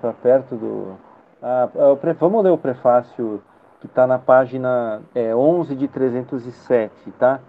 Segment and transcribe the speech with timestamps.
[0.00, 0.96] para perto do.
[1.42, 1.68] Ah.
[2.18, 3.42] Vamos ler o prefácio
[3.80, 7.40] que está na página é, 11 de 307, tá?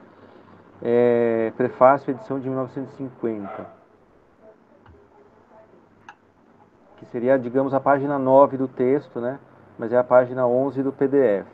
[0.82, 3.80] É, prefácio, edição de 1950.
[6.98, 9.40] Que seria, digamos, a página 9 do texto, né?
[9.78, 11.48] Mas é a página 11 do PDF.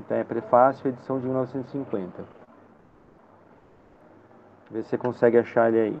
[0.00, 2.24] Então é prefácio, edição de 1950.
[4.70, 6.00] Vê se você consegue achar ele aí.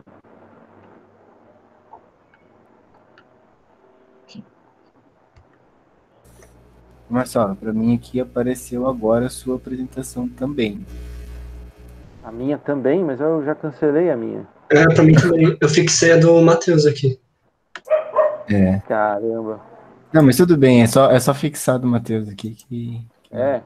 [7.12, 10.84] Marcelo, para mim aqui apareceu agora a sua apresentação também.
[12.24, 14.46] A minha também, mas eu já cancelei a minha.
[14.70, 15.56] É, para mim também.
[15.60, 17.20] Eu fixei a do Matheus aqui.
[18.50, 18.80] É.
[18.88, 19.60] Caramba.
[20.12, 23.06] Não, mas tudo bem, é só, é só fixar do Matheus aqui que.
[23.30, 23.60] É.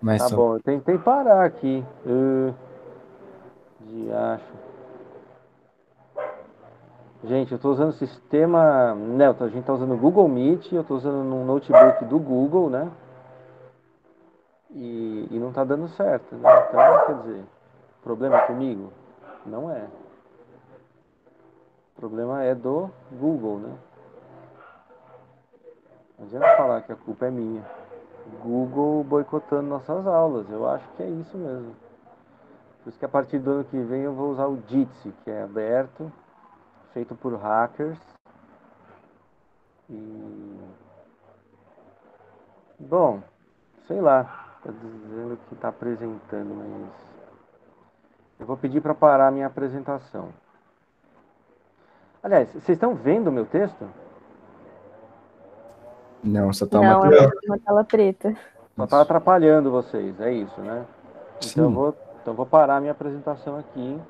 [0.00, 0.36] Mas Tá só...
[0.36, 1.84] bom, eu tentei parar aqui.
[2.06, 2.54] Uh,
[3.80, 4.69] de acho.
[7.22, 8.94] Gente, eu estou usando o sistema.
[8.94, 12.70] Né, a gente está usando o Google Meet, eu estou usando num notebook do Google,
[12.70, 12.90] né?
[14.70, 16.34] E, e não está dando certo.
[16.36, 16.48] Né?
[16.68, 17.44] Então, quer dizer,
[18.02, 18.90] problema comigo?
[19.44, 19.84] Não é.
[21.96, 23.76] O problema é do Google, né?
[26.18, 27.62] Não adianta falar que a culpa é minha.
[28.42, 30.48] Google boicotando nossas aulas.
[30.50, 31.74] Eu acho que é isso mesmo.
[32.82, 35.30] Por isso que a partir do ano que vem eu vou usar o Jitsi, que
[35.30, 36.10] é aberto,
[36.92, 37.98] feito por hackers.
[39.88, 40.60] E.
[42.78, 43.22] Bom,
[43.86, 44.46] sei lá.
[44.58, 47.10] Está dizendo que está apresentando, mas.
[48.38, 50.30] Eu vou pedir para parar a minha apresentação.
[52.22, 53.88] Aliás, vocês estão vendo o meu texto?
[56.22, 57.14] Não, só tá Não, uma.
[57.14, 58.36] é uma- tela preta.
[58.76, 60.86] Só está atrapalhando vocês, é isso, né?
[61.44, 61.74] Então eu Sim.
[61.74, 61.88] vou,
[62.20, 64.00] então eu vou parar a minha apresentação aqui.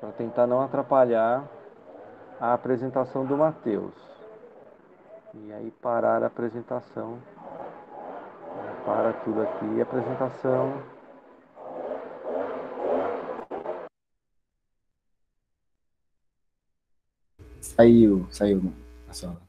[0.00, 1.44] Para tentar não atrapalhar
[2.40, 3.94] a apresentação do Matheus.
[5.34, 7.18] E aí parar a apresentação.
[8.84, 9.80] Para tudo aqui.
[9.80, 10.82] Apresentação.
[17.60, 18.72] Saiu, saiu
[19.08, 19.47] a sala.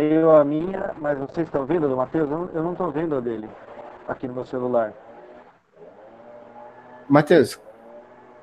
[0.00, 2.30] Saiu a minha, mas vocês estão vendo a do Matheus?
[2.30, 3.48] Eu não- Eu não estou vendo a dele
[4.08, 4.92] aqui no meu celular.
[7.08, 7.60] Matheus,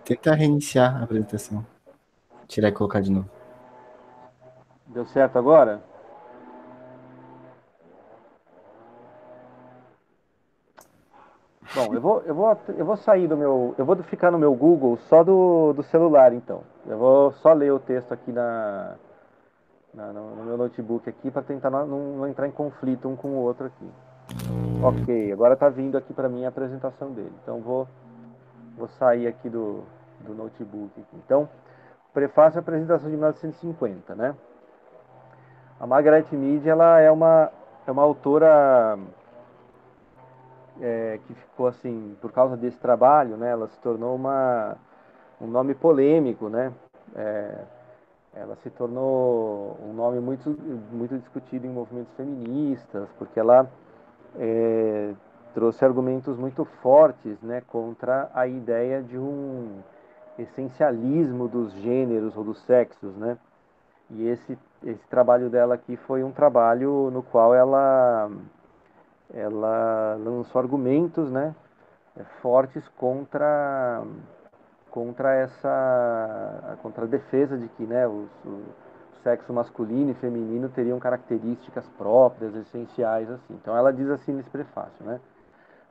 [0.06, 1.66] tenta reiniciar a apresentação.
[2.48, 3.30] Tirar e colocar de novo.
[4.88, 5.82] Deu certo agora?
[11.76, 13.76] Bom, eu vou, eu vou, eu vou sair do meu.
[13.78, 16.62] Eu vou ficar no meu Google só do, do celular, então.
[16.86, 18.96] Eu vou só ler o texto aqui na,
[19.98, 23.30] na- no, no meu notebook aqui para tentar não, não entrar em conflito um com
[23.30, 23.90] o outro aqui.
[24.84, 27.34] Ok, agora está vindo aqui para mim a apresentação dele.
[27.42, 27.88] Então vou,
[28.78, 29.84] vou sair aqui do,
[30.20, 30.92] do notebook.
[31.02, 31.18] Aqui.
[31.26, 31.50] Então,
[32.14, 34.36] prefácio à apresentação de 1950, né?
[35.80, 37.52] A Margaret Mead ela é uma,
[37.86, 38.98] é uma autora
[40.80, 44.76] é, que ficou assim, por causa desse trabalho, né, ela se tornou uma,
[45.40, 46.72] um nome polêmico, né?
[47.16, 47.64] É,
[48.42, 50.50] ela se tornou um nome muito,
[50.92, 53.70] muito discutido em movimentos feministas, porque ela
[54.38, 55.14] é,
[55.54, 59.80] trouxe argumentos muito fortes né, contra a ideia de um
[60.38, 63.38] essencialismo dos gêneros ou dos sexos, né?
[64.10, 68.30] E esse, esse trabalho dela aqui foi um trabalho no qual ela,
[69.34, 71.54] ela lançou argumentos né,
[72.42, 74.04] fortes contra,
[74.92, 78.64] contra essa contra a defesa de que né, os, o
[79.24, 83.30] sexo masculino e feminino teriam características próprias, essenciais.
[83.30, 83.54] assim.
[83.62, 85.20] Então ela diz assim nesse prefácio, né?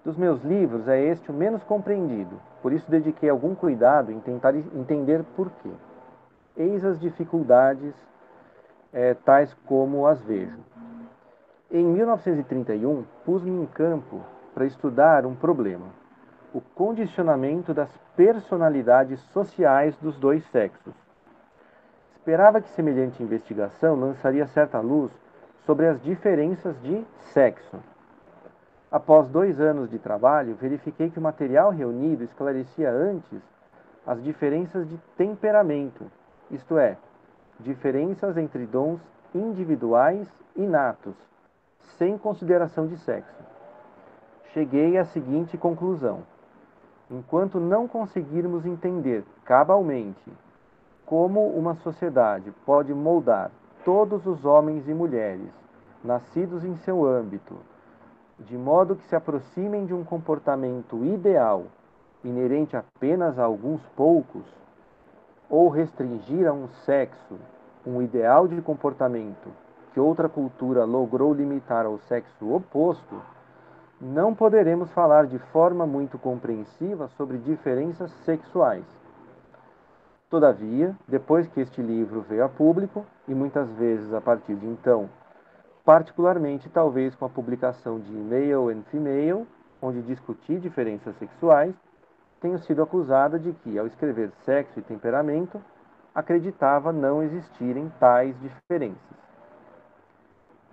[0.05, 4.55] Dos meus livros é este o menos compreendido, por isso dediquei algum cuidado em tentar
[4.55, 5.71] entender por quê.
[6.57, 7.93] Eis as dificuldades
[8.93, 10.59] eh, tais como as vejo.
[11.71, 14.21] Em 1931, pus-me em campo
[14.55, 15.87] para estudar um problema:
[16.57, 20.95] o condicionamento das personalidades sociais dos dois sexos.
[22.15, 25.13] Esperava que semelhante investigação lançaria certa luz
[25.67, 27.05] sobre as diferenças de
[27.35, 27.77] sexo.
[28.91, 33.39] Após dois anos de trabalho, verifiquei que o material reunido esclarecia antes
[34.07, 36.11] as diferenças de temperamento,
[36.51, 36.97] isto é,
[37.61, 38.99] diferenças entre dons
[39.35, 40.27] individuais
[40.57, 41.17] inatos,
[41.99, 43.45] sem consideração de sexo.
[44.55, 46.23] Cheguei à seguinte conclusão:
[47.11, 50.33] enquanto não conseguirmos entender cabalmente
[51.05, 53.51] como uma sociedade pode moldar
[53.85, 55.51] todos os homens e mulheres
[56.03, 57.57] nascidos em seu âmbito,
[58.41, 61.65] de modo que se aproximem de um comportamento ideal
[62.25, 64.45] inerente apenas a alguns poucos,
[65.49, 67.39] ou restringir a um sexo
[67.87, 69.49] um ideal de comportamento
[69.93, 73.23] que outra cultura logrou limitar ao sexo oposto,
[74.01, 78.85] não poderemos falar de forma muito compreensiva sobre diferenças sexuais.
[80.29, 85.09] Todavia, depois que este livro veio a público, e muitas vezes a partir de então,
[85.85, 89.47] particularmente talvez com a publicação de Male and Female,
[89.81, 91.75] onde discuti diferenças sexuais,
[92.41, 95.63] tenho sido acusada de que, ao escrever sexo e temperamento,
[96.15, 99.17] acreditava não existirem tais diferenças.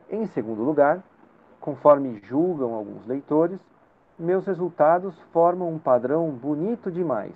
[0.10, 1.02] Em segundo lugar,
[1.64, 3.58] conforme julgam alguns leitores,
[4.20, 7.34] meus resultados formam um padrão bonito demais.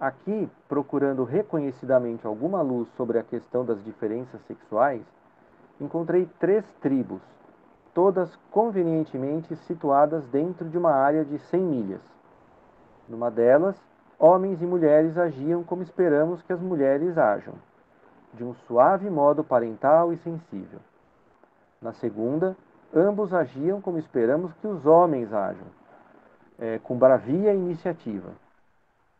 [0.00, 5.00] Aqui, procurando reconhecidamente alguma luz sobre a questão das diferenças sexuais,
[5.80, 7.22] encontrei três tribos,
[7.94, 12.02] todas convenientemente situadas dentro de uma área de 100 milhas.
[13.08, 13.76] Numa delas,
[14.18, 17.54] homens e mulheres agiam como esperamos que as mulheres ajam,
[18.34, 20.80] de um suave modo parental e sensível.
[21.82, 22.54] Na segunda,
[22.94, 25.66] ambos agiam como esperamos que os homens ajam,
[26.58, 28.32] é, com bravia e iniciativa.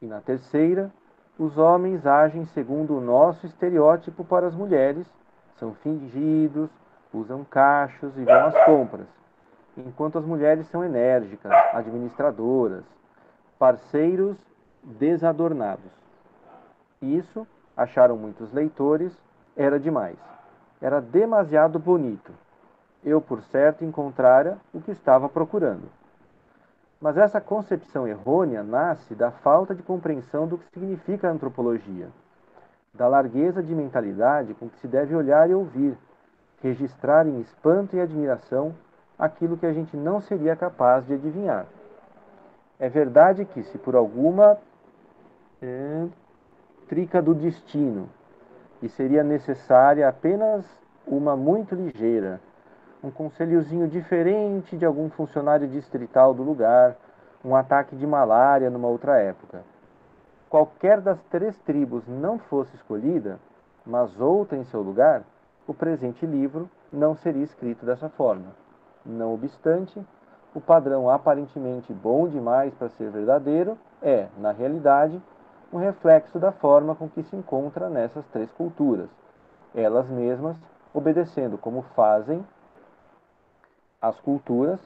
[0.03, 0.93] E na terceira,
[1.39, 5.07] os homens agem segundo o nosso estereótipo para as mulheres,
[5.59, 6.69] são fingidos,
[7.15, 9.07] usam cachos e vão às compras,
[9.75, 12.85] enquanto as mulheres são enérgicas, administradoras,
[13.59, 14.37] parceiros
[14.83, 15.91] desadornados.
[17.01, 19.19] Isso, acharam muitos leitores,
[19.57, 20.19] era demais.
[20.79, 22.31] Era demasiado bonito
[23.05, 25.89] eu, por certo, encontrara o que estava procurando.
[27.01, 32.09] Mas essa concepção errônea nasce da falta de compreensão do que significa a antropologia,
[32.93, 35.97] da largueza de mentalidade com que se deve olhar e ouvir,
[36.63, 38.75] registrar em espanto e admiração
[39.19, 41.67] aquilo que a gente não seria capaz de adivinhar.
[42.79, 44.59] É verdade que, se por alguma
[45.63, 46.07] é,
[46.87, 48.09] trica do destino,
[48.83, 50.65] e seria necessária apenas
[51.07, 52.41] uma muito ligeira,
[53.03, 56.97] um conselhozinho diferente de algum funcionário distrital do lugar,
[57.45, 59.63] um ataque de malária numa outra época.
[60.49, 63.39] Qualquer das três tribos não fosse escolhida,
[63.87, 65.23] mas outra em seu lugar,
[65.67, 68.47] o presente livro não seria escrito dessa forma.
[69.07, 70.05] Não obstante,
[70.55, 75.23] o padrão aparentemente bom demais para ser verdadeiro é, na realidade,
[75.73, 79.09] um reflexo da forma com que se encontra nessas três culturas,
[79.75, 80.57] elas mesmas
[80.93, 82.45] obedecendo como fazem
[84.01, 84.81] as culturas,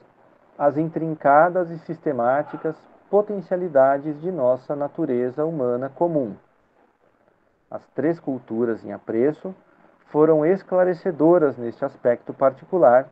[0.57, 2.75] as intrincadas e sistemáticas
[3.09, 6.35] potencialidades de nossa natureza humana comum.
[7.69, 9.55] As três culturas em apreço
[10.07, 13.07] foram esclarecedoras neste aspecto particular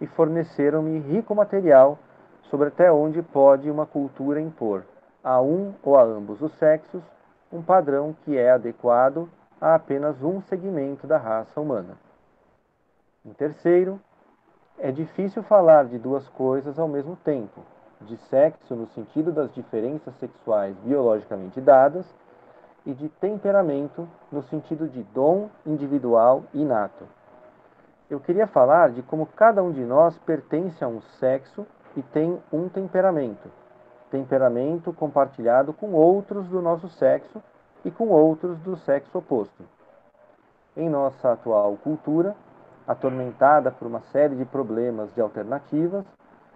[0.00, 1.98] e forneceram-me rico material
[2.42, 4.84] sobre até onde pode uma cultura impor
[5.22, 7.02] a um ou a ambos os sexos
[7.52, 9.28] um padrão que é adequado
[9.60, 11.96] a apenas um segmento da raça humana.
[13.24, 14.00] Em terceiro,
[14.80, 17.62] é difícil falar de duas coisas ao mesmo tempo,
[18.02, 22.06] de sexo no sentido das diferenças sexuais biologicamente dadas
[22.86, 27.04] e de temperamento no sentido de dom individual inato.
[28.08, 31.66] Eu queria falar de como cada um de nós pertence a um sexo
[31.96, 33.50] e tem um temperamento,
[34.10, 37.42] temperamento compartilhado com outros do nosso sexo
[37.84, 39.64] e com outros do sexo oposto.
[40.76, 42.36] Em nossa atual cultura,
[42.88, 46.06] atormentada por uma série de problemas de alternativas,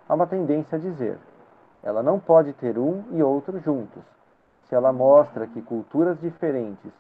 [0.08, 1.18] há uma tendência a dizer:
[1.82, 4.02] ela não pode ter um e outro juntos.
[4.68, 6.90] Se ela mostra que culturas diferentes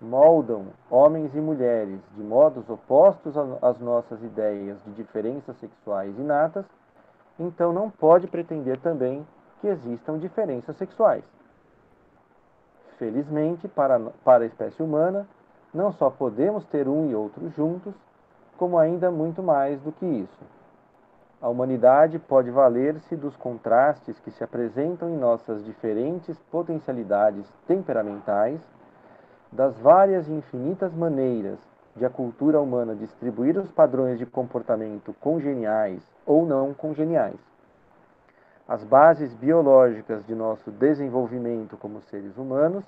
[0.00, 6.64] moldam homens e mulheres de modos opostos às nossas ideias de diferenças sexuais inatas,
[7.38, 9.26] então não pode pretender também
[9.60, 11.24] que existam diferenças sexuais.
[12.98, 15.26] Felizmente, para, para a espécie humana,
[15.72, 17.94] não só podemos ter um e outro juntos,
[18.56, 20.44] como ainda muito mais do que isso.
[21.40, 28.60] A humanidade pode valer-se dos contrastes que se apresentam em nossas diferentes potencialidades temperamentais,
[29.52, 31.58] das várias e infinitas maneiras
[31.94, 37.38] de a cultura humana distribuir os padrões de comportamento congeniais ou não congeniais.
[38.68, 42.84] As bases biológicas de nosso desenvolvimento como seres humanos,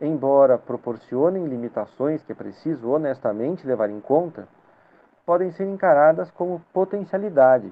[0.00, 4.48] embora proporcionem limitações que é preciso honestamente levar em conta,
[5.28, 7.70] podem ser encaradas como potencialidade,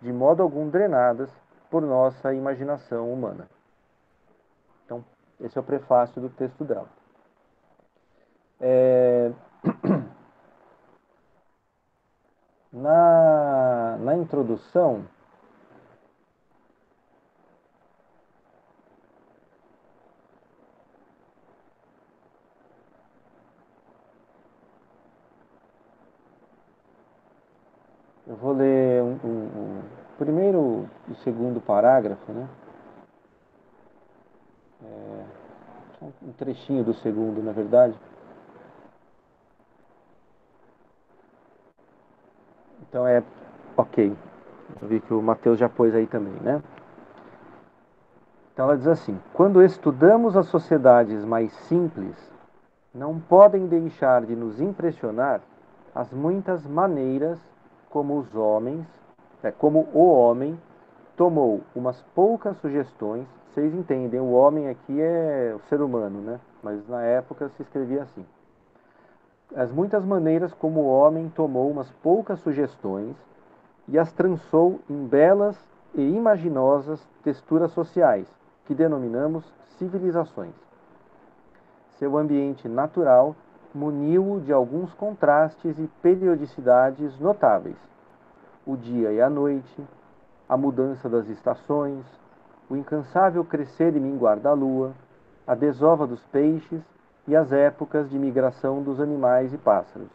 [0.00, 1.30] de modo algum drenadas
[1.70, 3.46] por nossa imaginação humana.
[4.82, 5.04] Então,
[5.38, 6.88] esse é o prefácio do texto dela.
[8.58, 9.30] É...
[12.72, 15.06] Na, na introdução,
[28.26, 29.82] eu vou ler um, um, um
[30.18, 32.48] primeiro e segundo parágrafo, né?
[34.84, 35.24] É,
[36.22, 37.94] um trechinho do segundo, na verdade.
[42.88, 43.22] Então é
[43.76, 44.16] ok.
[44.82, 46.62] Eu vi que o Mateus já pôs aí também, né?
[48.52, 52.16] Então ela diz assim: quando estudamos as sociedades mais simples,
[52.92, 55.40] não podem deixar de nos impressionar
[55.94, 57.38] as muitas maneiras
[57.90, 58.86] como os homens,
[59.42, 60.58] é, como o homem
[61.16, 63.26] tomou umas poucas sugestões.
[63.48, 66.40] Vocês entendem, o homem aqui é o ser humano, né?
[66.62, 68.24] Mas na época se escrevia assim
[69.54, 73.16] as muitas maneiras como o homem tomou umas poucas sugestões
[73.88, 75.56] e as trançou em belas
[75.94, 78.26] e imaginosas texturas sociais,
[78.66, 79.44] que denominamos
[79.78, 80.54] civilizações.
[81.98, 83.36] Seu ambiente natural
[83.76, 87.76] muniu-o de alguns contrastes e periodicidades notáveis.
[88.66, 89.86] O dia e a noite,
[90.48, 92.04] a mudança das estações,
[92.70, 94.94] o incansável crescer e minguar da lua,
[95.46, 96.82] a desova dos peixes
[97.28, 100.10] e as épocas de migração dos animais e pássaros.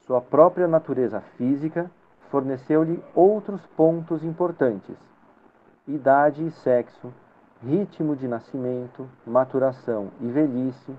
[0.00, 1.88] Sua própria natureza física
[2.30, 4.96] forneceu-lhe outros pontos importantes:
[5.86, 7.12] idade e sexo,
[7.62, 10.96] ritmo de nascimento, maturação e velhice,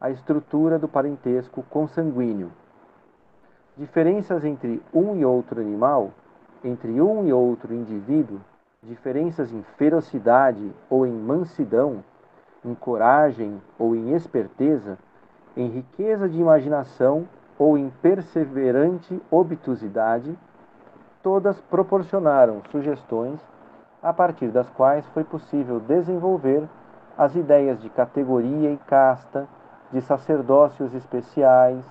[0.00, 2.50] a estrutura do parentesco consanguíneo.
[3.76, 6.10] Diferenças entre um e outro animal,
[6.64, 8.40] entre um e outro indivíduo,
[8.82, 12.02] diferenças em ferocidade ou em mansidão,
[12.64, 14.98] em coragem ou em esperteza,
[15.56, 20.36] em riqueza de imaginação ou em perseverante obtusidade,
[21.22, 23.40] todas proporcionaram sugestões
[24.02, 26.68] a partir das quais foi possível desenvolver
[27.16, 29.48] as ideias de categoria e casta,
[29.92, 31.84] de sacerdócios especiais,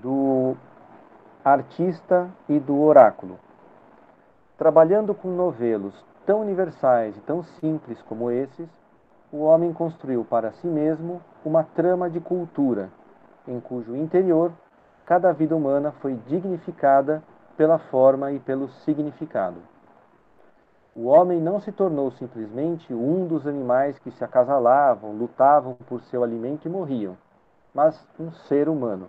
[0.00, 0.56] do
[1.44, 3.38] artista e do oráculo.
[4.56, 5.94] Trabalhando com novelos
[6.24, 8.68] tão universais e tão simples como esses,
[9.32, 12.90] o homem construiu para si mesmo uma trama de cultura,
[13.46, 14.52] em cujo interior
[15.08, 17.22] cada vida humana foi dignificada
[17.56, 19.56] pela forma e pelo significado.
[20.94, 26.24] O homem não se tornou simplesmente um dos animais que se acasalavam, lutavam por seu
[26.24, 27.16] alimento e morriam,
[27.72, 29.08] mas um ser humano,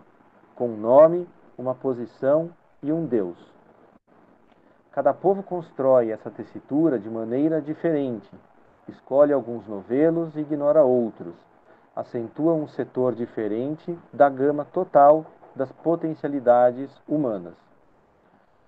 [0.56, 2.52] com um nome, uma posição
[2.84, 3.38] e um Deus.
[4.92, 8.30] Cada povo constrói essa tessitura de maneira diferente,
[8.88, 11.34] escolhe alguns novelos e ignora outros,
[11.96, 17.56] acentua um setor diferente da gama total das potencialidades humanas.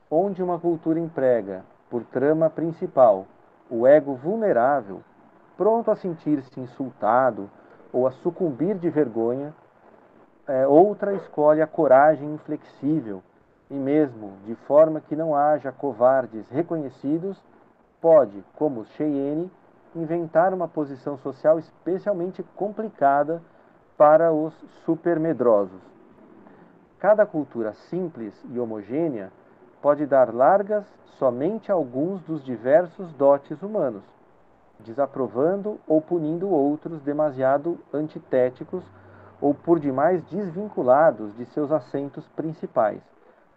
[0.10, 3.28] Onde uma cultura emprega, por trama principal,
[3.70, 5.02] o ego vulnerável,
[5.58, 7.50] pronto a sentir-se insultado
[7.92, 9.54] ou a sucumbir de vergonha,
[10.48, 13.22] é, outra escolhe a coragem inflexível,
[13.70, 17.38] e mesmo de forma que não haja covardes reconhecidos,
[18.02, 19.52] pode, como Cheyenne,
[19.94, 23.42] inventar uma posição social especialmente complicada
[23.98, 24.54] para os
[24.86, 25.82] supermedrosos.
[27.00, 29.30] Cada cultura simples e homogênea
[29.82, 30.86] pode dar largas
[31.18, 34.04] somente a alguns dos diversos dotes humanos,
[34.80, 38.84] desaprovando ou punindo outros demasiado antitéticos
[39.40, 43.02] ou por demais desvinculados de seus assentos principais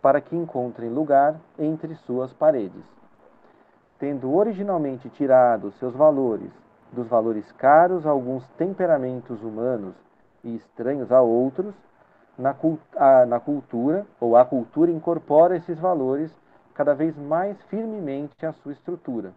[0.01, 2.85] para que encontrem lugar entre suas paredes.
[3.99, 6.51] Tendo originalmente tirado seus valores
[6.95, 9.95] dos valores caros a alguns temperamentos humanos
[10.43, 11.75] e estranhos a outros,
[12.39, 12.55] na,
[12.97, 16.35] a, na cultura, ou a cultura incorpora esses valores
[16.75, 19.33] cada vez mais firmemente à sua estrutura,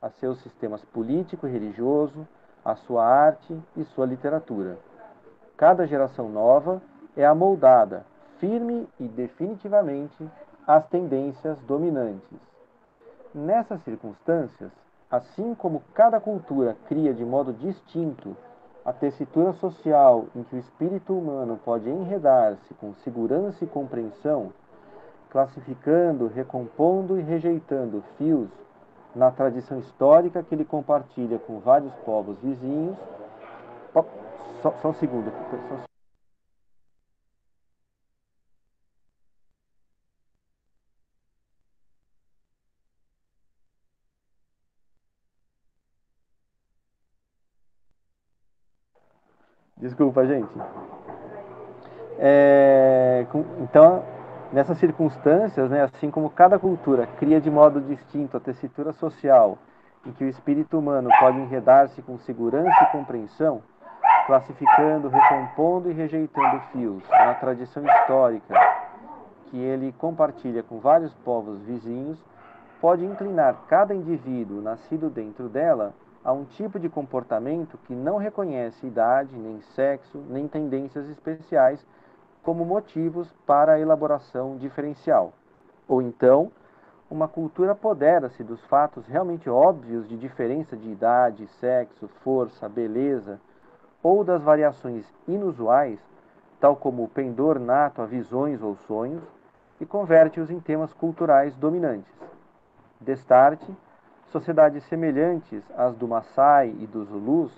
[0.00, 2.26] a seus sistemas político e religioso,
[2.64, 4.78] à sua arte e sua literatura.
[5.56, 6.82] Cada geração nova
[7.16, 8.04] é amoldada
[8.38, 10.28] firme e definitivamente
[10.66, 12.38] às tendências dominantes.
[13.32, 14.70] Nessas circunstâncias,
[15.08, 18.36] assim como cada cultura cria de modo distinto
[18.84, 24.52] a tessitura social em que o espírito humano pode enredar-se com segurança e compreensão,
[25.30, 28.48] classificando, recompondo e rejeitando fios
[29.14, 32.96] na tradição histórica que ele compartilha com vários povos vizinhos.
[33.92, 34.04] Só,
[34.80, 35.30] só um segundo.
[35.30, 35.91] Só
[49.82, 50.50] Desculpa, gente.
[52.18, 53.26] É,
[53.60, 54.02] então,
[54.52, 59.56] Nessas circunstâncias, né, assim como cada cultura cria de modo distinto a tessitura social
[60.04, 63.62] em que o espírito humano pode enredar-se com segurança e compreensão,
[64.26, 68.54] classificando, recompondo e rejeitando fios na tradição histórica
[69.46, 72.18] que ele compartilha com vários povos vizinhos,
[72.78, 78.86] pode inclinar cada indivíduo nascido dentro dela a um tipo de comportamento que não reconhece
[78.86, 81.84] idade, nem sexo, nem tendências especiais
[82.42, 85.32] como motivos para a elaboração diferencial.
[85.88, 86.50] Ou então,
[87.10, 93.40] uma cultura apodera-se dos fatos realmente óbvios de diferença de idade, sexo, força, beleza,
[94.02, 96.00] ou das variações inusuais,
[96.58, 99.22] tal como o pendor nato a visões ou sonhos,
[99.80, 102.12] e converte-os em temas culturais dominantes.
[103.00, 103.66] Destarte,
[104.32, 107.52] sociedades semelhantes às do Maasai e dos Zulus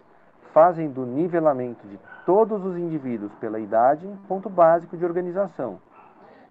[0.53, 5.81] fazem do nivelamento de todos os indivíduos pela idade um ponto básico de organização.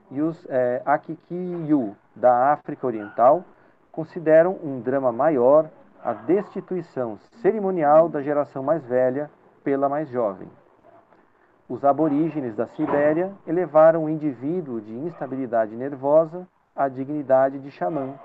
[0.10, 3.44] E os é, Akikiyu da África Oriental
[3.92, 5.70] consideram um drama maior
[6.03, 9.30] a destituição cerimonial da geração mais velha
[9.63, 10.50] pela mais jovem.
[11.70, 18.15] Os aborígenes da Sibéria elevaram o indivíduo de instabilidade nervosa à dignidade de xamã,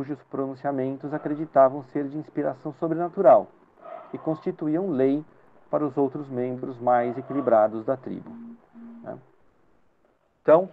[0.00, 3.48] cujos pronunciamentos acreditavam ser de inspiração sobrenatural
[4.14, 5.22] e constituíam lei
[5.70, 8.30] para os outros membros mais equilibrados da tribo.
[9.02, 9.18] Né?
[10.40, 10.70] Então,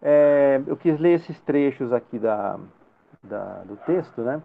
[0.00, 2.58] é, eu quis ler esses trechos aqui da,
[3.22, 4.42] da do texto, né,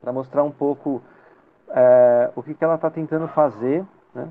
[0.00, 1.02] para mostrar um pouco
[1.70, 4.28] é, o que, que ela está tentando fazer, né,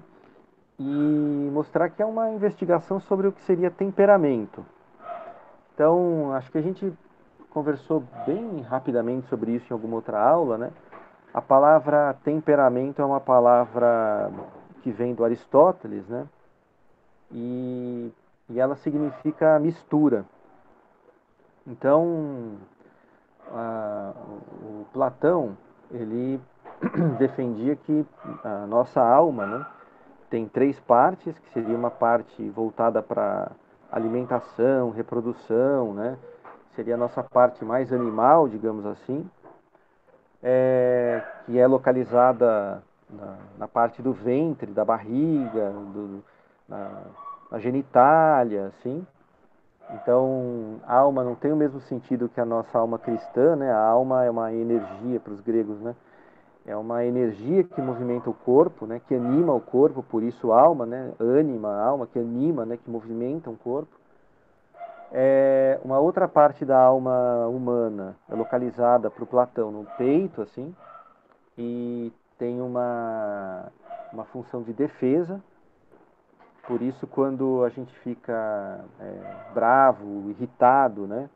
[0.79, 4.65] e mostrar que é uma investigação sobre o que seria temperamento.
[5.73, 6.97] Então, acho que a gente
[7.57, 10.71] conversou bem rapidamente sobre isso em alguma outra aula, né?
[11.33, 14.31] A palavra temperamento é uma palavra
[14.83, 16.27] que vem do Aristóteles, né?
[17.31, 18.11] E
[18.49, 20.23] e ela significa mistura.
[21.65, 22.55] Então,
[23.51, 24.13] a,
[24.61, 25.57] o Platão
[25.91, 26.39] ele
[27.17, 28.05] defendia que
[28.43, 29.65] a nossa alma né,
[30.29, 33.51] tem três partes, que seria uma parte voltada para
[33.91, 36.17] alimentação, reprodução, né,
[36.77, 39.27] seria a nossa parte mais animal, digamos assim,
[40.43, 46.23] é, que é localizada na, na, parte do ventre, da barriga, do,
[46.69, 47.01] na,
[47.51, 49.05] a genitália, assim.
[49.95, 53.71] Então, alma não tem o mesmo sentido que a nossa alma cristã, né?
[53.71, 55.95] A alma é uma energia para os gregos, né?
[56.63, 59.01] É uma energia que movimenta o corpo, né?
[59.07, 61.11] Que anima o corpo, por isso alma, né?
[61.19, 62.77] Anima, alma que anima, né?
[62.77, 63.96] Que movimenta um corpo.
[65.11, 70.75] É uma outra parte da alma humana é localizada para o Platão no peito, assim,
[71.57, 73.71] e tem uma
[74.11, 75.41] uma função de defesa,
[76.67, 81.29] por isso, quando a gente fica é, bravo, irritado, né,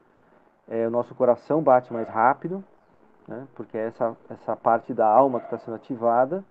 [0.67, 2.62] é, o nosso coração bate mais rápido,
[3.25, 6.43] né, porque é essa, essa parte da alma que está sendo ativada,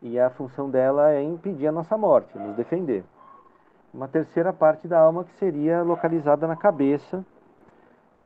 [0.00, 3.04] e a função dela é impedir a nossa morte, nos defender.
[3.92, 7.24] Uma terceira parte da alma que seria localizada na cabeça,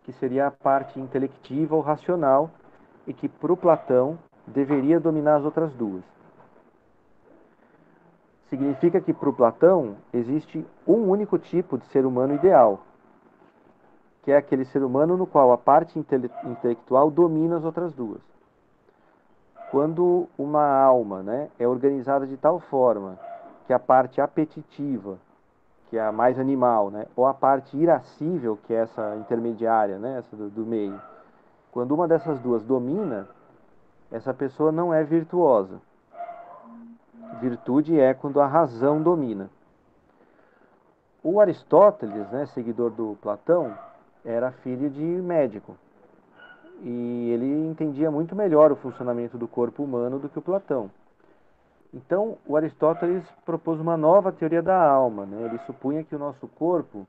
[0.05, 2.51] que seria a parte intelectiva ou racional,
[3.07, 6.05] e que para o Platão deveria dominar as outras duas
[8.53, 12.81] significa que para o Platão existe um único tipo de ser humano ideal,
[14.22, 18.20] que é aquele ser humano no qual a parte intele intelectual domina as outras duas.
[19.70, 23.18] Quando uma alma né, é organizada de tal forma
[23.66, 25.16] que a parte apetitiva,
[25.92, 30.20] que é a mais animal, né, ou a parte irascível, que é essa intermediária, né,
[30.20, 30.98] essa do, do meio,
[31.70, 33.28] quando uma dessas duas domina,
[34.11, 35.78] essa pessoa não é virtuosa
[37.42, 39.50] Virtude é quando a razão domina.
[41.22, 43.76] O Aristóteles, né, seguidor do Platão,
[44.24, 45.76] era filho de médico.
[46.81, 50.90] E ele entendia muito melhor o funcionamento do corpo humano do que o Platão.
[51.92, 55.26] Então, o Aristóteles propôs uma nova teoria da alma.
[55.26, 55.42] Né?
[55.42, 57.07] Ele supunha que o nosso corpo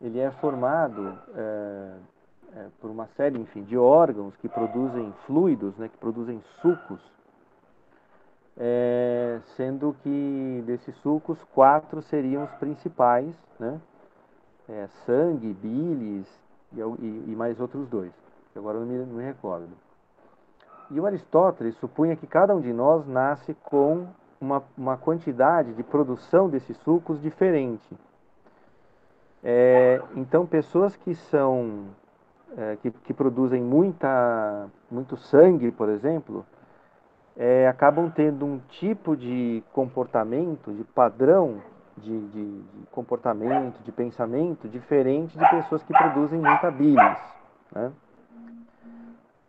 [0.00, 1.92] ele é formado é,
[2.54, 7.00] é, por uma série, enfim, de órgãos que produzem fluidos, né, que produzem sucos
[8.56, 13.80] é, sendo que desses sucos, quatro seriam os principais, né?
[14.68, 16.26] É, sangue, bilis
[16.72, 18.12] e, e, e, mais outros dois,
[18.56, 19.68] agora não me, não me recordo.
[20.90, 24.06] E o Aristóteles supunha que cada um de nós nasce com
[24.40, 27.96] uma, uma quantidade de produção desses sucos diferente.
[29.42, 31.86] É, então, pessoas que são
[32.56, 36.44] é, que, que produzem muita, muito sangue, por exemplo,
[37.36, 41.60] é, acabam tendo um tipo de comportamento, de padrão,
[41.96, 47.18] de, de, de comportamento, de pensamento, diferente de pessoas que produzem muita bilis.
[47.74, 47.92] Né?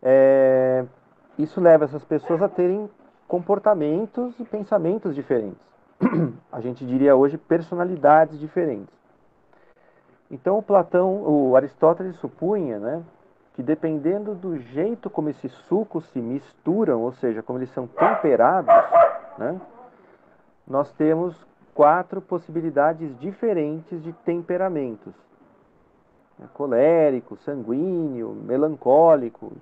[0.02, 0.84] É,
[1.38, 2.90] isso leva essas pessoas a terem
[3.26, 5.60] comportamentos e pensamentos diferentes.
[6.50, 8.98] A gente diria hoje personalidades diferentes.
[10.30, 13.02] Então o Platão, o Aristóteles supunha, né,
[13.54, 18.74] que dependendo do jeito como esses sucos se misturam, ou seja, como eles são temperados,
[19.38, 19.60] né,
[20.66, 21.34] nós temos
[21.74, 25.14] quatro possibilidades diferentes de temperamentos:
[26.52, 29.52] colérico, sanguíneo, melancólico.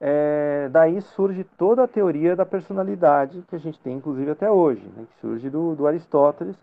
[0.00, 4.82] É, daí surge toda a teoria da personalidade que a gente tem, inclusive até hoje,
[4.96, 6.56] né, que surge do, do Aristóteles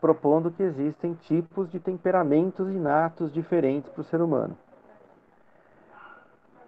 [0.00, 4.56] propondo que existem tipos de temperamentos inatos diferentes para o ser humano.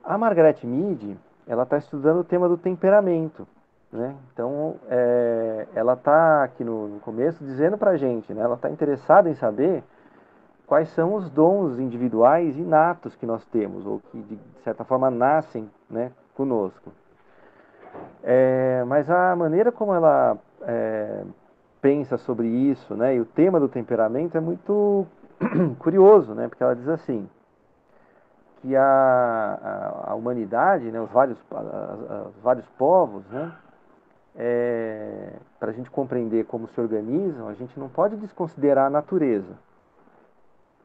[0.04, 3.46] A Margaret Mead, ela está estudando o tema do temperamento,
[3.90, 4.14] né?
[4.32, 8.42] Então, é, ela está aqui no, no, começo dizendo para a gente, né?
[8.42, 9.82] ela está interessada em saber
[10.66, 15.68] quais são os dons individuais inatos que nós temos, ou que de certa forma nascem
[15.88, 16.92] né, conosco.
[18.22, 21.24] É, mas a maneira como ela é,
[21.80, 23.16] pensa sobre isso, né?
[23.16, 25.06] E o tema do temperamento é muito
[25.78, 26.48] curioso, né?
[26.48, 27.28] Porque ela diz assim
[28.62, 31.00] que a, a, humanidade, né?
[31.00, 31.38] Os vários,
[32.28, 33.52] os vários povos, né?
[34.34, 39.58] É, para a gente compreender como se organizam, a gente não pode desconsiderar a natureza.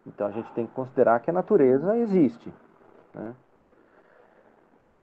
[0.07, 2.51] Então a gente tem que considerar que a natureza existe.
[3.13, 3.35] Né?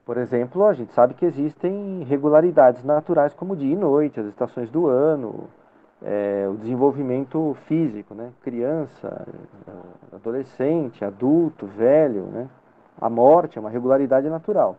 [0.05, 4.69] Por exemplo, a gente sabe que existem regularidades naturais como dia e noite, as estações
[4.69, 5.47] do ano,
[6.01, 8.31] é, o desenvolvimento físico, né?
[8.41, 9.27] Criança,
[10.13, 12.47] adolescente, adulto, velho, né?
[13.01, 14.77] A morte é uma regularidade natural.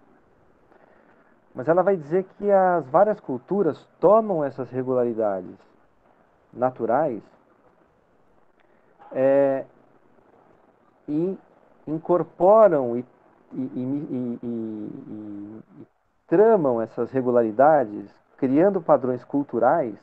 [1.52, 5.56] Mas ela vai dizer que as várias culturas tomam essas regularidades
[6.52, 7.22] naturais
[9.12, 9.64] é,
[11.08, 11.38] e
[11.86, 13.04] incorporam e,
[13.52, 15.62] e, e, e,
[16.26, 19.94] tramam essas regularidades, criando padrões culturais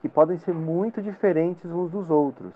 [0.00, 2.52] que podem ser muito diferentes uns dos outros.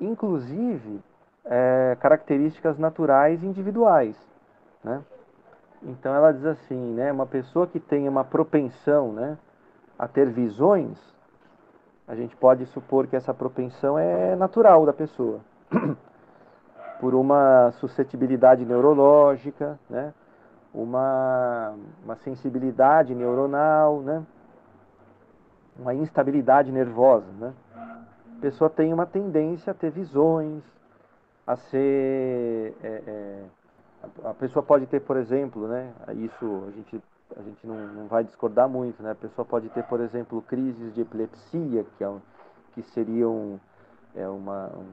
[0.00, 1.00] Inclusive,
[1.44, 4.16] é, características naturais individuais.
[4.82, 5.02] Né?
[5.82, 9.36] Então ela diz assim, né, uma pessoa que tem uma propensão né,
[9.98, 10.98] a ter visões,
[12.06, 15.40] a gente pode supor que essa propensão é natural da pessoa.
[17.02, 20.14] Por uma suscetibilidade neurológica, né,
[20.72, 24.24] uma, uma sensibilidade neuronal, né,
[25.76, 27.52] uma instabilidade nervosa, né?
[27.74, 30.62] A pessoa tem uma tendência a ter visões,
[31.44, 32.72] a ser...
[32.84, 33.42] É, é,
[34.24, 35.92] a pessoa pode ter, por exemplo, né?
[36.14, 37.02] Isso a gente,
[37.36, 39.10] a gente não, não vai discordar muito, né?
[39.10, 42.12] A pessoa pode ter, por exemplo, crises de epilepsia, que, é,
[42.74, 43.60] que seriam
[44.14, 44.86] é uma, um,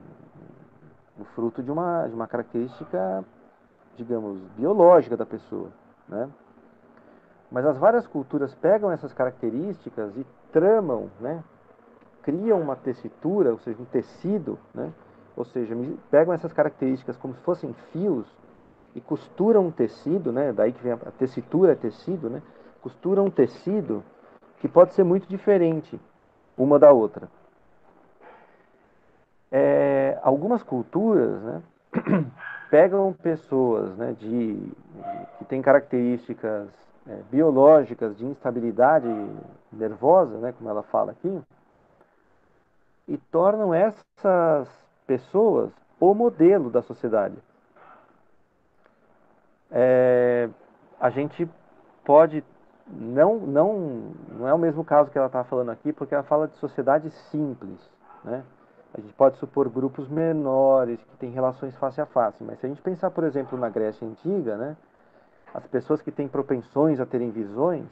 [1.25, 3.23] fruto de uma, de uma característica,
[3.95, 5.69] digamos, biológica da pessoa,
[6.07, 6.29] né?
[7.51, 11.43] Mas as várias culturas pegam essas características e tramam, né?
[12.21, 14.91] criam uma tessitura, ou seja, um tecido, né?
[15.35, 15.75] ou seja,
[16.11, 18.27] pegam essas características como se fossem fios
[18.93, 20.53] e costuram um tecido, né?
[20.53, 22.41] daí que vem a tessitura, é tecido, né?
[22.81, 24.03] costuram um tecido
[24.59, 25.99] que pode ser muito diferente
[26.55, 27.29] uma da outra.
[29.51, 31.61] É, algumas culturas né,
[32.69, 34.73] pegam pessoas né, de, de,
[35.37, 36.67] que têm características
[37.07, 39.07] é, biológicas de instabilidade
[39.71, 41.41] nervosa, né, como ela fala aqui,
[43.07, 44.69] e tornam essas
[45.07, 47.35] pessoas o modelo da sociedade.
[49.71, 50.49] É,
[50.99, 51.47] a gente
[52.03, 52.43] pode
[52.87, 56.47] não não não é o mesmo caso que ela está falando aqui, porque ela fala
[56.47, 57.79] de sociedade simples,
[58.23, 58.43] né?
[58.93, 62.69] A gente pode supor grupos menores que têm relações face a face, mas se a
[62.69, 64.75] gente pensar, por exemplo, na Grécia antiga, né?
[65.53, 67.85] as pessoas que têm propensões a terem visões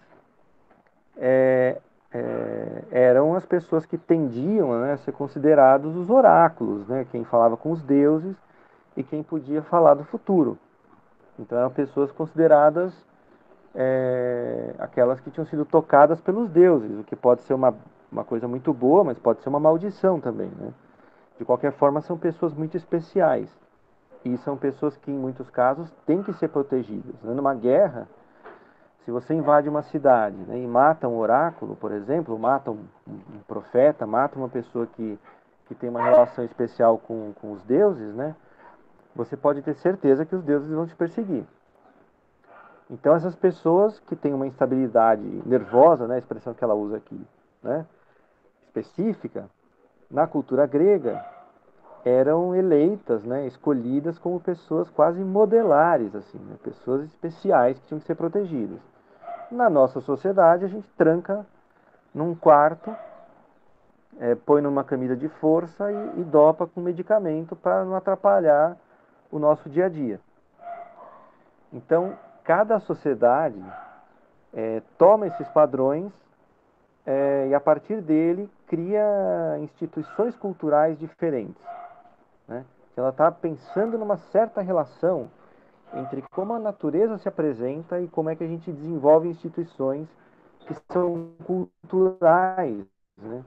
[1.17, 1.79] é,
[2.11, 7.57] é, eram as pessoas que tendiam né, a ser considerados os oráculos, né, quem falava
[7.57, 8.35] com os deuses
[8.95, 10.57] e quem podia falar do futuro.
[11.39, 12.93] Então eram pessoas consideradas
[13.75, 17.75] é, aquelas que tinham sido tocadas pelos deuses, o que pode ser uma,
[18.11, 20.49] uma coisa muito boa, mas pode ser uma maldição também.
[20.57, 20.73] Né?
[21.37, 23.49] De qualquer forma, são pessoas muito especiais.
[24.25, 27.15] E são pessoas que, em muitos casos, têm que ser protegidas.
[27.21, 27.33] Né?
[27.33, 28.07] Numa guerra,
[29.07, 33.39] se você invade uma cidade né, e mata um oráculo, por exemplo, mata um, um,
[33.47, 35.17] profeta, mata uma pessoa que,
[35.65, 38.35] que tem uma relação especial com, com os deuses, né,
[39.15, 41.45] você pode ter certeza que os deuses vão te perseguir.
[42.89, 47.25] Então, essas pessoas que têm uma instabilidade nervosa, né, a expressão que ela usa aqui,
[47.63, 47.85] né,
[48.65, 49.49] específica,
[50.09, 51.23] na cultura grega,
[52.05, 58.05] eram eleitas, né, escolhidas como pessoas quase modelares, assim, né, pessoas especiais que tinham que
[58.05, 58.79] ser protegidas.
[59.51, 61.45] Na nossa sociedade, a gente tranca
[62.13, 62.95] num quarto,
[64.19, 68.77] é, põe numa camisa de força e, e dopa com medicamento para não atrapalhar
[69.31, 70.19] o nosso dia a dia.
[71.71, 73.61] Então, cada sociedade
[74.53, 76.11] é, toma esses padrões
[77.07, 81.63] é, e, a partir dele, cria instituições culturais diferentes.
[82.45, 82.65] Né?
[82.97, 85.29] Ela está pensando numa certa relação
[85.93, 90.05] entre como a natureza se apresenta e como é que a gente desenvolve instituições
[90.67, 92.85] que são culturais,
[93.17, 93.41] né?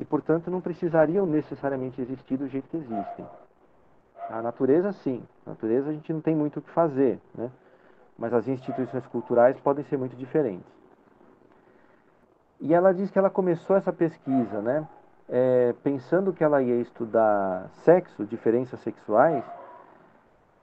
[0.00, 3.26] E, portanto, não precisariam necessariamente existir do jeito que existem.
[4.30, 5.22] A natureza, sim.
[5.44, 7.50] A natureza a gente não tem muito o que fazer, né?
[8.16, 10.77] Mas as instituições culturais podem ser muito diferentes.
[12.60, 14.86] E ela diz que ela começou essa pesquisa, né?
[15.28, 19.44] É, pensando que ela ia estudar sexo, diferenças sexuais,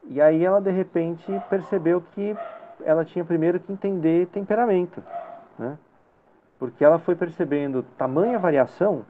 [0.05, 2.35] e aí ela de repente percebeu que
[2.83, 5.03] ela tinha primeiro que entender temperamento,
[5.57, 5.77] né?
[6.59, 9.05] Porque ela foi percebendo tamanha variação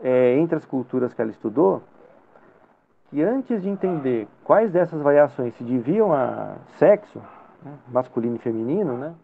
[0.00, 1.82] é, entre as culturas que ela estudou,
[3.08, 7.20] que antes de entender quais dessas variações se deviam a sexo,
[7.62, 9.14] né, masculino e feminino, né?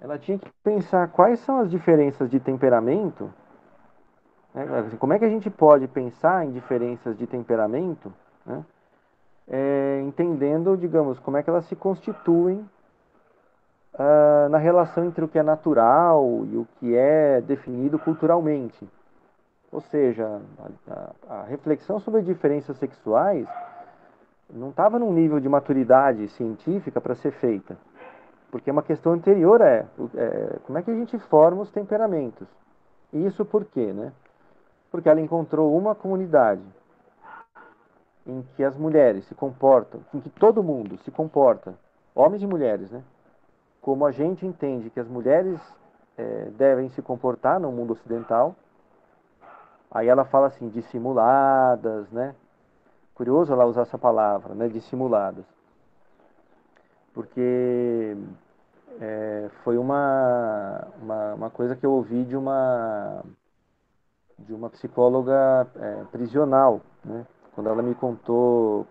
[0.00, 3.32] Ela tinha que pensar quais são as diferenças de temperamento
[4.54, 4.90] né?
[4.98, 8.12] Como é que a gente pode pensar em diferenças de temperamento,
[8.44, 8.64] né?
[9.46, 12.58] é, entendendo, digamos, como é que elas se constituem
[13.94, 18.88] uh, na relação entre o que é natural e o que é definido culturalmente.
[19.70, 20.40] Ou seja,
[20.88, 23.46] a, a, a reflexão sobre diferenças sexuais
[24.50, 27.76] não estava num nível de maturidade científica para ser feita.
[28.50, 32.48] Porque uma questão anterior é, é, como é que a gente forma os temperamentos.
[33.12, 34.12] E isso por quê, né?
[34.90, 36.62] porque ela encontrou uma comunidade
[38.26, 41.74] em que as mulheres se comportam, em que todo mundo se comporta,
[42.14, 43.02] homens e mulheres, né?
[43.80, 45.60] Como a gente entende que as mulheres
[46.16, 48.54] é, devem se comportar no mundo ocidental.
[49.90, 52.34] Aí ela fala assim, dissimuladas, né?
[53.14, 54.68] Curioso ela usar essa palavra, né?
[54.68, 55.44] Dissimuladas.
[57.12, 58.16] Porque
[59.00, 63.24] é, foi uma, uma, uma coisa que eu ouvi de uma
[64.38, 67.26] de uma psicóloga é, prisional, né?
[67.54, 68.86] quando ela me contou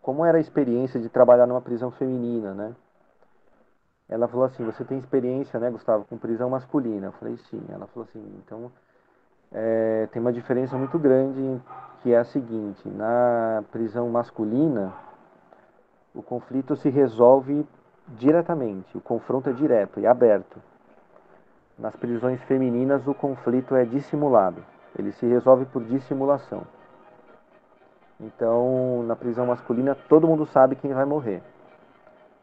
[0.00, 2.76] como era a experiência de trabalhar numa prisão feminina, né?
[4.08, 7.06] Ela falou assim, você tem experiência, né, Gustavo, com prisão masculina?
[7.06, 7.64] Eu falei, sim.
[7.70, 8.70] Ela falou assim, então
[9.50, 11.60] é, tem uma diferença muito grande
[12.02, 14.92] que é a seguinte, na prisão masculina,
[16.14, 17.66] o conflito se resolve
[18.08, 20.60] diretamente, o confronto é direto e aberto.
[21.78, 24.64] Nas prisões femininas, o conflito é dissimulado.
[24.96, 26.62] Ele se resolve por dissimulação.
[28.20, 31.42] Então, na prisão masculina, todo mundo sabe quem vai morrer.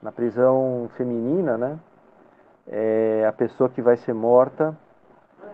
[0.01, 1.79] Na prisão feminina, né,
[2.67, 4.77] é a pessoa que vai ser morta,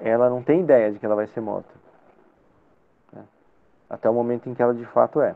[0.02, 1.70] ela não tem ideia de que ela vai ser morta.
[3.14, 3.24] Né?
[3.90, 5.36] Até o momento em que ela de fato é.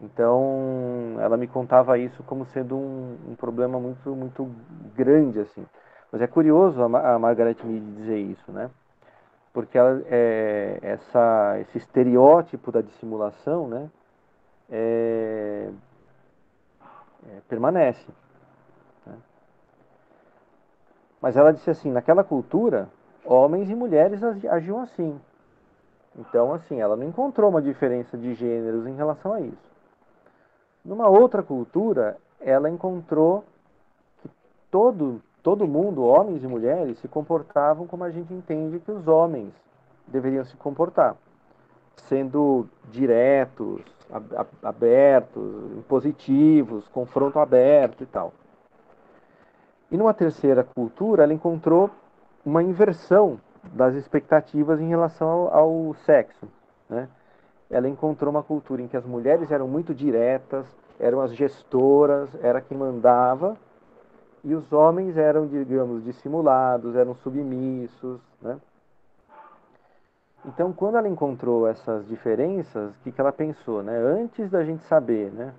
[0.00, 4.50] Então, ela me contava isso como sendo um, um problema muito, muito
[4.94, 5.66] grande, assim.
[6.12, 8.70] Mas é curioso a, a Margaret Mead dizer isso, né?
[9.52, 13.90] Porque ela, é, essa, esse estereótipo da dissimulação, né?
[14.70, 15.70] É,
[17.28, 18.06] é, permanece.
[19.06, 19.14] Né?
[21.22, 22.90] Mas ela disse assim, naquela cultura,
[23.24, 25.18] homens e mulheres agiam assim.
[26.18, 29.75] Então, assim, ela não encontrou uma diferença de gêneros em relação a isso.
[30.86, 33.44] Numa outra cultura, ela encontrou
[34.22, 34.30] que
[34.70, 39.54] todo todo mundo, homens e mulheres, se comportavam como a gente entende que os homens
[40.04, 41.14] deveriam se comportar,
[41.94, 43.80] sendo diretos,
[44.60, 48.32] abertos, positivos, confronto aberto e tal.
[49.88, 51.90] E numa terceira cultura, ela encontrou
[52.44, 53.40] uma inversão
[53.72, 56.48] das expectativas em relação ao, ao sexo.
[56.88, 57.08] Né?
[57.70, 60.66] Ela encontrou uma cultura em que as mulheres eram muito diretas,
[60.98, 63.56] eram as gestoras, era quem mandava,
[64.44, 68.58] e os homens eram, digamos, dissimulados, eram submissos, né?
[70.44, 73.96] Então, quando ela encontrou essas diferenças, o que, que ela pensou, né?
[73.96, 75.52] Antes da gente saber, né?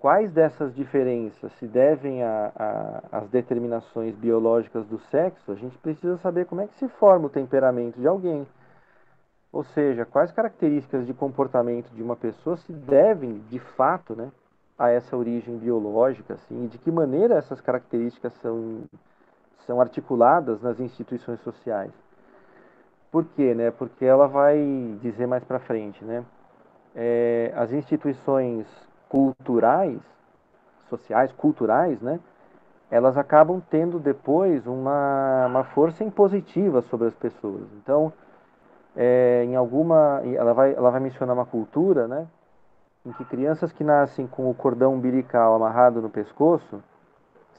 [0.00, 6.62] Quais dessas diferenças se devem às determinações biológicas do sexo, a gente precisa saber como
[6.62, 8.46] é que se forma o temperamento de alguém.
[9.52, 14.30] Ou seja, quais características de comportamento de uma pessoa se devem, de fato, né,
[14.78, 18.84] a essa origem biológica, assim, e de que maneira essas características são,
[19.66, 21.92] são articuladas nas instituições sociais.
[23.10, 23.54] Por quê?
[23.54, 23.70] Né?
[23.72, 24.56] Porque ela vai
[25.02, 26.24] dizer mais para frente, né?
[26.94, 28.66] É, as instituições
[29.08, 30.00] culturais,
[30.88, 32.20] sociais, culturais, né?
[32.90, 37.64] Elas acabam tendo depois uma, uma força impositiva sobre as pessoas.
[37.74, 38.12] Então,
[38.96, 42.26] é, em alguma, ela vai, ela vai mencionar uma cultura, né?
[43.04, 46.82] Em que crianças que nascem com o cordão umbilical amarrado no pescoço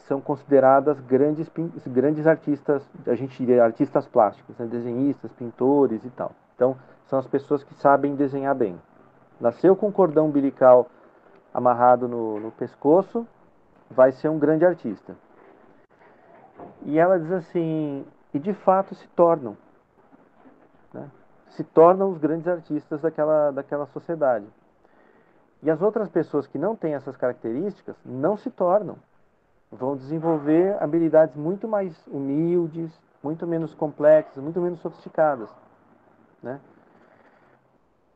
[0.08, 1.50] são consideradas grandes,
[1.88, 4.65] grandes artistas, a gente diria artistas plásticos, né?
[4.65, 6.32] desenhistas, pintores e tal.
[6.56, 6.76] Então,
[7.08, 8.80] são as pessoas que sabem desenhar bem.
[9.39, 10.88] Nasceu com o cordão umbilical
[11.54, 13.26] amarrado no, no pescoço,
[13.89, 15.15] vai ser um grande artista.
[16.84, 19.58] E ela diz assim, e de fato se tornam.
[20.94, 21.10] Né?
[21.52, 24.46] Se tornam os grandes artistas daquela, daquela sociedade.
[25.64, 28.98] E as outras pessoas que não têm essas características não se tornam
[29.72, 32.92] vão desenvolver habilidades muito mais humildes,
[33.24, 35.50] muito menos complexas, muito menos sofisticadas,
[36.44, 36.60] né?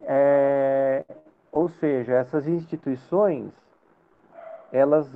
[0.02, 1.06] É,
[1.52, 3.52] ou seja, essas instituições
[4.72, 5.10] elas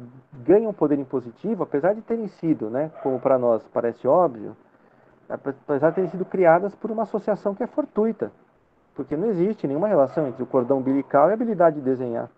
[0.45, 4.55] ganham poder impositivo, apesar de terem sido, né, como para nós parece óbvio,
[5.29, 8.31] apesar de terem sido criadas por uma associação que é fortuita,
[8.95, 12.29] porque não existe nenhuma relação entre o cordão umbilical e a habilidade de desenhar.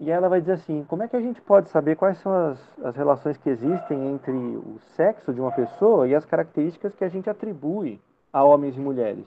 [0.00, 2.58] E ela vai dizer assim: como é que a gente pode saber quais são as,
[2.84, 7.08] as relações que existem entre o sexo de uma pessoa e as características que a
[7.08, 8.00] gente atribui
[8.32, 9.26] a homens e mulheres?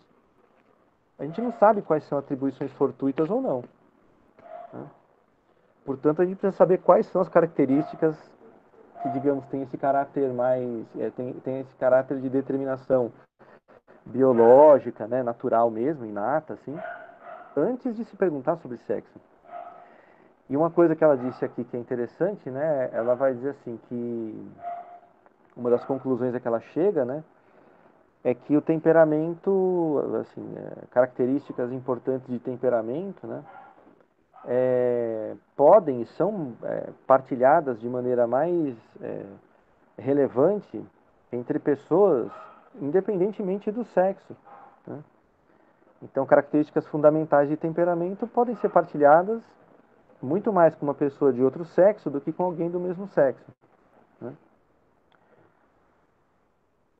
[1.18, 3.64] A gente não sabe quais são atribuições fortuitas ou não.
[4.74, 4.86] Né?
[5.86, 8.18] Portanto, a gente precisa saber quais são as características
[9.04, 10.86] que, digamos, têm esse caráter mais.
[10.98, 13.12] É, tem, tem esse caráter de determinação
[14.06, 16.78] biológica, né, natural mesmo, inata, assim,
[17.56, 19.20] antes de se perguntar sobre sexo.
[20.50, 22.90] E uma coisa que ela disse aqui que é interessante, né?
[22.92, 24.52] Ela vai dizer assim que
[25.56, 27.24] uma das conclusões a que ela chega, né?
[28.24, 33.44] É que o temperamento, assim, é, características importantes de temperamento, né?
[34.46, 39.26] É, podem e são é, partilhadas de maneira mais é,
[39.98, 40.84] relevante
[41.32, 42.32] entre pessoas,
[42.82, 44.36] independentemente do sexo.
[44.86, 45.00] Né?
[46.02, 49.42] Então, características fundamentais de temperamento podem ser partilhadas
[50.22, 53.46] muito mais com uma pessoa de outro sexo do que com alguém do mesmo sexo.
[54.22, 54.34] Né?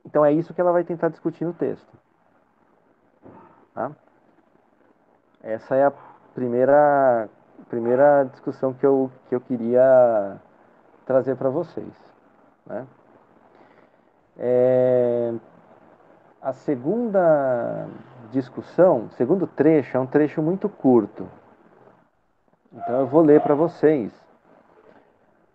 [0.04, 1.90] Então é isso que ela vai tentar discutir no texto.
[3.74, 3.90] Tá?
[5.42, 5.92] Essa é a
[6.34, 7.28] primeira,
[7.68, 10.36] primeira discussão que eu, que eu queria
[11.06, 11.92] trazer para vocês.
[12.66, 12.86] Né?
[14.38, 15.32] É,
[16.42, 17.86] a segunda
[18.30, 21.28] discussão, segundo trecho, é um trecho muito curto.
[22.72, 24.12] Então eu vou ler para vocês,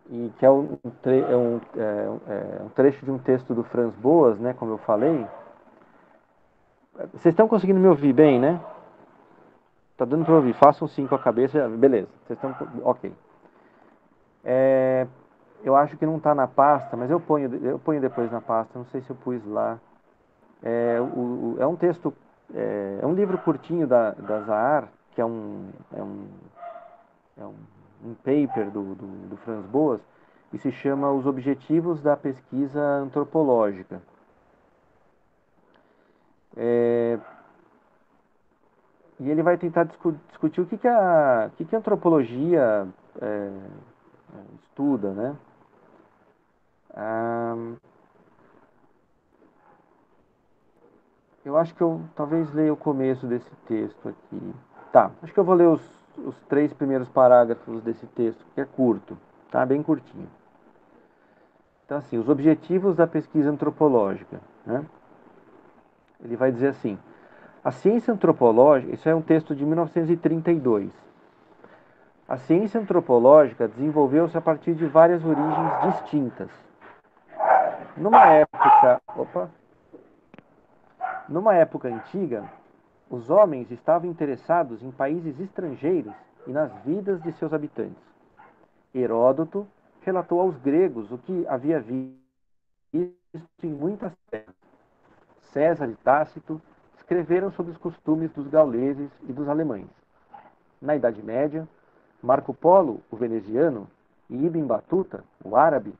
[0.10, 3.94] e que é um, é, um, é, é um, trecho de um texto do Franz
[3.96, 5.28] Boas, né, como eu falei.
[7.14, 8.60] Vocês estão conseguindo me ouvir bem, né?
[10.00, 10.54] Tá dando para ouvir?
[10.54, 12.08] Façam sim com a cabeça, beleza.
[12.26, 13.14] Vocês estão, ok.
[14.46, 15.06] É,
[15.62, 18.80] eu acho que não está na pasta, mas eu ponho, eu ponho depois na pasta.
[18.80, 19.78] Não sei se eu pus lá.
[20.64, 22.14] É, o, o, é um texto,
[22.56, 26.28] é, é, um livro curtinho da, da Zahar, que é um, é um
[27.38, 27.56] é um,
[28.06, 30.00] um paper do, do, do Franz Boas,
[30.54, 34.02] e se chama Os Objetivos da Pesquisa Antropológica.
[36.56, 37.20] É,
[39.20, 42.88] e ele vai tentar discu discutir o que, que, a, que, que a antropologia
[43.22, 43.52] é,
[44.62, 45.36] estuda, né?
[51.50, 54.54] Eu acho que eu talvez leia o começo desse texto aqui.
[54.92, 55.82] Tá, acho que eu vou ler os,
[56.18, 59.18] os três primeiros parágrafos desse texto, que é curto,
[59.52, 59.66] tá?
[59.66, 60.30] Bem curtinho.
[61.86, 64.86] Então, assim, os objetivos da pesquisa antropológica, né?
[66.24, 67.00] Ele vai dizer assim:
[67.70, 70.90] a ciência antropológica, isso é um texto de 1932.
[72.28, 76.50] A ciência antropológica desenvolveu-se a partir de várias origens distintas.
[77.96, 79.52] Numa época, opa,
[81.28, 82.44] numa época antiga,
[83.08, 86.16] os homens estavam interessados em países estrangeiros
[86.48, 88.04] e nas vidas de seus habitantes.
[88.96, 89.68] Heródoto
[90.02, 92.18] relatou aos gregos o que havia visto
[93.62, 94.56] em muitas terras.
[95.52, 96.60] César e Tácito
[97.10, 99.90] escreveram sobre os costumes dos gauleses e dos alemães.
[100.80, 101.68] Na Idade Média,
[102.22, 103.88] Marco Polo, o veneziano,
[104.30, 105.92] e Ibn Batuta, o árabe,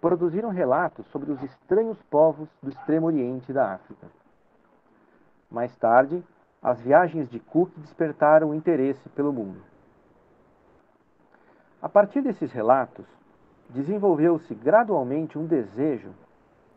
[0.00, 4.06] produziram relatos sobre os estranhos povos do extremo oriente da África.
[5.50, 6.24] Mais tarde,
[6.62, 9.60] as viagens de Cook despertaram interesse pelo mundo.
[11.82, 13.04] A partir desses relatos,
[13.68, 16.14] desenvolveu-se gradualmente um desejo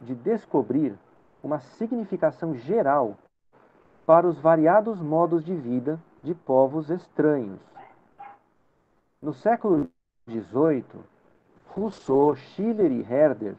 [0.01, 0.93] de descobrir
[1.41, 3.17] uma significação geral
[4.11, 7.61] para os variados modos de vida de povos estranhos.
[9.21, 9.87] No século
[10.29, 10.83] XVIII,
[11.69, 13.55] Rousseau, Schiller e Herder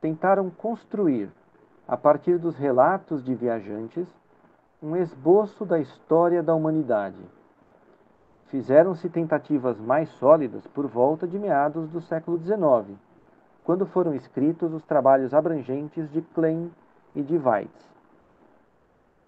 [0.00, 1.28] tentaram construir,
[1.88, 4.06] a partir dos relatos de viajantes,
[4.80, 7.18] um esboço da história da humanidade.
[8.46, 12.96] Fizeram-se tentativas mais sólidas por volta de meados do século XIX,
[13.64, 16.70] quando foram escritos os trabalhos abrangentes de Klein
[17.12, 17.93] e de Weitz.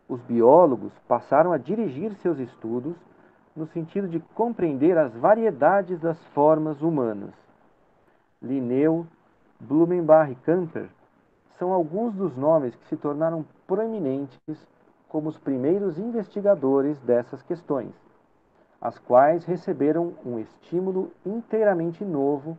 [0.08, 2.96] Os biólogos passaram a dirigir seus estudos
[3.56, 7.34] no sentido de compreender as variedades das formas humanas.
[8.40, 9.06] Linneu,
[9.58, 10.88] Blumenbach e Camper
[11.58, 14.38] são alguns dos nomes que se tornaram proeminentes
[15.08, 17.94] como os primeiros investigadores dessas questões,
[18.80, 22.58] as quais receberam um estímulo inteiramente novo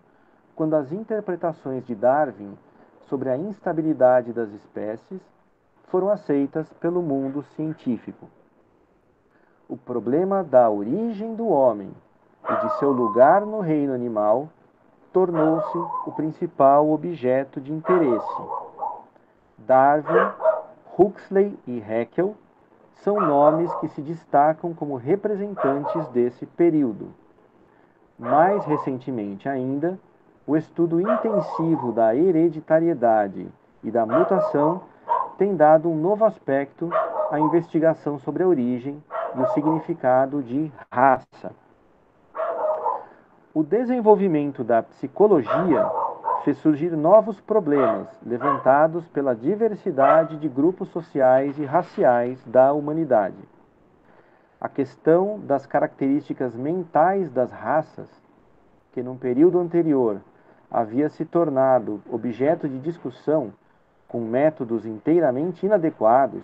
[0.56, 2.58] quando as interpretações de Darwin
[3.02, 5.22] sobre a instabilidade das espécies
[5.88, 8.28] foram aceitas pelo mundo científico.
[9.68, 11.92] O problema da origem do homem
[12.50, 14.50] e de seu lugar no reino animal
[15.12, 18.42] tornou-se o principal objeto de interesse.
[19.58, 20.32] Darwin,
[20.98, 22.36] Huxley e Haeckel
[22.96, 27.10] são nomes que se destacam como representantes desse período.
[28.18, 30.00] Mais recentemente ainda,
[30.46, 33.48] o estudo intensivo da hereditariedade
[33.84, 34.82] e da mutação
[35.38, 36.90] tem dado um novo aspecto
[37.32, 39.02] à investigação sobre a origem
[39.36, 41.52] e o significado de raça.
[43.54, 45.90] O desenvolvimento da psicologia
[46.44, 53.38] fez surgir novos problemas levantados pela diversidade de grupos sociais e raciais da humanidade.
[54.60, 58.10] A questão das características mentais das raças,
[58.92, 60.22] que num período anterior
[60.70, 63.54] havia se tornado objeto de discussão
[64.08, 66.44] com métodos inteiramente inadequados,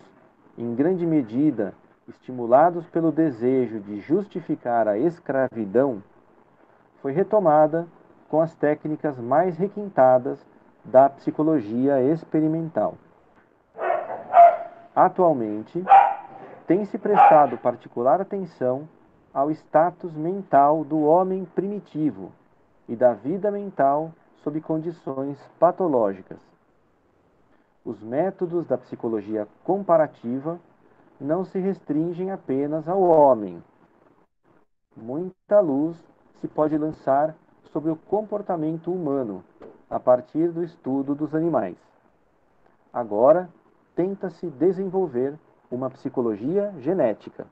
[0.57, 1.73] em grande medida
[2.07, 6.03] estimulados pelo desejo de justificar a escravidão,
[7.01, 7.87] foi retomada
[8.29, 10.45] com as técnicas mais requintadas
[10.83, 12.95] da psicologia experimental.
[14.95, 15.83] Atualmente,
[16.67, 18.87] tem-se prestado particular atenção
[19.33, 22.31] ao status mental do homem primitivo
[22.87, 24.11] e da vida mental
[24.43, 26.52] sob condições patológicas
[27.85, 30.59] os métodos da psicologia comparativa
[31.19, 33.61] não se restringem apenas ao homem.
[34.95, 35.97] Muita luz
[36.39, 37.35] se pode lançar
[37.71, 39.43] sobre o comportamento humano
[39.89, 41.77] a partir do estudo dos animais.
[42.91, 43.49] Agora,
[43.95, 45.37] tenta-se desenvolver
[45.69, 47.47] uma psicologia genética.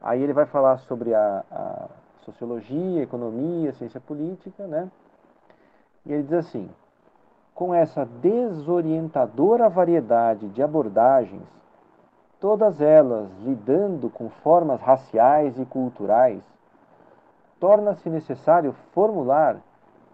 [0.00, 1.88] Aí ele vai falar sobre a, a
[2.24, 4.90] sociologia, economia, ciência política, né?
[6.04, 6.70] E ele diz assim:
[7.58, 11.42] com essa desorientadora variedade de abordagens,
[12.38, 16.40] todas elas lidando com formas raciais e culturais,
[17.58, 19.56] torna-se necessário formular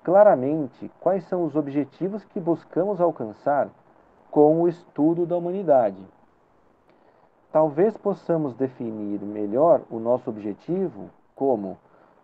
[0.03, 3.69] claramente quais são os objetivos que buscamos alcançar
[4.31, 6.03] com o estudo da humanidade.
[7.53, 11.77] Talvez possamos definir melhor o nosso objetivo como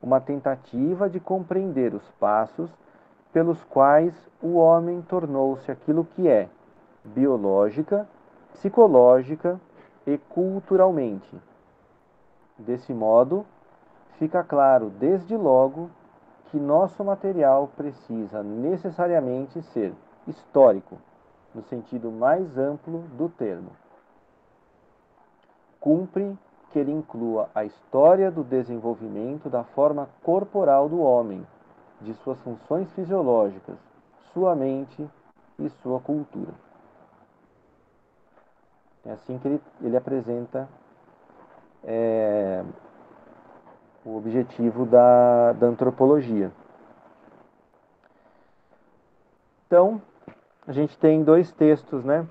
[0.03, 2.71] uma tentativa de compreender os passos
[3.33, 6.49] pelos quais o homem tornou-se aquilo que é,
[7.05, 8.09] biológica,
[8.53, 9.61] psicológica
[10.07, 11.41] e culturalmente.
[12.59, 13.47] Desse modo,
[14.19, 15.91] fica claro desde logo
[16.51, 19.95] que nosso material precisa necessariamente ser
[20.27, 20.99] histórico,
[21.55, 23.71] no sentido mais amplo do termo.
[25.81, 26.37] Cumpre
[26.71, 31.47] que ele inclua a história do desenvolvimento da forma corporal do homem
[32.01, 33.77] de suas funções fisiológicas,
[34.33, 35.09] sua mente
[35.59, 36.53] e sua cultura.
[39.05, 40.69] É assim que ele, ele apresenta
[41.85, 42.63] é,
[44.05, 46.53] o objetivo da, da antropologia.
[49.67, 50.03] Então,
[50.67, 52.27] a gente tem dois textos, né?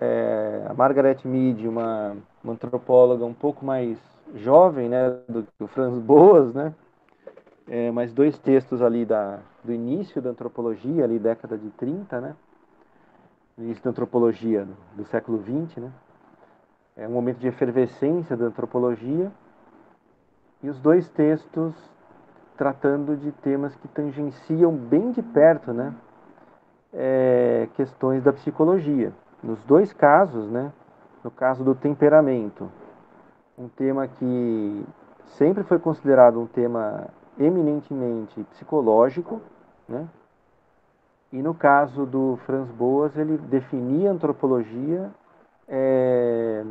[0.00, 3.98] É, a Margaret Mead, uma, uma antropóloga um pouco mais
[4.34, 6.74] jovem, né, do que o Franz Boas, né?
[7.68, 12.36] É, mais dois textos ali da, do início da antropologia, ali década de 30, né?
[13.56, 15.92] Início da antropologia do século 20, né?
[16.96, 19.30] É um momento de efervescência da antropologia.
[20.62, 21.74] E os dois textos
[22.56, 25.94] tratando de temas que tangenciam bem de perto, né?
[26.92, 29.12] É, questões da psicologia.
[29.42, 30.72] Nos dois casos, né?
[31.22, 32.70] No caso do temperamento,
[33.56, 34.84] um tema que
[35.24, 37.08] sempre foi considerado um tema
[37.38, 39.40] eminentemente psicológico,
[39.88, 40.08] né?
[41.32, 45.10] E no caso do Franz Boas, ele definia antropologia
[45.66, 46.64] é,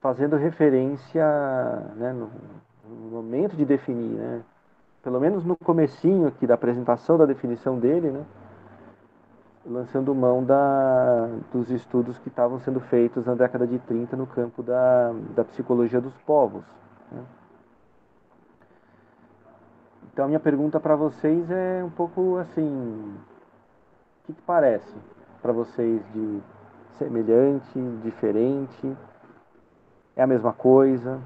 [0.00, 1.24] fazendo referência
[1.96, 2.30] né, no,
[2.86, 4.42] no, momento de definir, né?
[5.02, 8.24] pelo menos no comecinho aqui da apresentação da definição dele, né?
[9.64, 14.62] lançando mão da, dos estudos que estavam sendo feitos na década de 30 no campo
[14.62, 16.64] da, da psicologia dos povos.
[17.10, 17.22] Né?
[20.12, 23.16] Então, a minha pergunta para vocês é um pouco assim:
[24.22, 24.94] o que, que parece
[25.40, 26.40] para vocês de
[26.98, 28.96] semelhante, diferente?
[30.14, 31.18] É a mesma coisa?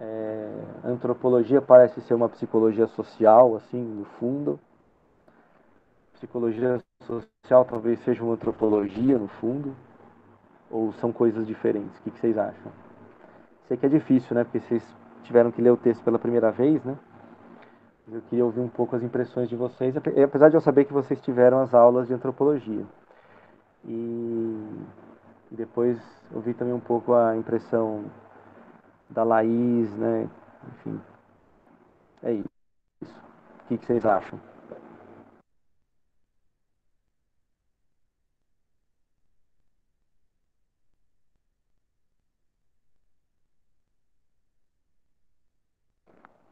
[0.00, 0.52] É,
[0.84, 4.58] antropologia parece ser uma psicologia social, assim, no fundo.
[6.14, 9.72] Psicologia social talvez seja uma antropologia, no fundo.
[10.68, 11.96] Ou são coisas diferentes?
[12.00, 12.72] O que, que vocês acham?
[13.68, 14.42] Sei que é difícil, né?
[14.42, 14.84] Porque vocês
[15.22, 16.98] tiveram que ler o texto pela primeira vez, né?
[18.06, 21.20] Eu queria ouvir um pouco as impressões de vocês, apesar de eu saber que vocês
[21.22, 22.84] tiveram as aulas de antropologia.
[23.84, 24.84] E
[25.50, 25.98] depois
[26.32, 28.04] ouvir também um pouco a impressão
[29.08, 30.28] da Laís, né?
[30.68, 31.00] Enfim,
[32.22, 32.48] é isso.
[33.02, 34.38] O que, vocês acham?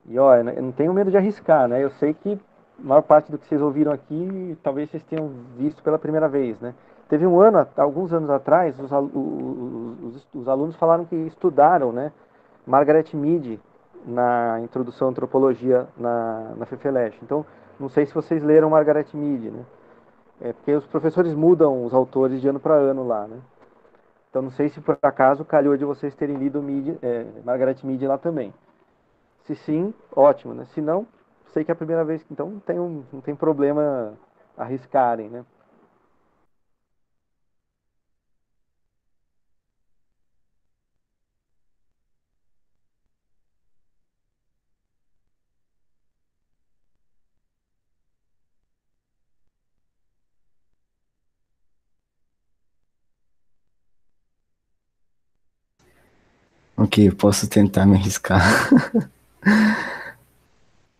[0.06, 1.82] E ó, eu não tenho medo de arriscar, né?
[1.82, 5.82] Eu sei que a maior parte do que vocês ouviram aqui, talvez vocês tenham visto
[5.82, 6.74] pela primeira vez, né?
[7.08, 12.10] Teve um ano, alguns anos atrás, os, os, os alunos falaram que estudaram, né?
[12.66, 13.60] Margaret Mead
[14.06, 17.18] na introdução à antropologia na, na FEFELESH.
[17.22, 17.44] Então,
[17.78, 19.64] não sei se vocês leram Margaret Mead, né?
[20.40, 23.38] É porque os professores mudam os autores de ano para ano lá, né?
[24.30, 28.06] Então, não sei se por acaso calhou de vocês terem lido Mead, é, Margaret Mead
[28.06, 28.52] lá também.
[29.46, 30.64] Se sim, ótimo, né?
[30.66, 31.06] Se não,
[31.52, 34.14] sei que é a primeira vez, então não tem, um, não tem problema
[34.56, 35.44] arriscarem, né?
[56.76, 58.42] Ok, posso tentar me arriscar.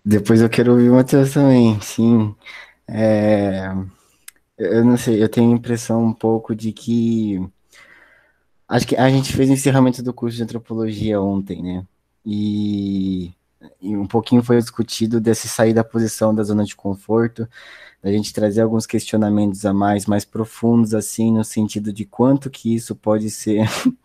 [0.05, 2.34] Depois eu quero ouvir o Matheus também, sim.
[2.88, 3.68] É,
[4.59, 7.40] eu não sei, eu tenho a impressão um pouco de que.
[8.68, 11.86] Acho que a gente fez o encerramento do curso de antropologia ontem, né?
[12.24, 13.32] E,
[13.80, 17.49] e um pouquinho foi discutido desse sair da posição da zona de conforto,
[18.03, 22.74] da gente trazer alguns questionamentos a mais, mais profundos, assim, no sentido de quanto que
[22.74, 23.66] isso pode ser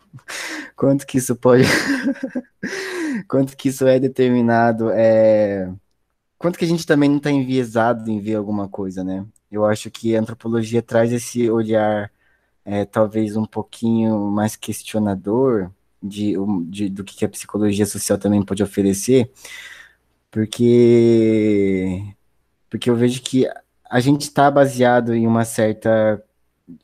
[0.76, 1.64] quanto que isso pode.
[3.28, 4.90] quanto que isso é determinado.
[4.90, 5.72] É...
[6.38, 9.26] Quanto que a gente também não está enviesado em ver alguma coisa, né?
[9.50, 12.12] Eu acho que a antropologia traz esse olhar,
[12.64, 15.70] é, talvez um pouquinho mais questionador
[16.02, 16.34] de,
[16.68, 19.30] de, do que a psicologia social também pode oferecer,
[20.30, 22.04] porque,
[22.70, 23.46] porque eu vejo que
[23.90, 26.22] a gente está baseado em uma certa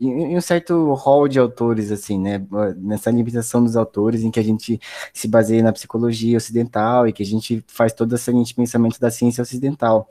[0.00, 2.44] em um certo hall de autores, assim, né?
[2.76, 4.80] Nessa limitação dos autores, em que a gente
[5.12, 9.42] se baseia na psicologia ocidental e que a gente faz todo esse pensamento da ciência
[9.42, 10.08] ocidental.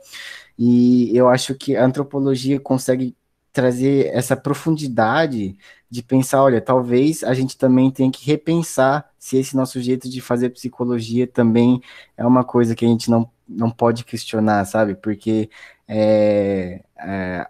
[0.58, 3.16] E eu acho que a antropologia consegue
[3.52, 5.56] trazer essa profundidade
[5.88, 10.20] de pensar, olha, talvez a gente também tenha que repensar se esse nosso jeito de
[10.20, 11.80] fazer psicologia também
[12.16, 14.96] é uma coisa que a gente não, não pode questionar, sabe?
[14.96, 15.48] Porque
[15.86, 17.46] é, é,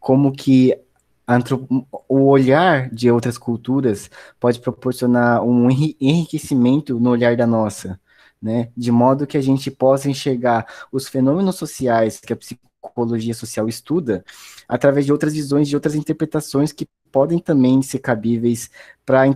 [0.00, 0.76] como que
[2.08, 4.10] o olhar de outras culturas
[4.40, 8.00] pode proporcionar um enriquecimento no olhar da nossa,
[8.40, 8.70] né?
[8.76, 14.24] De modo que a gente possa enxergar os fenômenos sociais que a psicologia social estuda
[14.66, 18.70] através de outras visões, de outras interpretações que podem também ser cabíveis
[19.04, 19.26] para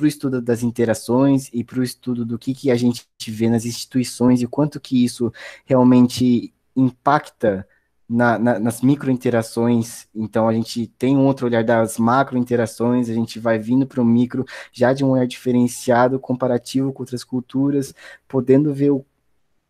[0.00, 3.64] o estudo das interações e para o estudo do que, que a gente vê nas
[3.64, 5.32] instituições e quanto que isso
[5.64, 7.66] realmente impacta
[8.12, 13.38] na, na, nas micro-interações, então a gente tem um outro olhar das macro-interações, a gente
[13.38, 17.94] vai vindo para o micro já de um olhar diferenciado, comparativo com outras culturas,
[18.28, 19.04] podendo ver o,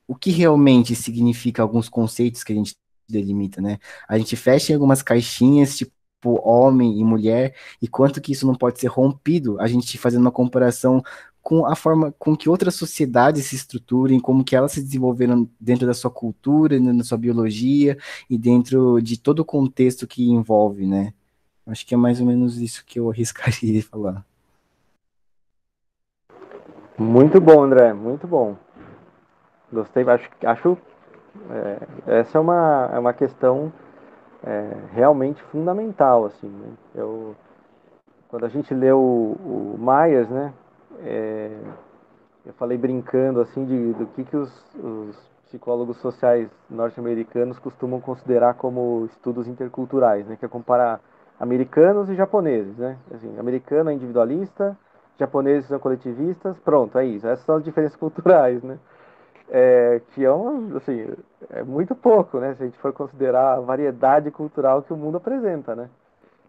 [0.09, 2.75] o que realmente significa alguns conceitos que a gente
[3.09, 3.79] delimita, né?
[4.09, 5.93] A gente fecha em algumas caixinhas, tipo
[6.25, 10.33] homem e mulher, e quanto que isso não pode ser rompido, a gente fazendo uma
[10.33, 11.03] comparação
[11.43, 15.87] com a forma com que outras sociedades se estruturem, como que elas se desenvolveram dentro
[15.87, 17.99] da sua cultura, na sua biologia
[18.31, 21.13] e dentro de todo o contexto que envolve, né?
[21.67, 24.25] Acho que é mais ou menos isso que eu arriscaria falar.
[26.97, 28.57] Muito bom, André, muito bom.
[29.73, 30.79] Gostei, acho, acho
[31.51, 33.73] É, essa é uma, é uma questão
[34.45, 36.69] é, realmente fundamental, assim, né?
[36.95, 37.35] Eu,
[38.29, 40.53] quando a gente lê o, o Myers, né,
[41.01, 41.59] é,
[42.45, 48.55] eu falei brincando, assim, de, do que, que os, os psicólogos sociais norte-americanos costumam considerar
[48.55, 51.01] como estudos interculturais, né, que é comparar
[51.39, 54.77] americanos e japoneses, né, assim, americano é individualista,
[55.19, 58.79] japoneses são coletivistas, pronto, é isso, essas são as diferenças culturais, né,
[59.51, 61.07] é, que é, uma, assim,
[61.51, 65.19] é muito pouco, né, se a gente for considerar a variedade cultural que o mundo
[65.19, 65.91] apresenta, né,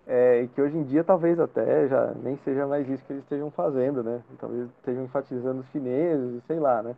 [0.08, 3.24] é, e que hoje em dia talvez até já nem seja mais isso que eles
[3.24, 6.96] estejam fazendo, né, talvez estejam enfatizando os chineses, sei lá, né,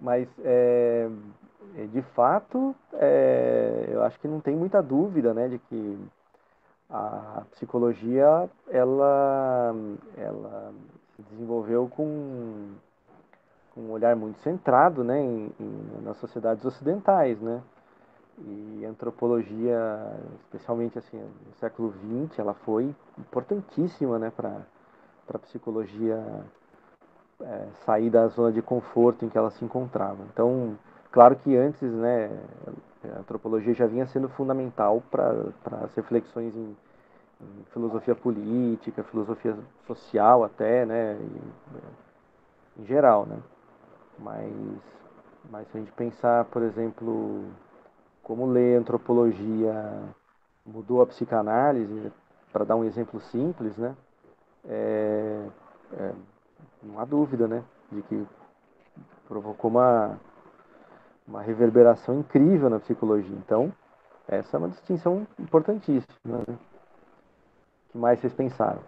[0.00, 1.08] mas é,
[1.76, 5.98] é, de fato é, eu acho que não tem muita dúvida, né, de que
[6.88, 9.74] a psicologia ela,
[10.16, 10.72] ela
[11.16, 12.76] se desenvolveu com
[13.76, 17.60] um olhar muito centrado né, em, em, nas sociedades ocidentais, né?
[18.38, 21.94] E a antropologia, especialmente assim, no século
[22.28, 24.60] XX, ela foi importantíssima né, para
[25.32, 26.22] a psicologia
[27.40, 30.22] é, sair da zona de conforto em que ela se encontrava.
[30.32, 30.78] Então,
[31.10, 32.30] claro que antes né,
[33.04, 35.46] a antropologia já vinha sendo fundamental para
[35.82, 36.76] as reflexões em,
[37.40, 39.56] em, filosofia política, filosofia
[39.86, 43.38] social até, né, e, em geral, né.
[44.18, 44.52] Mas,
[45.50, 47.44] mas se a gente pensar, por exemplo,
[48.26, 50.02] como ler antropologia
[50.66, 52.10] mudou a psicanálise,
[52.52, 53.94] para dar um exemplo simples, né?
[54.68, 55.46] É,
[55.92, 56.12] é,
[56.82, 57.62] não há dúvida, né?
[57.92, 58.26] De que
[59.28, 60.18] provocou uma,
[61.24, 63.36] uma reverberação incrível na psicologia.
[63.36, 63.72] Então,
[64.26, 66.08] essa é uma distinção importantíssima.
[66.24, 66.44] Né?
[66.48, 68.80] O que mais vocês pensaram?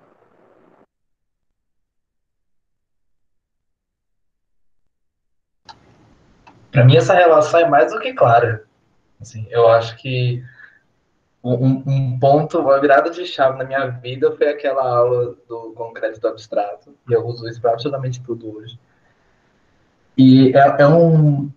[6.72, 8.67] Para mim, essa relação é mais do que clara.
[9.20, 10.42] Assim, eu acho que
[11.42, 16.26] um, um, ponto, uma virada de chave na minha vida foi aquela aula do concreto
[16.26, 18.78] abstrato, e eu uso isso para absolutamente tudo hoje.
[20.16, 21.50] E é, é um,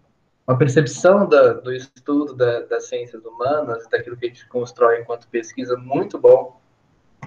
[0.48, 5.28] uma percepção da, do estudo da, das ciências humanas, daquilo que a gente constrói enquanto
[5.28, 6.60] pesquisa, muito bom,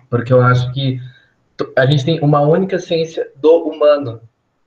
[0.09, 1.01] porque eu acho que
[1.77, 4.21] a gente tem uma única ciência do humano,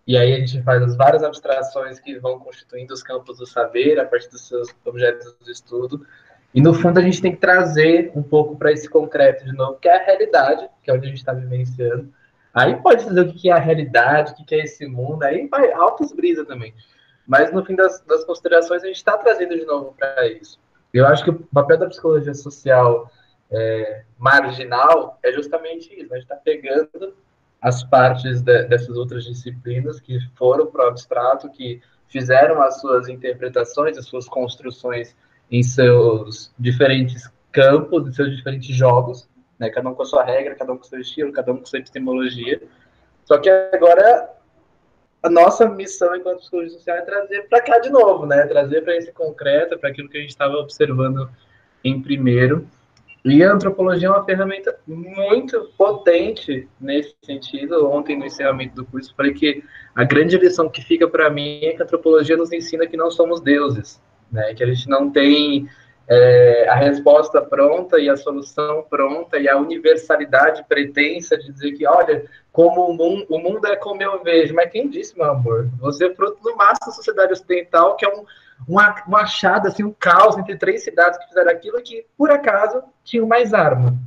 [0.08, 4.00] e aí a gente faz as várias abstrações que vão constituindo os campos do saber
[4.00, 6.08] a partir dos seus objetos de estudo.
[6.56, 9.78] E no fundo a gente tem que trazer um pouco para esse concreto de novo,
[9.80, 12.10] que é a realidade, que é onde a gente está vivenciando.
[12.54, 15.74] Aí pode dizer o que é a realidade, o que é esse mundo, aí vai
[15.74, 16.74] altas brisas também.
[17.28, 20.58] Mas no fim das, das considerações a gente está trazendo de novo para isso.
[20.94, 23.12] Eu acho que o papel da psicologia social
[23.52, 26.10] é, marginal é justamente isso.
[26.10, 26.14] Né?
[26.14, 27.14] A gente está pegando
[27.62, 33.10] as partes de, dessas outras disciplinas que foram para o abstrato, que fizeram as suas
[33.10, 35.16] interpretações, as suas construções
[35.52, 39.28] em seus diferentes campos, em seus diferentes jogos,
[39.58, 39.70] né?
[39.70, 41.66] cada um com a sua regra, cada um com o seu estilo, cada um com
[41.66, 42.62] sua epistemologia.
[43.26, 44.30] Só que agora
[45.24, 48.46] a nossa missão enquanto psicologia social é trazer para cá de novo, né?
[48.46, 51.30] Trazer para esse concreto, para aquilo que a gente estava observando
[51.84, 52.68] em primeiro,
[53.32, 57.90] e a antropologia é uma ferramenta muito potente nesse sentido.
[57.90, 59.64] Ontem, no encerramento do curso, falei que
[59.96, 63.12] a grande lição que fica para mim é que a antropologia nos ensina que não
[63.12, 64.02] somos deuses,
[64.32, 64.54] né?
[64.54, 65.68] que a gente não tem
[66.08, 71.86] é, a resposta pronta e a solução pronta e a universalidade pretensa de dizer que,
[71.86, 74.54] olha, como o mundo, o mundo é como eu vejo.
[74.54, 75.70] Mas quem disse, meu amor?
[75.80, 78.24] Você é fruto do máximo da sociedade ocidental, que é um
[78.68, 82.84] uma, uma achada, assim, um caos entre três cidades que fizeram aquilo que, por acaso,
[83.04, 83.98] tinham mais arma.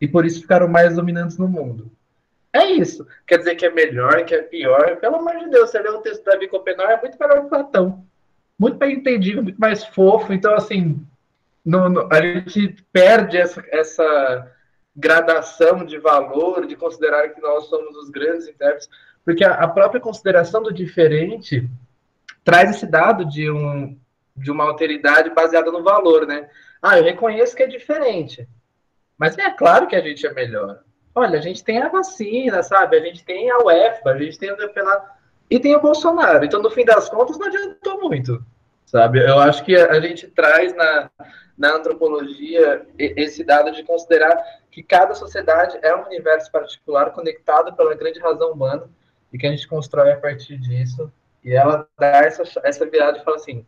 [0.00, 1.90] E por isso ficaram mais dominantes no mundo.
[2.52, 3.06] É isso.
[3.26, 4.96] Quer dizer que é melhor, que é pior.
[4.96, 7.48] Pelo amor de Deus, você lê o texto da Davi Copenhague, é muito melhor que
[7.48, 8.04] Platão.
[8.58, 10.32] Muito bem entendido, muito mais fofo.
[10.32, 11.00] Então, assim,
[11.64, 14.52] no, no, a gente perde essa, essa
[14.94, 18.88] gradação de valor, de considerar que nós somos os grandes intérpretes,
[19.24, 21.68] porque a, a própria consideração do diferente
[22.44, 23.98] traz esse dado de, um,
[24.36, 26.48] de uma alteridade baseada no valor, né?
[26.80, 28.48] Ah, eu reconheço que é diferente,
[29.16, 30.80] mas é claro que a gente é melhor.
[31.14, 32.96] Olha, a gente tem a vacina, sabe?
[32.96, 35.06] A gente tem a UEFA, a gente tem o campeonato
[35.50, 36.44] e tem o Bolsonaro.
[36.44, 38.44] Então, no fim das contas, não adiantou muito,
[38.86, 39.20] sabe?
[39.20, 41.10] Eu acho que a gente traz na,
[41.56, 47.94] na antropologia esse dado de considerar que cada sociedade é um universo particular conectado pela
[47.94, 48.88] grande razão humana
[49.30, 51.12] e que a gente constrói a partir disso
[51.44, 53.64] e ela dá essa, essa virada e fala assim: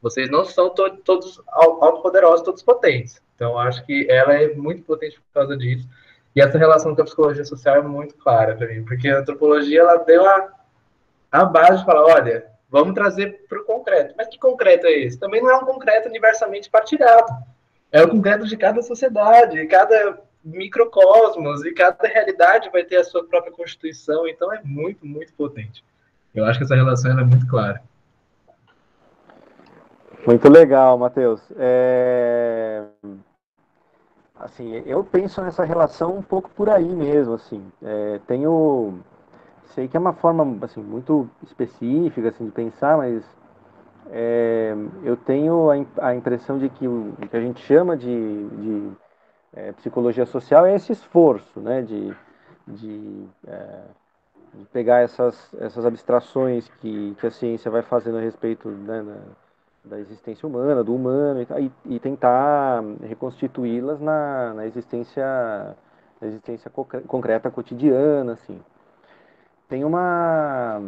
[0.00, 3.20] vocês não são to todos autopoderosos, todos potentes.
[3.34, 5.88] Então, acho que ela é muito potente por causa disso.
[6.34, 9.80] E essa relação com a psicologia social é muito clara para mim, porque a antropologia
[9.80, 10.52] ela deu a,
[11.32, 14.14] a base de falar: olha, Vamos trazer para o concreto.
[14.16, 15.18] Mas que concreto é esse?
[15.18, 17.32] Também não é um concreto universalmente partilhado.
[17.92, 23.24] É o concreto de cada sociedade, cada microcosmos, e cada realidade vai ter a sua
[23.24, 24.26] própria constituição.
[24.26, 25.84] Então é muito, muito potente.
[26.36, 27.82] Eu acho que essa relação é muito clara.
[30.26, 31.40] Muito legal, Matheus.
[31.56, 32.84] É...
[34.38, 37.64] Assim, eu penso nessa relação um pouco por aí mesmo, assim.
[37.82, 39.00] É, tenho
[39.76, 43.22] sei que é uma forma assim muito específica assim de pensar, mas
[44.10, 44.74] é,
[45.04, 48.92] eu tenho a, a, impressão de que o, que a gente chama de, de
[49.54, 52.14] é, psicologia social é esse esforço, né, de,
[52.66, 53.80] de, é,
[54.72, 60.00] pegar essas, essas abstrações que, que a ciência vai fazendo a respeito né, da, da
[60.00, 65.76] existência humana, do humano, e, e tentar reconstituí-las na, na existência
[66.20, 68.58] na existência concreta cotidiana, assim.
[69.68, 70.80] Tem uma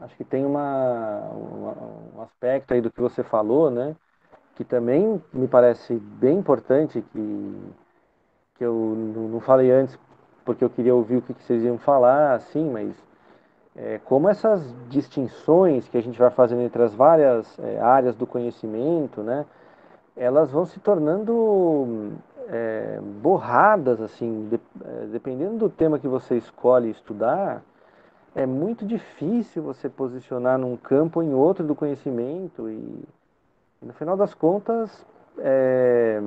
[0.00, 1.72] acho que tem uma, uma,
[2.16, 3.94] um aspecto aí do que você falou, né,
[4.56, 7.72] que também me parece bem importante que
[8.56, 9.98] que eu não falei antes
[10.50, 12.92] porque eu queria ouvir o que, vocês iam falar, assim, mas
[13.76, 18.26] é, como essas distinções que a gente vai fazendo entre as várias é, áreas do
[18.26, 19.46] conhecimento, né,
[20.16, 22.14] elas vão se tornando
[22.48, 27.62] é, borradas, assim, de, é, dependendo do tema que você escolhe estudar,
[28.34, 33.04] é muito difícil você posicionar num campo ou em outro do conhecimento e,
[33.80, 35.06] no final das contas,
[35.38, 36.20] é,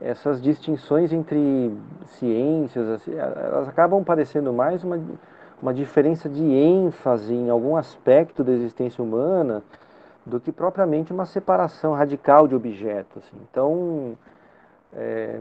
[0.00, 1.72] essas distinções entre
[2.18, 5.00] ciências, assim, elas acabam parecendo mais uma,
[5.60, 9.62] uma diferença de ênfase em algum aspecto da existência humana
[10.24, 13.22] do que propriamente uma separação radical de objetos.
[13.24, 13.36] Assim.
[13.50, 14.18] Então,
[14.92, 15.38] é,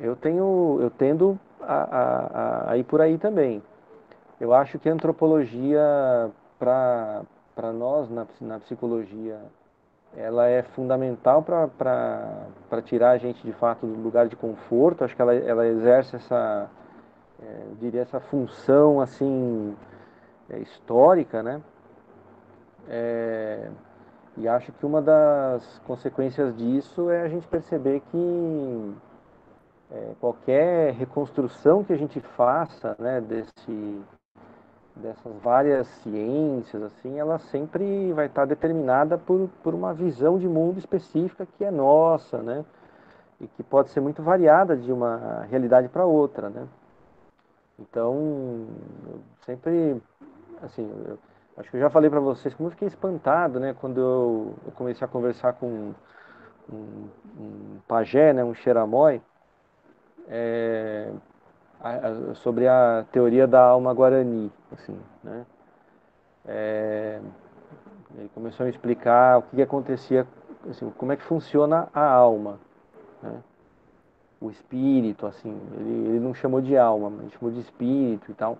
[0.00, 3.62] eu tenho, eu tendo a, a, a, ir por aí também.
[4.40, 9.38] Eu acho que a antropologia, para nós na, na psicologia,
[10.16, 15.04] ela é fundamental para tirar a gente de fato do lugar de conforto.
[15.04, 16.70] Acho que ela, ela exerce essa,
[17.42, 19.76] é, diria, essa função assim
[20.50, 21.60] é, histórica, né?
[22.88, 23.70] É,
[24.36, 28.94] e acho que uma das consequências disso é a gente perceber que
[29.90, 34.02] é, qualquer reconstrução que a gente faça né, desse,
[34.96, 40.78] dessas várias ciências, assim, ela sempre vai estar determinada por, por uma visão de mundo
[40.78, 42.64] específica que é nossa, né?
[43.40, 46.66] E que pode ser muito variada de uma realidade para outra, né?
[47.78, 48.66] Então,
[49.44, 50.00] sempre,
[50.62, 51.18] assim, eu,
[51.56, 54.72] Acho que eu já falei para vocês como eu fiquei espantado, né, quando eu, eu
[54.72, 55.94] comecei a conversar com
[56.68, 59.22] um, um, pajé, né, um xeramói,
[60.26, 61.12] é,
[62.36, 65.46] sobre a teoria da alma guarani, assim, né?
[66.46, 67.20] É,
[68.16, 70.26] ele começou a explicar o que, que acontecia,
[70.68, 72.58] assim, como é que funciona a alma,
[73.22, 73.42] né?
[74.40, 78.58] o espírito, assim, ele, ele não chamou de alma, mas chamou de espírito e tal.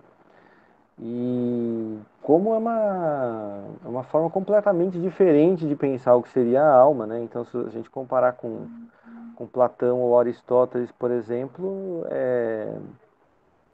[0.99, 6.75] E como é uma, é uma forma completamente diferente de pensar o que seria a
[6.75, 7.21] alma, né?
[7.21, 8.65] Então, se a gente comparar com,
[9.35, 12.73] com Platão ou Aristóteles, por exemplo, é,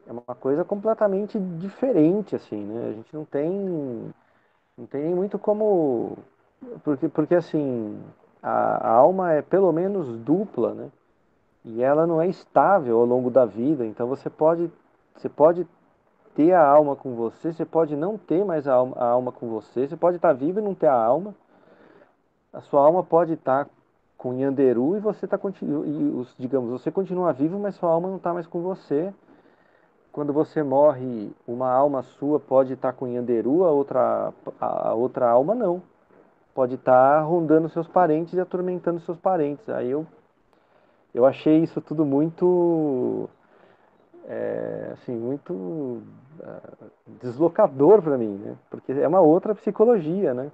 [0.07, 2.89] é uma coisa completamente diferente, assim, né?
[2.89, 4.13] A gente não tem,
[4.77, 6.17] não tem muito como...
[6.83, 7.99] Porque, porque assim,
[8.41, 10.91] a, a alma é pelo menos dupla, né?
[11.63, 14.71] E ela não é estável ao longo da vida, então você pode,
[15.15, 15.67] você pode
[16.35, 19.47] ter a alma com você, você pode não ter mais a alma, a alma com
[19.49, 21.35] você, você pode estar vivo e não ter a alma.
[22.51, 23.69] A sua alma pode estar
[24.17, 25.39] com Yanderu e você está
[26.37, 29.13] digamos, você continua vivo, mas sua alma não está mais com você.
[30.11, 35.55] Quando você morre, uma alma sua pode estar com Yanderu, a outra a outra alma
[35.55, 35.81] não.
[36.53, 39.67] Pode estar rondando seus parentes e atormentando seus parentes.
[39.69, 40.05] Aí eu
[41.13, 43.29] eu achei isso tudo muito
[44.27, 46.01] é, assim, muito uh,
[47.21, 48.55] deslocador para mim, né?
[48.69, 50.51] Porque é uma outra psicologia, né?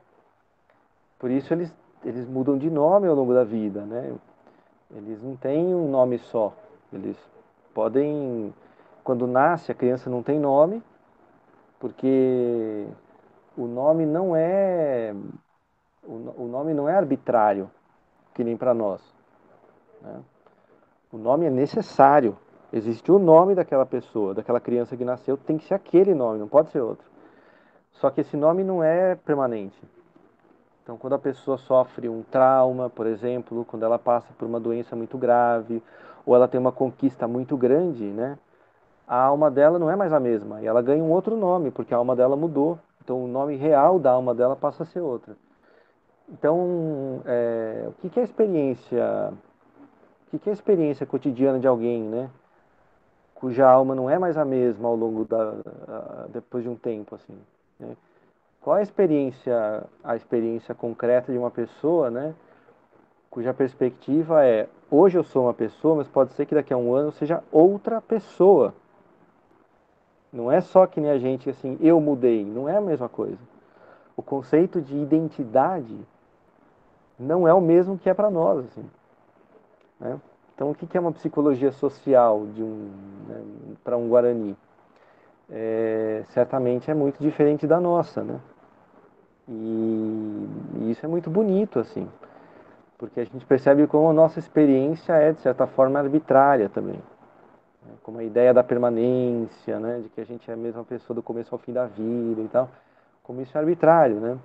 [1.19, 4.15] Por isso eles, eles mudam de nome ao longo da vida, né?
[4.95, 6.53] Eles não têm um nome só.
[6.93, 7.17] Eles
[7.73, 8.53] podem,
[9.07, 10.83] quando nasce, a criança não tem nome,
[11.79, 12.85] porque
[13.57, 15.15] o nome não é
[16.03, 17.71] o nome não é arbitrário,
[18.33, 19.01] que nem para nós.
[20.01, 20.19] Né?
[21.09, 22.37] O nome é necessário
[22.71, 26.49] Existe o nome daquela pessoa, daquela criança que nasceu, tem que ser aquele nome, não
[26.49, 27.07] pode ser outro.
[27.93, 29.81] Só que esse nome não é permanente.
[30.83, 34.97] Então, quando a pessoa sofre um trauma, por exemplo, quando ela passa por uma doença
[34.97, 35.81] muito grave,
[36.25, 38.37] ou ela tem uma conquista muito grande, né?
[39.07, 41.93] A alma dela não é mais a mesma, e ela ganha um outro nome, porque
[41.93, 42.77] a alma dela mudou.
[43.01, 45.35] Então o nome real da alma dela passa a ser outra.
[46.29, 49.33] Então, é, o que, é a experiência?
[50.27, 52.29] O que, que é a experiência cotidiana de alguém, né?
[53.33, 55.53] Cuja alma não é mais a mesma ao longo da
[56.29, 57.37] depois de um tempo, assim.
[57.79, 57.95] Né?
[58.59, 62.35] Qual é a experiência, a experiência concreta de uma pessoa, né?
[63.29, 66.93] Cuja perspectiva é hoje eu sou uma pessoa, mas pode ser que daqui a um
[66.93, 68.73] ano eu seja outra pessoa.
[70.31, 73.39] Não é só que nem a gente assim, eu mudei, não é a mesma coisa.
[74.15, 75.97] O conceito de identidade
[77.19, 78.85] não é o mesmo que é para nós, assim.
[79.99, 80.19] Né?
[80.53, 82.91] Então, o que é uma psicologia social de um,
[83.27, 83.43] né,
[83.83, 84.57] para um Guarani?
[85.49, 88.39] É, certamente é muito diferente da nossa, né?
[89.47, 90.47] E,
[90.79, 92.09] e, isso é muito bonito, assim,
[92.97, 96.99] porque a gente percebe como a nossa experiência é, de certa forma, arbitrária também.
[97.87, 97.93] Né?
[98.03, 100.01] Como a ideia da permanência, né?
[100.03, 102.47] De que a gente é a mesma pessoa do começo ao fim da vida e
[102.49, 102.69] tal.
[103.23, 104.37] Como isso é arbitrário, né?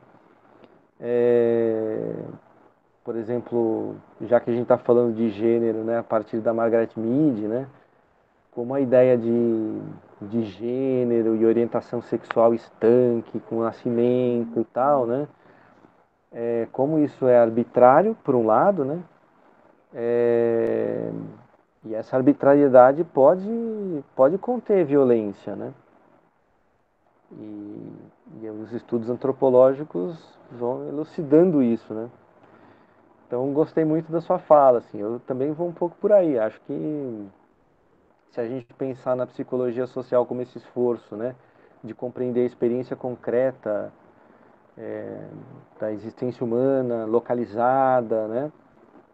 [1.01, 2.15] É,
[3.05, 5.99] por exemplo, já que a gente está falando de gênero, né?
[5.99, 7.67] A partir da Margaret Mead, né?
[8.53, 9.81] Como a ideia de,
[10.21, 15.27] de gênero e orientação sexual estanque, com o nascimento e tal, né?
[16.31, 19.03] É, como isso é arbitrário, por um lado, né?
[19.95, 21.11] É,
[21.85, 25.73] e essa arbitrariedade pode, pode conter violência, né?
[27.33, 27.93] E,
[28.43, 32.09] e os estudos antropológicos vão elucidando isso, né?
[33.27, 34.99] Então gostei muito da sua fala, assim.
[34.99, 36.39] Eu também vou um pouco por aí.
[36.39, 37.29] Acho que
[38.31, 41.35] se a gente pensar na psicologia social como esse esforço, né,
[41.83, 43.93] de compreender a experiência concreta
[44.77, 45.27] é,
[45.81, 48.53] da existência humana, localizada, né,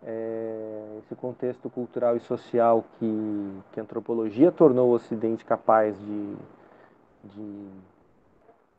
[0.04, 6.36] é, esse contexto cultural e social que, que a antropologia tornou o Ocidente capaz de,
[7.24, 7.66] de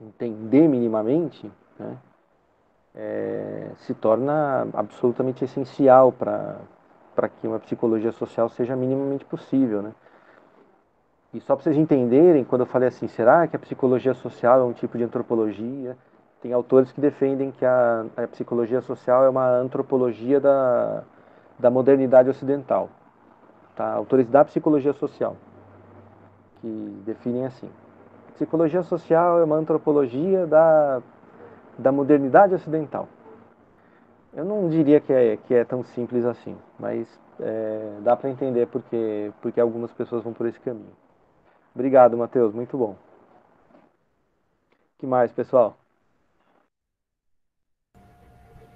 [0.02, 1.98] entender minimamente, né,
[2.96, 6.60] é, se torna absolutamente essencial para
[7.40, 9.94] que uma psicologia social seja minimamente possível, né?
[11.32, 14.64] E só para vocês entenderem, quando eu falei assim, será que a psicologia social é
[14.64, 15.96] um tipo de antropologia?
[16.42, 21.04] Tem autores que defendem que a, a psicologia social é uma antropologia da,
[21.58, 22.90] da modernidade ocidental.
[23.76, 23.94] Tá?
[23.94, 25.36] Autores da psicologia social,
[26.62, 27.70] que definem assim.
[28.36, 31.02] Psicologia social é uma antropologia da,
[31.78, 33.08] da modernidade ocidental.
[34.34, 37.08] Eu não diria que é, que é tão simples assim, mas
[37.40, 40.96] é, dá para entender porque, porque algumas pessoas vão por esse caminho.
[41.76, 42.54] Obrigado, Matheus.
[42.54, 42.96] Muito bom.
[44.98, 45.76] que mais, pessoal?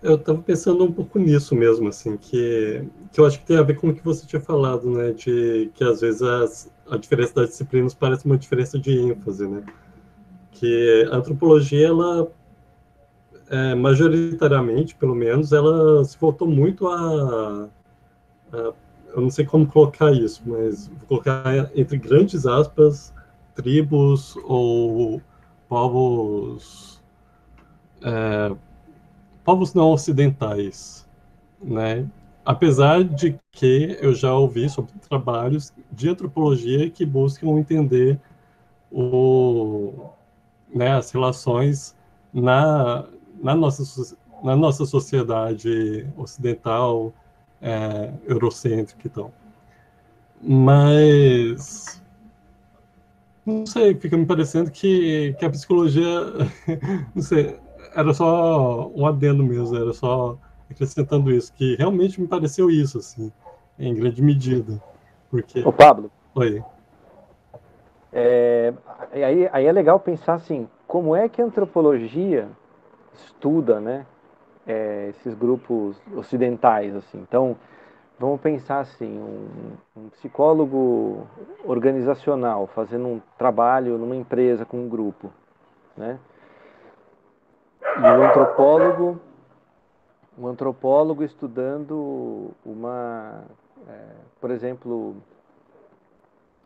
[0.04, 3.64] Eu estava pensando um pouco nisso mesmo, assim, que, que eu acho que tem a
[3.64, 7.34] ver com o que você tinha falado, né, de que às vezes as, a diferença
[7.36, 9.64] das disciplinas parece uma diferença de ênfase, né,
[10.52, 12.30] que a antropologia, ela,
[13.50, 17.70] é, majoritariamente, pelo menos, ela se voltou muito a,
[18.52, 18.74] a
[19.16, 23.14] eu não sei como colocar isso, mas vou colocar entre grandes aspas,
[23.56, 25.22] tribos ou
[25.70, 27.02] povos
[28.02, 28.56] é,
[29.44, 31.08] povos não ocidentais,
[31.62, 32.08] né?
[32.46, 38.20] Apesar de que eu já ouvi sobre trabalhos de antropologia que buscam entender
[38.92, 40.10] o,
[40.74, 41.96] né, as relações
[42.34, 43.06] na,
[43.42, 47.14] na, nossa, na nossa sociedade ocidental,
[47.62, 49.32] é, eurocêntrica e tal.
[50.42, 52.04] Mas
[53.46, 56.08] não sei, fica me parecendo que, que a psicologia,
[57.16, 57.58] não sei,
[57.96, 60.38] era só um adendo mesmo, era só
[60.70, 63.32] acrescentando isso, que realmente me pareceu isso, assim,
[63.78, 64.82] em grande medida.
[65.30, 65.62] Porque...
[65.66, 66.12] Ô Pablo.
[66.36, 66.64] Oi.
[68.12, 68.74] É,
[69.12, 72.48] aí, aí é legal pensar assim, como é que a antropologia
[73.14, 74.06] estuda, né,
[74.66, 77.20] é, esses grupos ocidentais, assim.
[77.20, 77.56] Então,
[78.20, 81.28] vamos pensar assim, um, um, psicólogo
[81.66, 85.32] organizacional fazendo um trabalho numa empresa com um grupo,
[85.98, 86.20] né?
[87.96, 89.20] E um antropólogo,
[90.36, 93.44] um antropólogo estudando uma,
[93.88, 94.06] é,
[94.42, 95.16] por exemplo,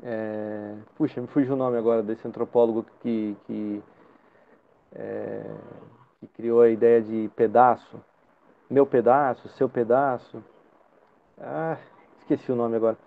[0.01, 3.83] é, puxa, me fugiu o nome agora desse antropólogo que, que
[4.95, 5.43] é,
[6.21, 7.99] que criou a ideia de pedaço,
[8.69, 10.41] meu pedaço, seu pedaço.
[11.39, 11.77] Ah,
[12.19, 12.97] esqueci o nome agora.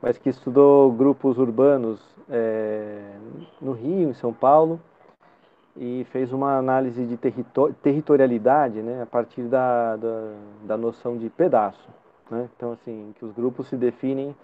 [0.00, 3.14] Mas que estudou grupos urbanos é,
[3.60, 4.78] no Rio, em São Paulo,
[5.76, 7.16] e fez uma análise de
[7.82, 11.88] territorialidade né, a partir da, da, da noção de pedaço.
[12.30, 12.48] Né?
[12.56, 14.34] Então, assim, que os grupos se definem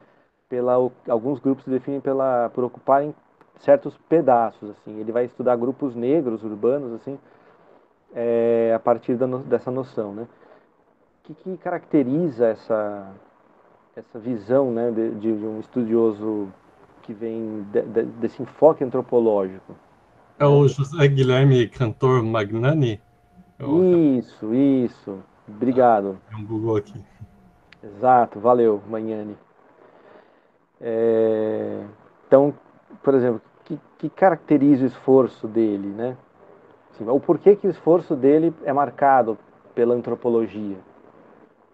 [0.49, 0.75] pela.
[1.09, 3.15] Alguns grupos se definem pela, por ocuparem
[3.59, 4.99] certos pedaços, assim.
[4.99, 7.19] Ele vai estudar grupos negros urbanos, assim,
[8.15, 9.17] é, a partir
[9.47, 10.23] dessa noção, né?
[10.23, 13.15] O que, que caracteriza essa
[13.99, 16.49] essa visão, né, de, de um estudioso
[17.03, 19.75] que vem de, de, desse enfoque antropológico?
[20.41, 23.01] É o José Guilherme Cantor Magnani?
[24.19, 25.19] Isso, isso.
[25.49, 26.17] Obrigado.
[26.31, 27.05] Ah, um Google aqui.
[27.83, 29.37] Exato, valeu, Magnani.
[30.81, 31.83] É,
[32.25, 32.55] então,
[33.03, 36.17] por exemplo, que, que, caracteriza o esforço dele, né?
[36.93, 39.37] Assim, o porquê que o esforço dele é marcado
[39.75, 40.77] pela antropologia?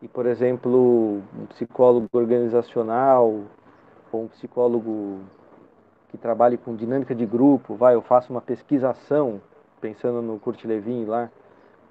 [0.00, 3.42] E, por exemplo, um psicólogo organizacional
[4.10, 5.20] ou um psicólogo
[6.14, 9.40] que trabalhe com dinâmica de grupo, vai, eu faço uma pesquisação,
[9.80, 11.28] pensando no Kurt Lewin lá,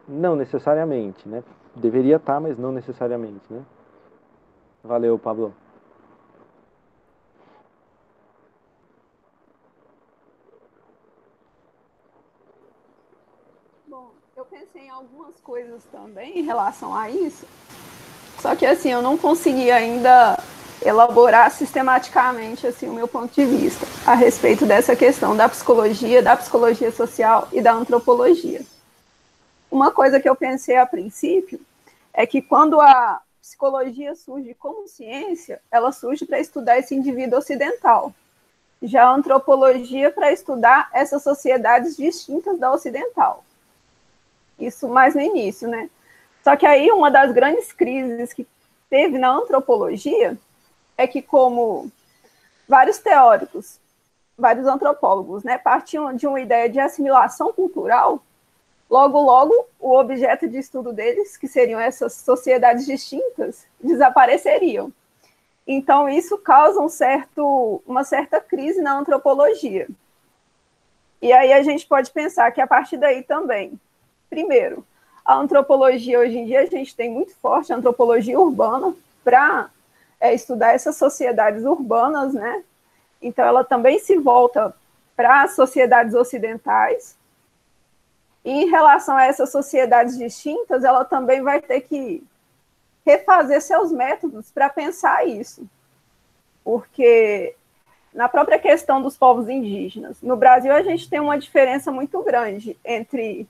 [0.07, 1.43] não necessariamente, né?
[1.75, 3.61] Deveria estar, tá, mas não necessariamente, né?
[4.81, 5.53] Valeu, Pablo.
[13.85, 17.45] Bom, eu pensei em algumas coisas também em relação a isso,
[18.39, 20.37] só que assim, eu não consegui ainda
[20.85, 26.35] elaborar sistematicamente assim o meu ponto de vista a respeito dessa questão da psicologia, da
[26.35, 28.61] psicologia social e da antropologia.
[29.71, 31.59] Uma coisa que eu pensei a princípio
[32.13, 38.13] é que quando a psicologia surge como ciência, ela surge para estudar esse indivíduo ocidental.
[38.81, 43.43] Já a antropologia para estudar essas sociedades distintas da ocidental.
[44.59, 45.89] Isso mais no início, né?
[46.43, 48.45] Só que aí uma das grandes crises que
[48.89, 50.37] teve na antropologia
[50.97, 51.91] é que como
[52.67, 53.79] vários teóricos,
[54.37, 58.21] vários antropólogos, né, partiam de uma ideia de assimilação cultural,
[58.93, 64.93] Logo, logo, o objeto de estudo deles, que seriam essas sociedades distintas, desapareceriam.
[65.65, 69.87] Então, isso causa um certo, uma certa crise na antropologia.
[71.19, 73.79] E aí a gente pode pensar que a partir daí também,
[74.29, 74.85] primeiro,
[75.25, 79.71] a antropologia hoje em dia a gente tem muito forte a antropologia urbana para
[80.23, 82.63] é, estudar essas sociedades urbanas, né?
[83.21, 84.73] Então ela também se volta
[85.15, 87.17] para as sociedades ocidentais
[88.45, 92.23] e em relação a essas sociedades distintas, ela também vai ter que
[93.05, 95.65] refazer seus métodos para pensar isso.
[96.63, 97.55] Porque
[98.13, 102.77] na própria questão dos povos indígenas, no Brasil a gente tem uma diferença muito grande
[102.83, 103.47] entre.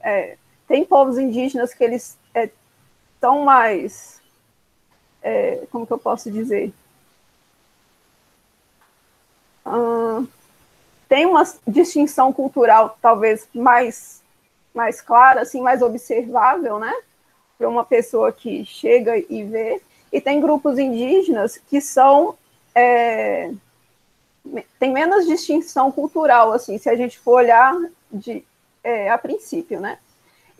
[0.00, 0.36] É,
[0.66, 2.48] tem povos indígenas que eles é,
[3.20, 4.21] são mais.
[5.22, 6.72] É, como que eu posso dizer?
[9.64, 10.26] Hum,
[11.08, 14.22] tem uma distinção cultural talvez mais,
[14.74, 16.92] mais clara, assim, mais observável, né?
[17.56, 19.80] Para uma pessoa que chega e vê.
[20.12, 22.36] E tem grupos indígenas que são.
[22.74, 23.52] É,
[24.78, 27.78] tem menos distinção cultural, assim, se a gente for olhar
[28.10, 28.44] de,
[28.82, 29.98] é, a princípio, né?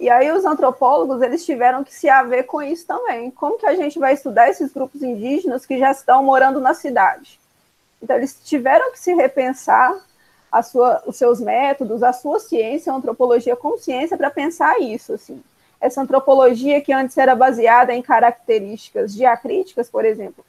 [0.03, 3.31] E aí os antropólogos, eles tiveram que se haver com isso também.
[3.31, 7.39] Como que a gente vai estudar esses grupos indígenas que já estão morando na cidade?
[8.03, 9.95] Então, eles tiveram que se repensar
[10.65, 15.41] sua, os seus métodos, a sua ciência, a antropologia como ciência para pensar isso, assim.
[15.81, 20.45] Essa antropologia que antes era baseada em características diacríticas, por exemplo,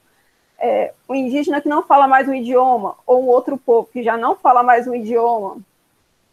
[0.57, 4.17] é, o indígena que não fala mais um idioma, ou um outro povo que já
[4.17, 5.57] não fala mais um idioma,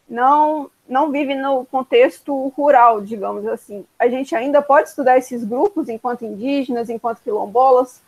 [0.08, 3.86] não, não vive no contexto rural, digamos assim.
[3.98, 8.02] A gente ainda pode estudar esses grupos enquanto indígenas, enquanto quilombolas,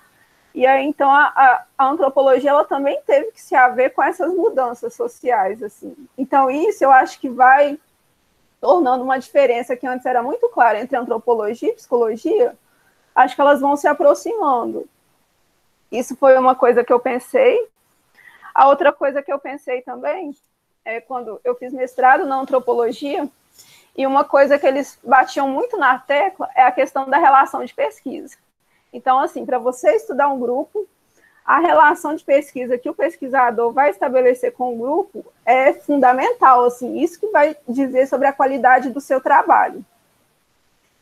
[0.54, 4.32] e aí, então, a, a, a, antropologia ela também teve que se haver com essas
[4.34, 5.96] mudanças sociais, assim.
[6.16, 7.78] Então, isso eu acho que vai
[8.60, 12.54] tornando uma diferença que antes era muito clara entre antropologia e psicologia,
[13.14, 14.86] acho que elas vão se aproximando.
[15.90, 17.68] Isso foi uma coisa que eu pensei.
[18.54, 20.34] A outra coisa que eu pensei também
[20.84, 23.28] é quando eu fiz mestrado na antropologia,
[23.96, 27.74] e uma coisa que eles batiam muito na tecla é a questão da relação de
[27.74, 28.36] pesquisa.
[28.92, 30.86] Então, assim, para você estudar um grupo,
[31.44, 37.00] a relação de pesquisa que o pesquisador vai estabelecer com o grupo é fundamental, assim,
[37.00, 39.84] isso que vai dizer sobre a qualidade do seu trabalho.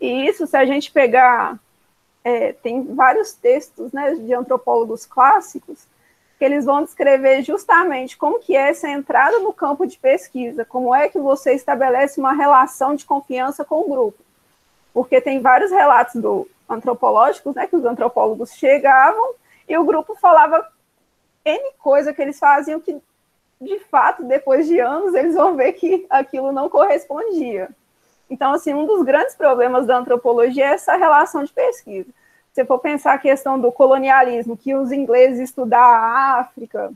[0.01, 1.59] E isso, se a gente pegar,
[2.25, 5.87] é, tem vários textos né, de antropólogos clássicos
[6.41, 10.95] que eles vão descrever justamente como que é essa entrada no campo de pesquisa, como
[10.95, 14.17] é que você estabelece uma relação de confiança com o grupo.
[14.95, 19.35] Porque tem vários relatos do antropológicos, né, que os antropólogos chegavam
[19.69, 20.67] e o grupo falava
[21.45, 22.97] N coisa que eles faziam que,
[23.61, 27.69] de fato, depois de anos, eles vão ver que aquilo não correspondia.
[28.31, 32.09] Então, assim, um dos grandes problemas da antropologia é essa relação de pesquisa.
[32.53, 36.93] Se for pensar a questão do colonialismo, que os ingleses estudaram a África,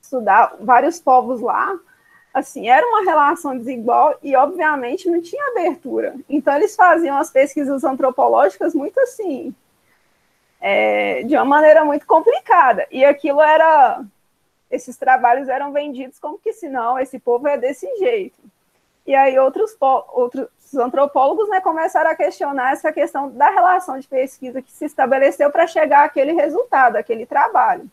[0.00, 1.78] estudar vários povos lá,
[2.32, 6.14] assim, era uma relação desigual e, obviamente, não tinha abertura.
[6.28, 9.54] Então, eles faziam as pesquisas antropológicas muito assim,
[10.60, 12.86] é, de uma maneira muito complicada.
[12.90, 14.04] E aquilo era.
[14.70, 18.36] Esses trabalhos eram vendidos como que, se não, esse povo é desse jeito.
[19.06, 24.62] E aí, outros, outros antropólogos né, começaram a questionar essa questão da relação de pesquisa
[24.62, 27.90] que se estabeleceu para chegar àquele resultado, aquele trabalho.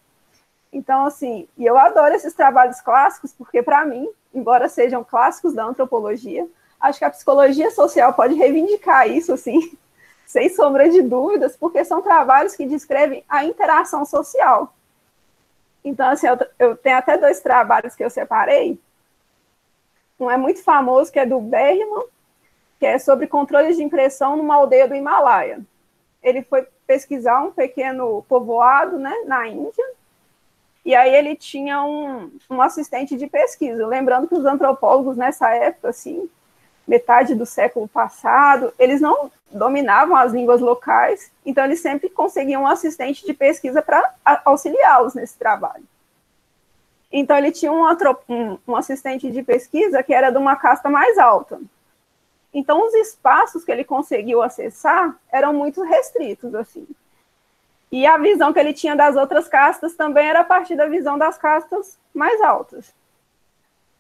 [0.72, 5.66] Então, assim, e eu adoro esses trabalhos clássicos, porque, para mim, embora sejam clássicos da
[5.66, 6.48] antropologia,
[6.80, 9.78] acho que a psicologia social pode reivindicar isso, assim,
[10.26, 14.74] sem sombra de dúvidas, porque são trabalhos que descrevem a interação social.
[15.84, 18.80] Então, assim, eu, eu tenho até dois trabalhos que eu separei.
[20.22, 22.06] Um é muito famoso, que é do Bergman,
[22.80, 25.60] que é sobre controles de impressão numa aldeia do Himalaia.
[26.22, 29.86] Ele foi pesquisar um pequeno povoado né, na Índia,
[30.86, 33.86] e aí ele tinha um, um assistente de pesquisa.
[33.88, 36.30] Lembrando que os antropólogos nessa época, assim,
[36.88, 42.68] metade do século passado, eles não dominavam as línguas locais, então eles sempre conseguiam um
[42.68, 44.14] assistente de pesquisa para
[44.46, 45.84] auxiliá-los nesse trabalho.
[47.12, 47.84] Então ele tinha um,
[48.30, 51.60] um, um, assistente de pesquisa que era de uma casta mais alta.
[52.54, 56.88] Então os espaços que ele conseguiu acessar eram muito restritos, assim.
[57.92, 61.18] E a visão que ele tinha das outras castas também era a partir da visão
[61.18, 62.94] das castas mais altas.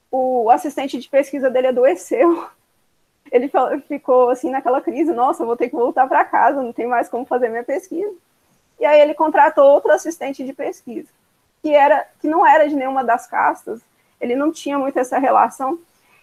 [0.09, 2.47] O assistente de pesquisa dele adoeceu.
[3.31, 3.49] Ele
[3.87, 7.25] ficou assim naquela crise, nossa, vou ter que voltar para casa, não tem mais como
[7.25, 8.13] fazer minha pesquisa.
[8.77, 11.07] E aí ele contratou outro assistente de pesquisa,
[11.61, 13.81] que era que não era de nenhuma das castas,
[14.19, 15.79] ele não tinha muito essa relação.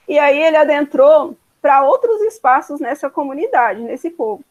[0.07, 4.45] E aí ele adentrou para outros espaços nessa comunidade, nesse povo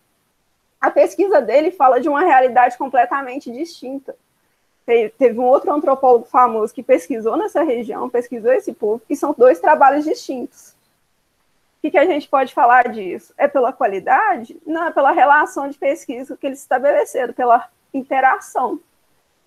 [0.79, 4.15] a pesquisa dele fala de uma realidade completamente distinta.
[4.85, 9.59] Teve um outro antropólogo famoso que pesquisou nessa região, pesquisou esse povo, e são dois
[9.59, 10.69] trabalhos distintos.
[11.77, 13.33] O que, que a gente pode falar disso?
[13.37, 14.57] É pela qualidade?
[14.65, 18.79] Não, é pela relação de pesquisa que eles estabeleceram, pela interação.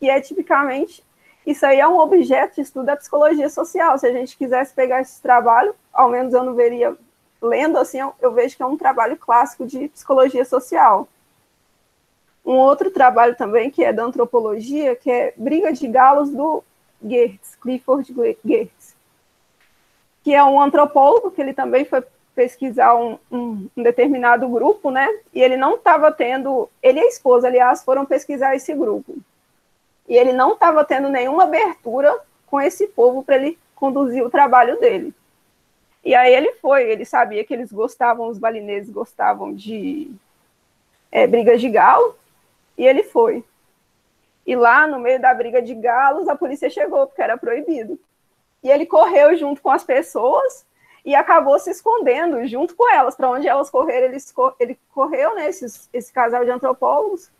[0.00, 1.02] E é tipicamente,
[1.50, 3.98] isso aí é um objeto de estudo da psicologia social.
[3.98, 6.96] Se a gente quisesse pegar esse trabalho, ao menos eu não veria
[7.42, 11.08] lendo assim, eu, eu vejo que é um trabalho clássico de psicologia social.
[12.44, 16.62] Um outro trabalho também, que é da antropologia, que é Briga de Galos do
[17.04, 18.94] Geertz, Clifford Geertz,
[20.22, 22.02] que é um antropólogo que ele também foi
[22.34, 25.08] pesquisar um, um, um determinado grupo, né?
[25.34, 29.16] E ele não estava tendo, ele e a esposa, aliás, foram pesquisar esse grupo.
[30.10, 34.78] E ele não estava tendo nenhuma abertura com esse povo para ele conduzir o trabalho
[34.80, 35.14] dele.
[36.04, 40.10] E aí ele foi, ele sabia que eles gostavam, os balineses gostavam de
[41.12, 42.16] é, brigas de galo,
[42.76, 43.44] e ele foi.
[44.44, 47.96] E lá, no meio da briga de galos, a polícia chegou, porque era proibido.
[48.64, 50.66] E ele correu junto com as pessoas
[51.04, 53.14] e acabou se escondendo junto com elas.
[53.14, 54.18] Para onde elas correram, ele,
[54.58, 57.30] ele correu, né, esse, esse casal de antropólogos.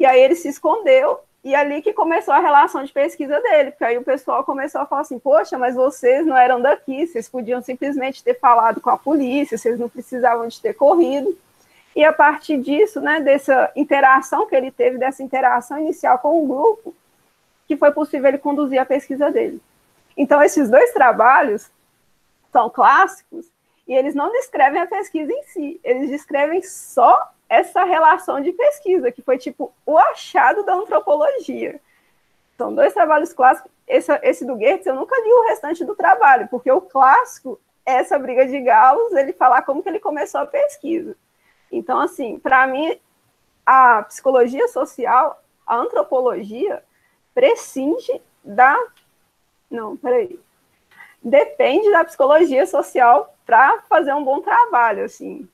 [0.00, 1.20] E aí ele se escondeu.
[1.44, 4.86] E ali que começou a relação de pesquisa dele, porque aí o pessoal começou a
[4.86, 8.96] falar assim: Poxa, mas vocês não eram daqui, vocês podiam simplesmente ter falado com a
[8.96, 11.36] polícia, vocês não precisavam de ter corrido.
[11.94, 16.46] E a partir disso, né, dessa interação que ele teve, dessa interação inicial com o
[16.46, 16.94] grupo,
[17.66, 19.60] que foi possível ele conduzir a pesquisa dele.
[20.16, 21.70] Então, esses dois trabalhos
[22.52, 23.46] são clássicos
[23.86, 29.12] e eles não descrevem a pesquisa em si, eles descrevem só essa relação de pesquisa,
[29.12, 31.80] que foi tipo o achado da antropologia.
[32.56, 33.70] São dois trabalhos clássicos.
[33.86, 37.94] Esse, esse do Goethe, eu nunca li o restante do trabalho, porque o clássico é
[37.94, 41.16] essa briga de galos, ele falar como que ele começou a pesquisa.
[41.70, 42.98] Então, assim, para mim,
[43.66, 46.82] a psicologia social, a antropologia,
[47.34, 48.78] prescinde da.
[49.70, 50.38] Não, peraí.
[51.22, 55.48] Depende da psicologia social para fazer um bom trabalho, assim.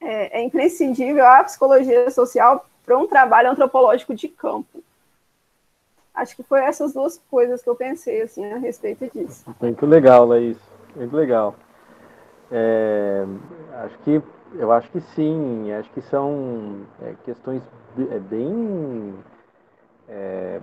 [0.00, 4.82] É, é imprescindível a psicologia social para um trabalho antropológico de campo.
[6.14, 9.44] Acho que foi essas duas coisas que eu pensei, assim, a respeito disso.
[9.60, 10.58] Muito legal, Laís.
[10.96, 11.54] Muito legal.
[12.50, 13.24] É,
[13.84, 14.22] acho que
[14.54, 17.62] eu acho que sim, acho que são é, questões
[18.10, 19.14] é, bem
[20.08, 20.60] é,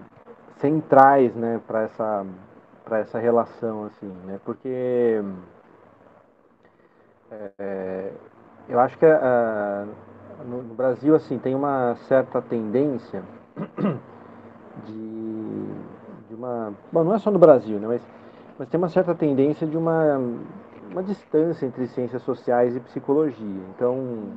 [0.59, 2.25] centrais, né, para essa
[2.83, 5.21] para essa relação assim, né, porque
[7.31, 8.11] é,
[8.69, 9.85] eu acho que a,
[10.45, 13.23] no, no, Brasil assim tem uma certa tendência
[14.85, 15.65] de,
[16.29, 18.01] de uma, bom, não é só no Brasil, né, mas
[18.59, 20.17] mas tem uma certa tendência de uma
[20.91, 23.61] uma distância entre ciências sociais e psicologia.
[23.75, 24.31] Então,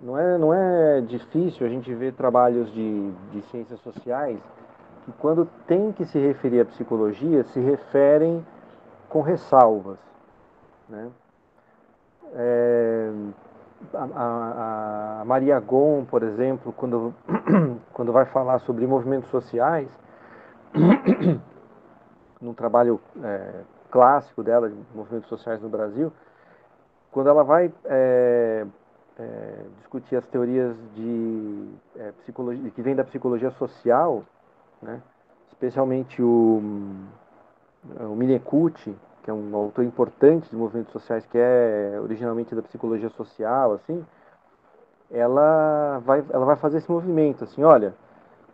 [0.00, 4.38] não é, não é difícil a gente ver trabalhos de, de ciências sociais
[5.04, 8.44] que quando tem que se referir à psicologia, se referem
[9.08, 9.98] com ressalvas.
[10.88, 11.10] Né?
[12.32, 13.10] É,
[13.94, 17.14] a, a, Maria Gon, por exemplo, quando,
[17.92, 19.88] quando vai falar sobre movimentos sociais,
[22.40, 26.12] num trabalho é, clássico dela de movimentos sociais no Brasil,
[27.10, 28.66] quando ela vai é,
[29.18, 34.24] é, discutir as teorias de é, psicologia que vem da psicologia social,
[34.80, 35.02] né,
[35.48, 36.62] especialmente o,
[37.98, 43.08] o Minekuchi, que é um autor importante de movimentos sociais, que é originalmente da psicologia
[43.10, 44.04] social, assim,
[45.10, 47.94] ela vai, ela vai fazer esse movimento, assim, olha,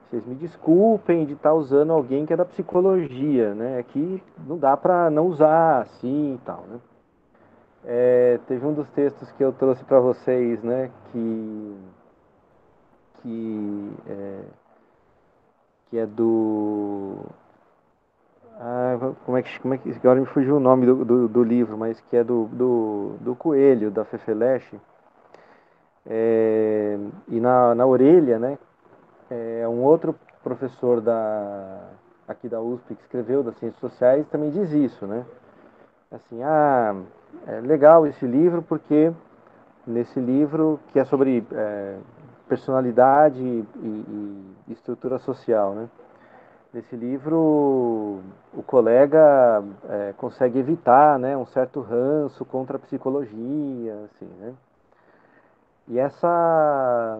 [0.08, 3.78] vocês me desculpem de estar usando alguém que é da psicologia, né?
[3.78, 6.80] Aqui não dá para não usar assim e tal, né?
[7.84, 10.92] É, teve um dos textos que eu trouxe para vocês, né?
[11.10, 11.76] Que
[13.20, 14.40] que é,
[15.90, 17.24] que é do
[19.24, 21.76] como é que como é que agora me fugiu o nome do, do, do livro,
[21.76, 24.78] mas que é do, do, do coelho da Fefeleche.
[26.08, 26.98] É,
[27.28, 28.58] e na, na orelha, né?
[29.30, 31.80] é, um outro professor da,
[32.26, 35.24] aqui da USP que escreveu das ciências sociais também diz isso, né?
[36.10, 36.94] Assim, ah,
[37.46, 39.12] é legal esse livro porque
[39.86, 41.96] nesse livro que é sobre é,
[42.48, 45.88] personalidade e, e, e, estrutura social, né?
[46.76, 48.20] Nesse livro
[48.52, 54.52] o colega é, consegue evitar, né, um certo ranço contra a psicologia, assim, né?
[55.88, 57.18] E essa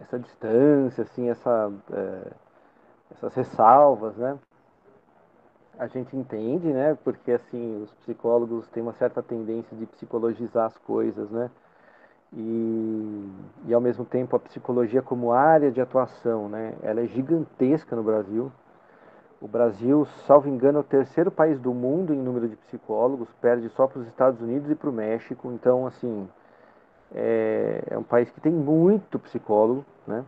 [0.00, 2.32] essa distância, assim, essa, é,
[3.10, 4.38] essas ressalvas, né?
[5.78, 6.96] A gente entende, né?
[7.04, 11.50] Porque assim os psicólogos têm uma certa tendência de psicologizar as coisas, né?
[12.32, 13.28] E,
[13.66, 16.74] e ao mesmo tempo a psicologia como área de atuação, né?
[16.82, 18.50] Ela é gigantesca no Brasil.
[19.40, 23.68] O Brasil, salvo engano, é o terceiro país do mundo em número de psicólogos, perde
[23.70, 25.52] só para os Estados Unidos e para o México.
[25.52, 26.28] Então, assim,
[27.14, 30.24] é, é um país que tem muito psicólogo, né?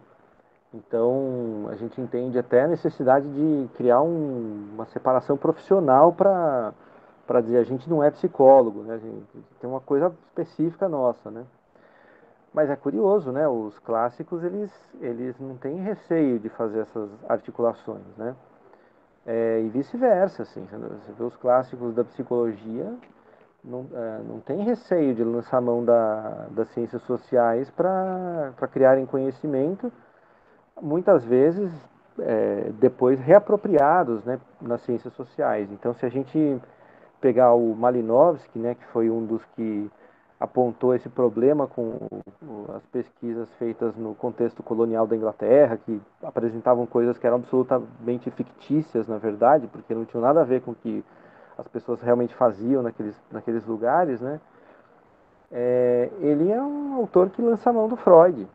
[0.72, 6.72] Então a gente entende até a necessidade de criar um, uma separação profissional para
[7.26, 8.94] para dizer a gente não é psicólogo, né?
[8.94, 11.44] A gente tem uma coisa específica nossa, né?
[12.52, 13.48] Mas é curioso, né?
[13.48, 14.70] Os clássicos eles
[15.00, 18.34] eles não têm receio de fazer essas articulações, né?
[19.26, 20.66] É, e vice-versa, assim.
[20.66, 22.96] Você vê os clássicos da psicologia
[23.62, 29.92] não, é, não tem receio de lançar mão da, das ciências sociais para criarem conhecimento,
[30.80, 31.70] muitas vezes
[32.18, 35.70] é, depois reapropriados né, nas ciências sociais.
[35.72, 36.60] Então, se a gente
[37.20, 39.90] pegar o Malinowski, né, que foi um dos que
[40.40, 41.98] apontou esse problema com
[42.74, 49.06] as pesquisas feitas no contexto colonial da Inglaterra, que apresentavam coisas que eram absolutamente fictícias,
[49.06, 51.04] na verdade, porque não tinham nada a ver com o que
[51.58, 54.40] as pessoas realmente faziam naqueles, naqueles lugares, né?
[55.52, 58.48] É, ele é um autor que lança a mão do Freud.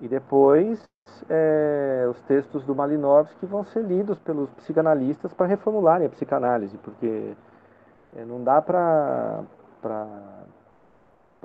[0.00, 0.86] E depois
[1.28, 7.34] é, os textos do Malinowski vão ser lidos pelos psicanalistas para reformularem a psicanálise, porque
[8.14, 9.42] é, não dá para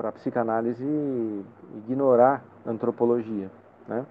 [0.02, 0.84] para a psicanálise
[1.78, 3.52] ignorar a antropologia,
[3.88, 4.03] né?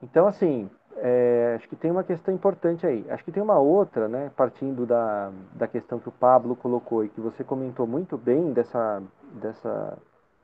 [0.00, 3.04] Então, assim, é, acho que tem uma questão importante aí.
[3.10, 7.08] Acho que tem uma outra, né, partindo da, da questão que o Pablo colocou e
[7.08, 9.02] que você comentou muito bem dessa,
[9.32, 9.98] dessa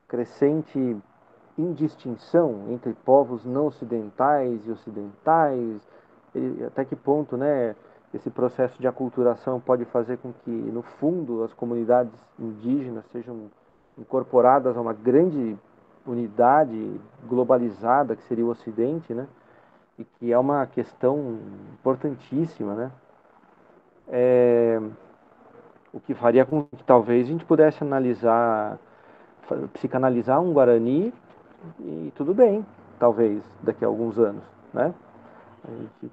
[0.05, 0.97] crescente
[1.57, 5.81] indistinção entre povos não ocidentais e ocidentais,
[6.67, 7.73] até que ponto, né,
[8.15, 13.51] esse processo de aculturação pode fazer com que, no fundo, as comunidades indígenas sejam
[13.97, 15.57] incorporadas a uma grande
[16.05, 19.27] unidade globalizada que seria o Ocidente, né?
[19.97, 21.39] e que é uma questão
[21.73, 22.91] importantíssima, né?
[24.07, 24.79] É,
[25.93, 28.77] o que faria com que talvez a gente pudesse analisar,
[29.73, 31.13] psicanalizar um Guarani
[31.79, 32.65] e tudo bem,
[32.99, 34.43] talvez, daqui a alguns anos,
[34.73, 34.93] né?
[35.63, 36.11] A gente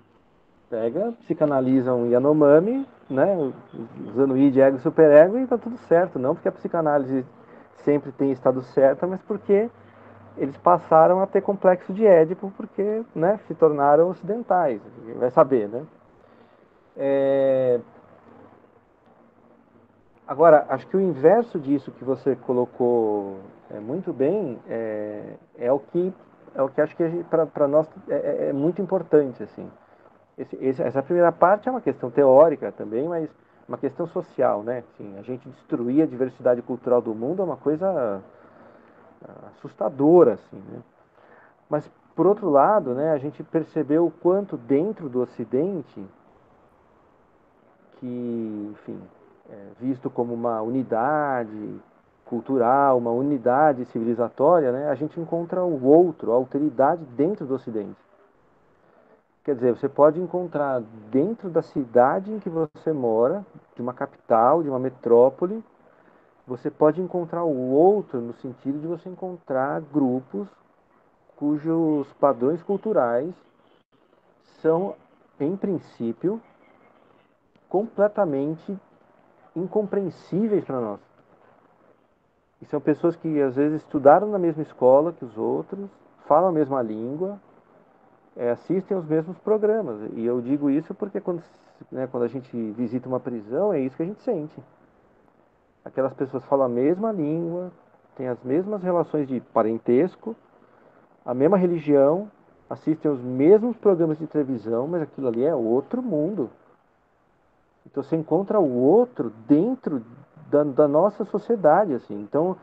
[0.72, 3.52] pega, psicanaliza um Yanomami, né?
[4.08, 6.18] Usando id, ego e superego e tá tudo certo.
[6.18, 7.26] Não porque a psicanálise
[7.84, 9.68] sempre tem estado certa, mas porque
[10.38, 14.80] eles passaram a ter complexo de Édipo porque né, se tornaram ocidentais.
[15.18, 15.82] Vai saber, né?
[16.96, 17.78] É...
[20.26, 23.40] Agora, acho que o inverso disso que você colocou
[23.70, 26.14] é, muito bem é, é, o que
[26.54, 29.68] é o que acho que para nós é, é, é, muito importante assim.
[30.38, 33.28] Esse, esse, essa primeira parte é uma questão teórica também, mas
[33.68, 34.78] uma questão social, né?
[34.78, 38.22] Assim, a gente destruir a diversidade cultural do mundo é uma coisa
[39.56, 40.82] assustadora, assim, né?
[41.68, 46.04] Mas por outro lado, né, a gente percebeu o quanto dentro do Ocidente,
[47.98, 49.00] que, enfim,
[49.48, 51.80] é visto como uma unidade
[52.26, 57.96] cultural, uma unidade civilizatória, né, a gente encontra o outro, a alteridade dentro do Ocidente.
[59.44, 63.44] Quer dizer, você pode encontrar dentro da cidade em que você mora,
[63.74, 65.64] de uma capital, de uma metrópole,
[66.46, 70.48] você pode encontrar o outro no sentido de você encontrar grupos
[71.36, 73.34] cujos padrões culturais
[74.60, 74.94] são,
[75.40, 76.40] em princípio,
[77.68, 78.78] completamente
[79.56, 81.00] incompreensíveis para nós.
[82.60, 85.90] E são pessoas que às vezes estudaram na mesma escola que os outros,
[86.28, 87.40] falam a mesma língua,
[88.36, 89.98] é, assistem os mesmos programas.
[90.14, 91.42] E eu digo isso porque quando,
[91.90, 94.54] né, quando a gente visita uma prisão, é isso que a gente sente.
[95.84, 97.72] Aquelas pessoas falam a mesma língua,
[98.16, 100.36] têm as mesmas relações de parentesco,
[101.24, 102.30] a mesma religião,
[102.68, 106.50] assistem os mesmos programas de televisão, mas aquilo ali é outro mundo.
[107.86, 110.02] Então você encontra o outro dentro
[110.50, 112.14] da, da nossa sociedade, assim.
[112.14, 112.56] Então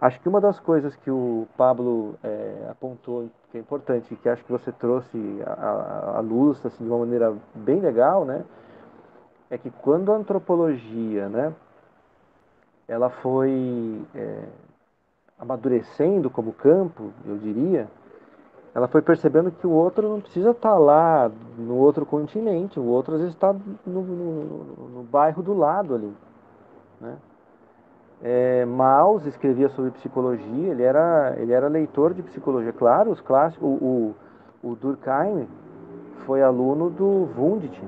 [0.00, 4.44] acho que uma das coisas que o Pablo é, apontou que é importante, que acho
[4.44, 8.44] que você trouxe a luz assim, de uma maneira bem legal, né?
[9.48, 11.54] É que quando a antropologia, né?
[12.88, 14.44] Ela foi é,
[15.38, 17.88] amadurecendo como campo, eu diria,
[18.76, 22.84] ela foi percebendo que o outro não precisa estar tá lá no outro continente, o
[22.84, 23.50] outro às vezes está
[23.86, 26.14] no, no, no, bairro do lado ali.
[27.00, 27.16] Né?
[28.22, 32.72] É, Maus escrevia sobre psicologia, ele era, ele era leitor de psicologia.
[32.72, 34.14] Claro, os clássicos, o,
[34.62, 35.46] o, o Durkheim
[36.24, 37.82] foi aluno do Wundt.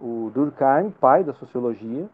[0.00, 2.08] O Durkheim, pai da sociologia,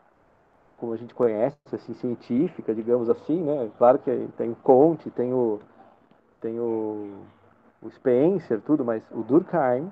[0.77, 3.71] como a gente conhece, assim, científica, digamos assim, né?
[3.79, 5.61] Claro que tem o Comte, tem o
[6.41, 7.23] tem o,
[7.81, 9.91] o Spencer, tudo, mas o Durkheim,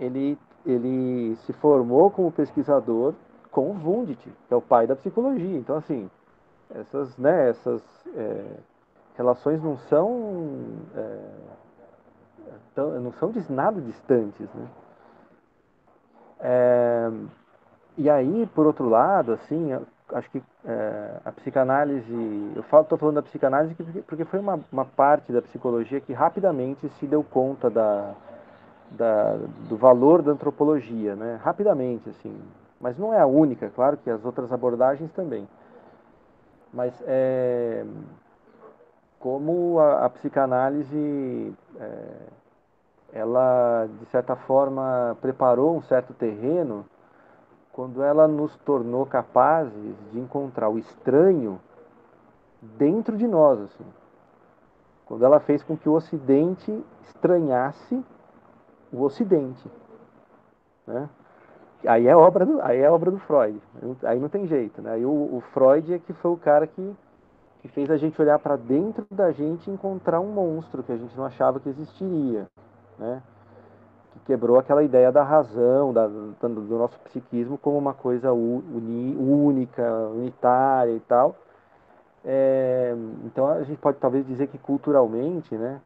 [0.00, 3.12] ele, ele se formou como pesquisador
[3.52, 5.58] com o Wundt, que é o pai da psicologia.
[5.58, 6.10] Então, assim,
[6.74, 7.82] essas, né, essas
[8.16, 8.44] é,
[9.16, 11.18] relações não são, é,
[12.74, 14.66] tão, não são nada distantes, né?
[16.40, 17.10] É,
[17.96, 19.72] e aí, por outro lado, assim,
[20.12, 23.76] acho que é, a psicanálise, eu estou falando da psicanálise
[24.06, 28.14] porque foi uma, uma parte da psicologia que rapidamente se deu conta da,
[28.90, 29.36] da,
[29.68, 31.38] do valor da antropologia, né?
[31.42, 32.36] Rapidamente, assim.
[32.82, 35.48] Mas não é a única, claro que as outras abordagens também.
[36.74, 37.86] Mas é,
[39.20, 42.16] como a, a psicanálise, é,
[43.12, 46.84] ela de certa forma preparou um certo terreno
[47.72, 51.60] quando ela nos tornou capazes de encontrar o estranho
[52.60, 53.86] dentro de nós, assim.
[55.06, 58.04] Quando ela fez com que o Ocidente estranhasse
[58.92, 59.70] o Ocidente,
[60.86, 61.08] né?
[61.86, 63.60] Aí é obra do, aí é obra do Freud.
[64.04, 64.92] Aí não tem jeito, né?
[64.92, 66.96] Aí o, o Freud é que foi o cara que,
[67.60, 70.96] que fez a gente olhar para dentro da gente e encontrar um monstro que a
[70.96, 72.46] gente não achava que existiria,
[72.98, 73.22] né?
[74.12, 79.82] que quebrou aquela ideia da razão, da, do nosso psiquismo como uma coisa uni, única,
[80.08, 81.34] unitária e tal.
[82.24, 82.94] É,
[83.24, 85.80] então a gente pode talvez dizer que culturalmente, né,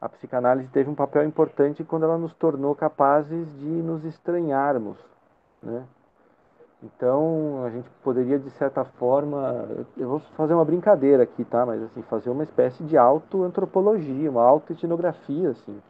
[0.00, 4.96] a psicanálise teve um papel importante quando ela nos tornou capazes de nos estranharmos,
[5.62, 5.84] né?
[6.82, 11.66] Então a gente poderia de certa forma, eu vou fazer uma brincadeira aqui, tá?
[11.66, 15.80] Mas assim fazer uma espécie de autoantropologia, uma autoetnografia, assim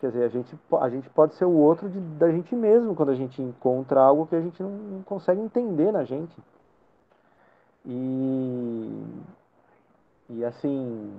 [0.00, 3.10] Quer dizer, a gente, a gente pode ser o outro de, da gente mesmo quando
[3.10, 6.34] a gente encontra algo que a gente não, não consegue entender na gente.
[7.84, 9.04] E,
[10.30, 11.12] e assim,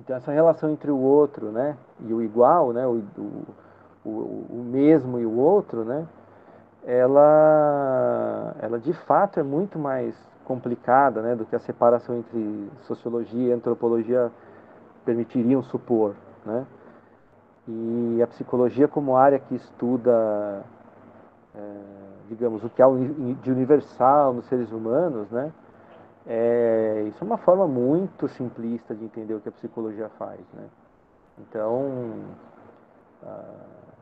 [0.00, 3.00] então essa relação entre o outro né, e o igual, né, o,
[4.04, 6.08] o, o, mesmo e o outro, né,
[6.84, 10.14] ela, ela de fato é muito mais
[10.44, 14.30] complicada né, do que a separação entre sociologia e antropologia
[15.04, 16.14] permitiriam supor.
[16.44, 16.66] Né?
[17.68, 20.64] E a psicologia como área que estuda,
[21.54, 21.60] é,
[22.28, 22.86] digamos, o que há
[23.40, 25.52] de universal nos seres humanos, né?
[26.26, 30.64] É, isso é uma forma muito simplista de entender o que a psicologia faz, né?
[31.38, 32.24] Então,
[33.24, 33.44] a,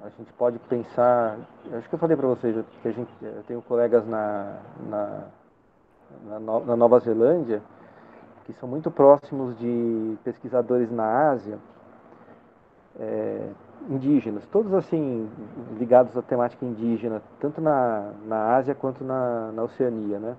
[0.03, 1.39] a gente pode pensar,
[1.73, 4.57] acho que eu falei para vocês que a gente, eu tenho colegas na,
[4.89, 5.25] na,
[6.41, 7.63] na, Nova Zelândia
[8.45, 11.59] que são muito próximos de pesquisadores na Ásia
[12.99, 13.51] é,
[13.89, 15.31] indígenas, todos assim
[15.79, 20.37] ligados à temática indígena, tanto na, na Ásia quanto na, na Oceania, né?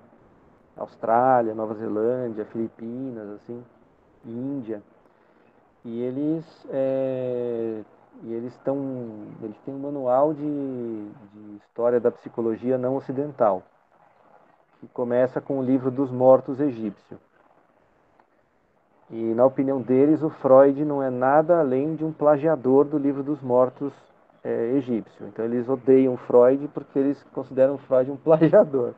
[0.75, 3.63] Austrália, Nova Zelândia, Filipinas, assim,
[4.25, 4.81] Índia.
[5.83, 7.81] e eles é,
[8.23, 8.77] e eles estão
[9.41, 13.63] eles têm um manual de, de história da psicologia não ocidental
[14.79, 17.19] que começa com o livro dos mortos egípcio.
[19.11, 23.21] E na opinião deles o Freud não é nada além de um plagiador do livro
[23.21, 23.93] dos mortos
[24.43, 25.27] é, egípcio.
[25.27, 28.93] Então eles odeiam Freud porque eles consideram Freud um plagiador.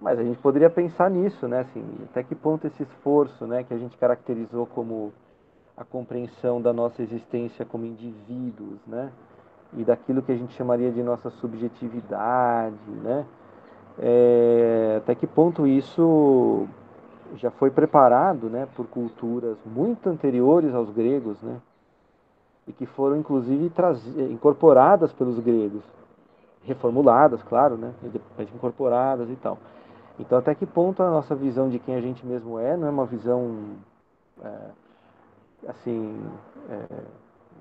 [0.00, 3.74] Mas a gente poderia pensar nisso né assim até que ponto esse esforço né que
[3.74, 5.12] a gente caracterizou como
[5.78, 9.12] a compreensão da nossa existência como indivíduos, né?
[9.76, 13.24] E daquilo que a gente chamaria de nossa subjetividade, né?
[13.96, 16.66] É, até que ponto isso
[17.36, 21.60] já foi preparado, né, por culturas muito anteriores aos gregos, né?
[22.66, 23.70] E que foram inclusive
[24.30, 25.82] incorporadas pelos gregos,
[26.64, 27.92] reformuladas, claro, né?
[28.02, 29.58] Depois incorporadas e tal.
[30.18, 32.90] Então, até que ponto a nossa visão de quem a gente mesmo é não é
[32.90, 33.76] uma visão
[34.42, 34.58] é,
[35.66, 36.20] assim,
[36.70, 37.02] é,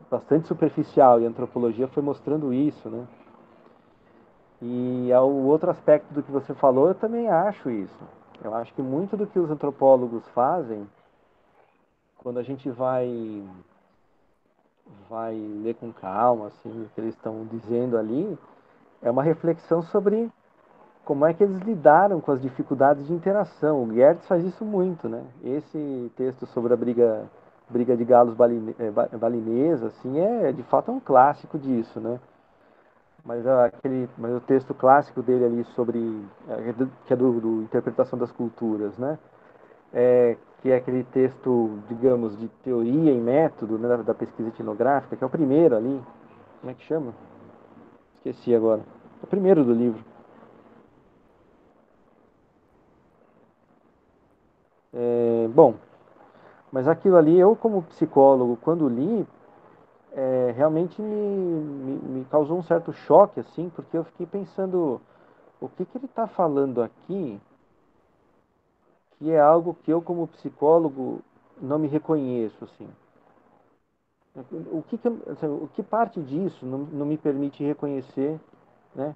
[0.10, 3.06] bastante superficial, e a antropologia foi mostrando isso, né?
[4.62, 8.04] E ao outro aspecto do que você falou, eu também acho isso.
[8.44, 10.88] Eu acho que muito do que os antropólogos fazem,
[12.18, 13.44] quando a gente vai
[15.10, 18.38] vai ler com calma, assim, o que eles estão dizendo ali,
[19.02, 20.32] é uma reflexão sobre
[21.04, 23.84] como é que eles lidaram com as dificuldades de interação.
[23.84, 25.26] O Gertz faz isso muito, né?
[25.44, 27.30] Esse texto sobre a briga
[27.70, 32.20] Briga de Galos baline, é, Balinesa, assim, é de fato é um clássico disso, né?
[33.26, 36.00] Mas, aquele, mas o texto clássico dele ali sobre,
[36.48, 36.74] é,
[37.06, 39.20] que é do, do Interpretação das Culturas, né?
[39.94, 45.24] É, que é aquele texto, digamos, de teoria e método né, da pesquisa etnográfica, que
[45.24, 46.02] é o primeiro ali.
[46.62, 47.14] Como é que chama?
[48.18, 48.82] Esqueci agora.
[49.22, 50.04] É o primeiro do livro.
[54.94, 55.76] É, bom,
[56.78, 59.28] mas aquilo ali, eu como psicólogo, quando li,
[60.14, 65.02] é, realmente me, me, me, causou um certo choque, assim, porque eu fiquei pensando,
[65.60, 67.42] o que, que ele está falando aqui,
[69.18, 71.22] que é algo que eu como psicólogo
[71.60, 72.88] não me reconheço, assim.
[74.72, 78.40] O que, que assim, o que parte disso não, não me permite reconhecer,
[78.94, 79.16] né,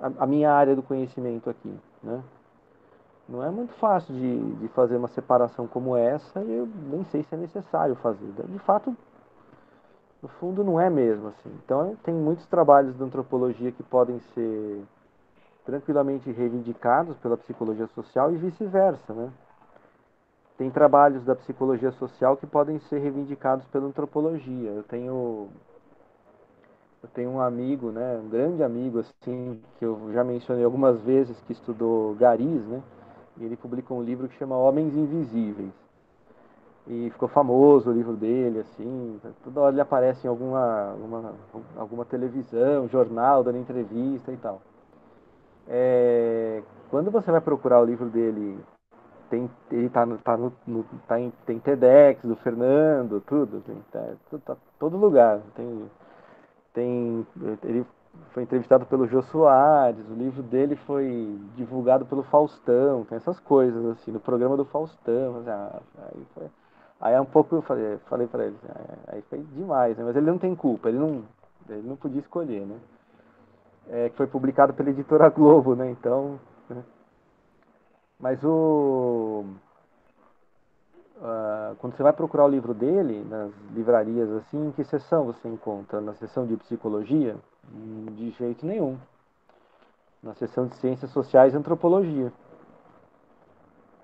[0.00, 1.72] a, a minha área do conhecimento aqui,
[2.02, 2.24] né?
[3.28, 7.22] Não é muito fácil de, de fazer uma separação como essa e eu nem sei
[7.22, 8.32] se é necessário fazer.
[8.32, 8.96] De fato,
[10.22, 11.50] no fundo não é mesmo assim.
[11.62, 14.82] Então tem muitos trabalhos de antropologia que podem ser
[15.66, 19.30] tranquilamente reivindicados pela psicologia social e vice-versa, né?
[20.56, 24.70] Tem trabalhos da psicologia social que podem ser reivindicados pela antropologia.
[24.70, 25.48] Eu tenho
[27.02, 31.38] eu tenho um amigo, né, um grande amigo assim, que eu já mencionei algumas vezes
[31.42, 32.82] que estudou Garis, né?
[33.40, 35.72] E ele publicou um livro que chama Homens Invisíveis.
[36.86, 41.34] E ficou famoso o livro dele, assim, toda hora ele aparece em alguma, alguma,
[41.76, 44.62] alguma televisão, jornal, dando entrevista e tal.
[45.68, 48.58] É, quando você vai procurar o livro dele,
[49.28, 54.38] tem, ele tá, tá, no, no, tá em, tem TEDx do Fernando, tudo, tem, tá,
[54.46, 55.40] tá todo lugar.
[55.54, 55.90] Tem,
[56.72, 57.26] tem,
[57.64, 57.86] ele
[58.32, 63.84] foi entrevistado pelo Jô Soares, o livro dele foi divulgado pelo Faustão, tem essas coisas,
[63.86, 65.42] assim, no programa do Faustão.
[65.46, 66.46] Ah, aí, foi,
[67.00, 70.04] aí é um pouco, eu falei, falei para ele, ah, aí foi demais, né?
[70.04, 71.24] mas ele não tem culpa, ele não,
[71.68, 72.76] ele não podia escolher, né?
[73.90, 75.90] É, foi publicado pela editora Globo, né?
[75.90, 76.38] Então.
[76.68, 76.82] Né?
[78.20, 79.44] Mas o.
[81.18, 85.48] Uh, quando você vai procurar o livro dele, nas livrarias assim, em que seção você
[85.48, 86.00] encontra?
[86.00, 87.34] Na seção de psicologia?
[88.12, 88.96] De jeito nenhum.
[90.22, 92.32] Na seção de ciências sociais e antropologia.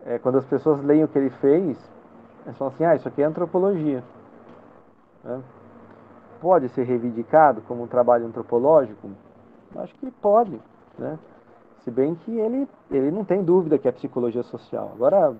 [0.04, 1.78] É, quando as pessoas leem o que ele fez,
[2.44, 4.02] eles falam assim, ah, isso aqui é antropologia.
[5.22, 5.40] Né?
[6.40, 9.10] Pode ser reivindicado como um trabalho antropológico?
[9.76, 10.60] Acho que pode,
[10.98, 11.18] né?
[11.84, 14.90] Se bem que ele, ele não tem dúvida que é psicologia social.
[14.94, 15.34] Agora,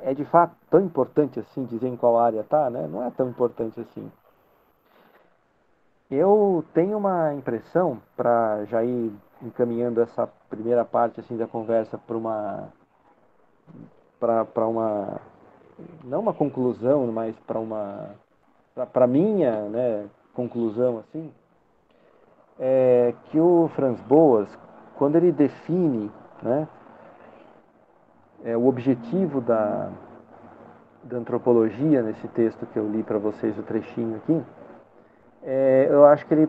[0.00, 2.86] é de fato tão importante assim dizer em qual área tá, né?
[2.86, 4.10] Não é tão importante assim.
[6.10, 9.12] Eu tenho uma impressão para já ir
[9.42, 12.68] encaminhando essa primeira parte assim da conversa para uma
[14.18, 15.20] para uma
[16.04, 18.14] não uma conclusão, mas para uma
[18.92, 21.32] para minha, né, conclusão assim,
[22.58, 24.48] é que o Franz Boas,
[24.96, 26.10] quando ele define,
[26.42, 26.68] né,
[28.44, 29.90] é, o objetivo da,
[31.04, 34.42] da antropologia, nesse texto que eu li para vocês, o trechinho aqui,
[35.42, 36.48] é, eu acho que ele,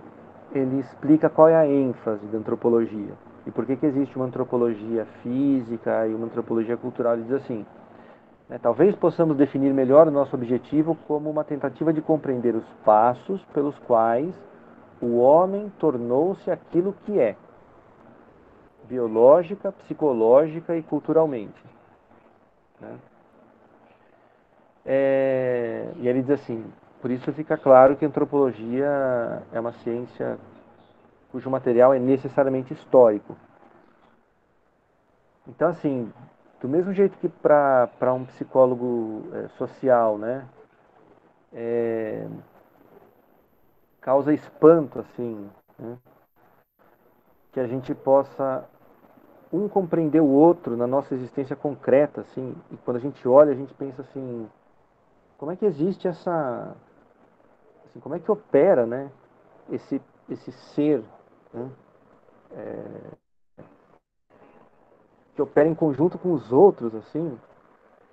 [0.51, 3.13] ele explica qual é a ênfase da antropologia
[3.45, 7.13] e por que, que existe uma antropologia física e uma antropologia cultural.
[7.13, 7.65] Ele diz assim:
[8.47, 8.59] Né?
[8.61, 13.77] Talvez possamos definir melhor o nosso objetivo como uma tentativa de compreender os passos pelos
[13.79, 14.33] quais
[15.01, 17.35] o homem tornou-se aquilo que é,
[18.87, 21.78] biológica, psicológica e culturalmente.
[22.79, 22.99] Né?
[24.85, 30.37] É, e ele diz assim: por isso fica claro que a antropologia é uma ciência
[31.31, 33.37] cujo material é necessariamente histórico.
[35.47, 36.11] Então, assim,
[36.61, 40.47] do mesmo jeito que para um psicólogo é, social, né,
[41.53, 42.27] é,
[44.01, 45.97] causa espanto, assim, né,
[47.51, 48.67] que a gente possa
[49.51, 53.55] um compreender o outro na nossa existência concreta, assim, e quando a gente olha, a
[53.55, 54.47] gente pensa assim,
[55.37, 56.75] como é que existe essa,
[57.85, 59.11] assim, como é que opera, né,
[59.71, 61.03] esse, esse ser,
[61.53, 61.69] né,
[62.51, 63.63] é,
[65.35, 67.39] que opera em conjunto com os outros, assim,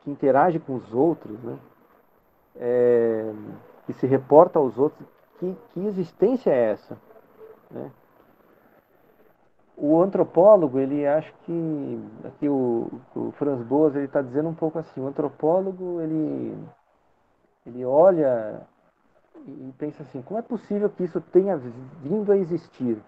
[0.03, 1.59] que interage com os outros, né,
[2.57, 3.33] é,
[3.85, 5.07] que se reporta aos outros,
[5.39, 6.99] que, que existência é essa,
[7.71, 7.91] né?
[9.77, 14.79] O antropólogo, ele acha que aqui o, o Franz Boas ele está dizendo um pouco
[14.79, 16.57] assim, o antropólogo ele
[17.67, 18.67] ele olha
[19.47, 21.57] e pensa assim, como é possível que isso tenha
[22.03, 22.99] vindo a existir?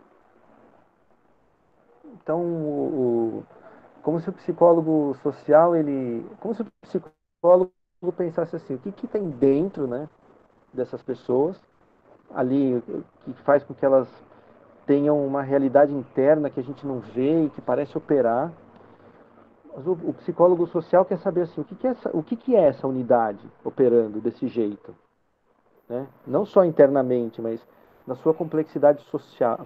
[2.05, 3.47] Então, o, o,
[4.03, 7.73] como se o psicólogo social ele, como se o psicólogo
[8.17, 10.09] pensasse assim, o que que tem dentro, né,
[10.73, 11.59] dessas pessoas
[12.35, 12.83] ali
[13.25, 14.09] que faz com que elas
[14.89, 18.51] tenham uma realidade interna que a gente não vê e que parece operar.
[19.77, 22.35] Mas o, o psicólogo social quer saber assim, o que, que, é, essa, o que,
[22.35, 24.97] que é essa unidade operando desse jeito?
[25.87, 26.07] Né?
[26.27, 27.61] Não só internamente, mas
[28.07, 29.61] na sua complexidade social,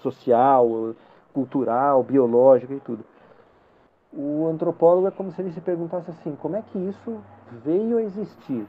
[0.00, 0.94] social,
[1.34, 3.04] cultural, biológica e tudo.
[4.12, 7.18] O antropólogo é como se ele se perguntasse assim: como é que isso
[7.64, 8.66] veio a existir?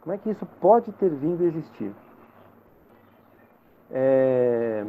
[0.00, 1.94] Como é que isso pode ter vindo a existir?
[3.90, 4.84] É,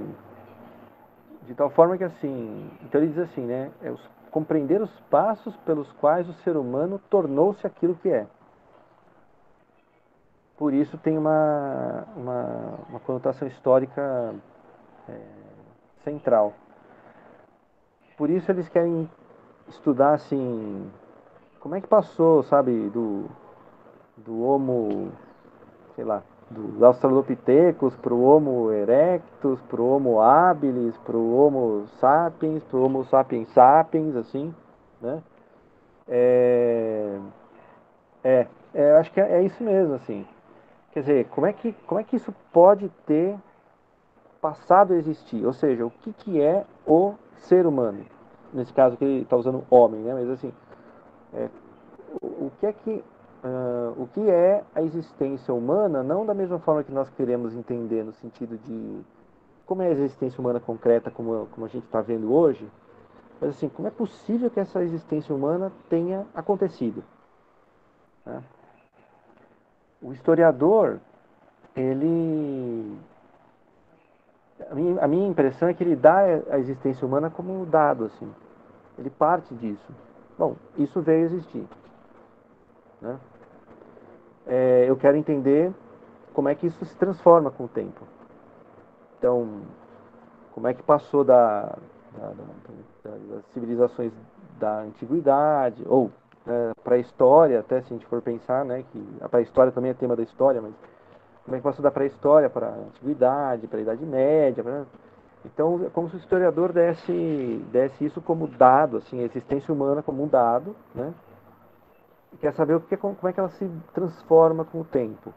[1.44, 3.72] de tal forma que assim, então ele diz assim, né?
[3.82, 4.02] É os,
[4.32, 8.28] compreender os passos pelos quais o ser humano tornou-se aquilo que é.
[10.58, 14.34] Por isso tem uma, uma, uma conotação histórica
[15.08, 15.22] é,
[16.04, 16.54] central.
[18.18, 19.10] Por isso eles querem
[19.68, 20.92] estudar assim,
[21.60, 23.30] como é que passou, sabe, do,
[24.18, 25.12] do Homo,
[25.96, 31.86] sei lá, dos Australopithecus para o Homo erectus, para o Homo habilis, para o Homo
[32.00, 34.54] sapiens, para o Homo sapiens sapiens, assim,
[35.02, 35.22] né?
[36.08, 37.20] É,
[38.24, 40.26] é, é acho que é, é, isso mesmo, assim.
[40.94, 43.36] Quer dizer, como é que como é que isso pode ter
[44.42, 45.46] passado a existir?
[45.46, 48.06] Ou seja, o que que é o ser humano?
[48.54, 50.14] Nesse caso que ele está usando homem, né?
[50.14, 50.54] Mas assim,
[51.34, 51.50] é,
[52.22, 53.04] o, o que é que
[53.48, 58.04] uh, o que é a existência humana, não da mesma forma que nós queremos entender,
[58.04, 59.02] no sentido de
[59.66, 62.70] como é a existência humana concreta, como, como a gente está vendo hoje,
[63.40, 67.04] mas assim, como é possível que essa existência humana tenha acontecido?
[68.26, 68.42] Né?
[70.02, 71.00] O historiador,
[71.76, 72.98] ele.
[75.00, 76.18] A minha, impressão é que ele dá
[76.50, 78.32] a existência humana como um dado, assim.
[78.98, 79.94] Ele parte disso.
[80.38, 81.68] Bom, isso veio existir.
[83.02, 83.20] Né?
[84.48, 85.72] É, eu quero entender
[86.34, 88.06] como é que isso se transforma com o tempo.
[89.18, 89.62] Então,
[90.54, 91.78] como é que passou da,
[92.18, 92.34] da,
[93.04, 94.12] da, das civilizações
[94.60, 96.12] da antiguidade, ou
[96.48, 99.92] é, para a história, até se a gente for pensar, né, que a pré-história também
[99.92, 100.74] é tema da história, mas
[101.44, 104.84] como é que passou da pré-história para a antiguidade, para a Idade Média, pra...
[105.46, 110.02] então é como se o historiador desse, desse isso como dado, assim, a existência humana
[110.02, 111.14] como um dado, né,
[112.40, 115.34] quer saber o que, como é que ela se transforma com o tempo.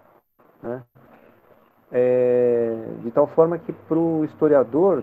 [0.63, 0.83] Né?
[1.93, 5.03] É, de tal forma que para o historiador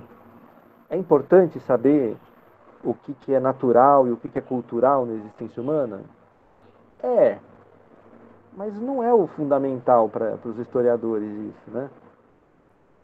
[0.89, 2.15] é importante saber
[2.83, 6.01] o que, que é natural e o que, que é cultural na existência humana?
[7.03, 7.37] É,
[8.55, 11.89] mas não é o fundamental para os historiadores isso, né?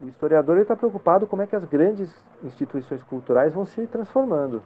[0.00, 2.12] O historiador está preocupado como é que as grandes
[2.42, 4.62] instituições culturais vão se transformando.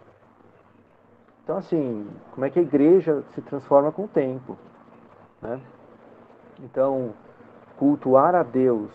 [1.48, 4.54] Então, assim, como é que a igreja se transforma com o tempo?
[5.40, 5.58] Né?
[6.60, 7.14] Então,
[7.78, 8.90] cultuar a Deus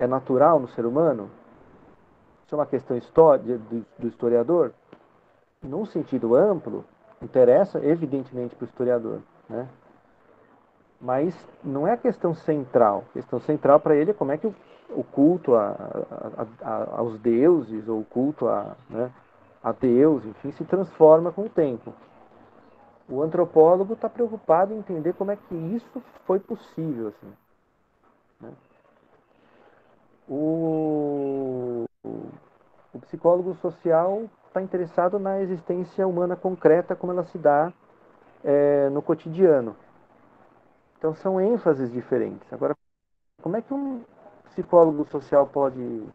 [0.00, 1.30] é natural no ser humano?
[2.44, 4.72] Isso é uma questão do, do historiador?
[5.62, 6.84] Num sentido amplo,
[7.22, 9.20] interessa evidentemente para o historiador.
[9.48, 9.68] Né?
[11.00, 13.04] Mas não é a questão central.
[13.10, 14.54] A questão central para ele é como é que o,
[14.90, 15.68] o culto a,
[16.36, 19.08] a, a, aos deuses, ou o culto a, né,
[19.62, 21.94] a Deus, enfim, se transforma com o tempo.
[23.08, 27.08] O antropólogo está preocupado em entender como é que isso foi possível.
[27.08, 27.32] Assim,
[28.40, 28.52] né?
[30.28, 37.72] o, o psicólogo social está interessado na existência humana concreta, como ela se dá
[38.42, 39.76] é, no cotidiano.
[40.98, 42.52] Então são ênfases diferentes.
[42.52, 42.76] Agora,
[43.42, 44.02] como é que um
[44.44, 46.06] psicólogo social pode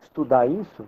[0.00, 0.86] estudar isso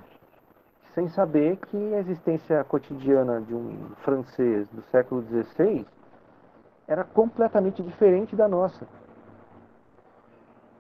[0.95, 5.85] sem saber que a existência cotidiana de um francês do século XVI
[6.87, 8.87] era completamente diferente da nossa?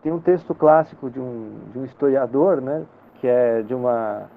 [0.02, 4.30] Tem um texto clássico de um, de um historiador, né, que é de uma,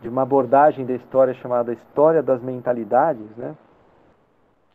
[0.00, 3.54] de uma abordagem da história chamada História das Mentalidades, né,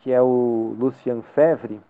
[0.02, 1.82] que é o Lucien Febvre.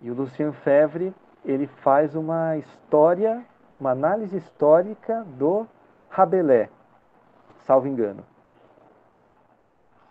[0.00, 1.14] E o Lucien Febvre
[1.44, 3.44] ele faz uma história,
[3.78, 5.66] uma análise histórica do
[6.08, 6.68] Rabelais,
[7.60, 8.24] salvo engano,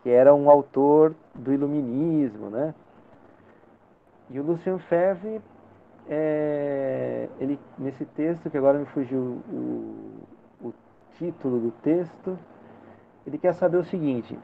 [0.04, 2.74] que era um autor do iluminismo, né?
[4.30, 5.42] E o Lucien Febvre,
[6.08, 10.24] é, ele, nesse texto, que agora me fugiu o,
[10.62, 10.74] o
[11.18, 12.38] título do texto,
[13.26, 14.38] ele quer saber o seguinte: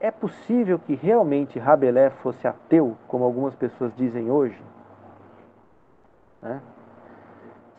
[0.00, 4.60] é possível que realmente Rabelais fosse ateu, como algumas pessoas dizem hoje?
[6.40, 6.60] Né?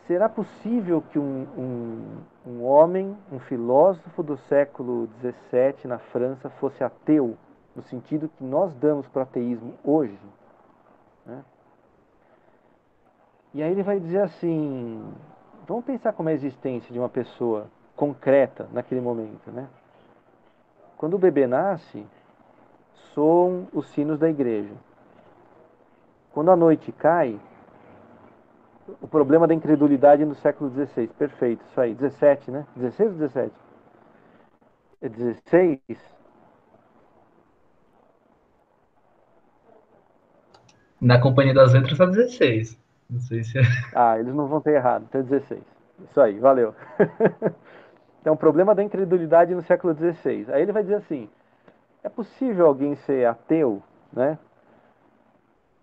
[0.06, 6.82] Será possível que um, um, um, homem, um filósofo do século XVII na França fosse
[6.82, 7.36] ateu,
[7.74, 10.18] no sentido que nós damos para o ateísmo hoje?
[11.24, 11.44] Né?
[13.54, 15.12] E aí ele vai dizer assim:
[15.66, 19.50] vamos pensar como é a existência de uma pessoa concreta naquele momento.
[19.50, 19.68] Né?
[20.96, 22.06] Quando o bebê nasce,
[23.14, 24.74] soam os sinos da igreja.
[26.32, 27.38] Quando a noite cai,
[29.00, 31.08] o problema da incredulidade no século XVI.
[31.08, 31.94] Perfeito, isso aí.
[31.94, 32.66] 17, né?
[32.76, 33.52] 16 ou 17?
[35.00, 35.80] É 16?
[41.00, 42.78] Na Companhia das Letras é 16.
[43.10, 43.62] Não sei se é.
[43.94, 45.60] Ah, eles não vão ter errado, então é 16.
[46.08, 46.74] Isso aí, valeu.
[48.20, 50.46] então, o problema da incredulidade no século XVI.
[50.52, 51.28] Aí ele vai dizer assim:
[52.02, 53.82] é possível alguém ser ateu,
[54.12, 54.38] né?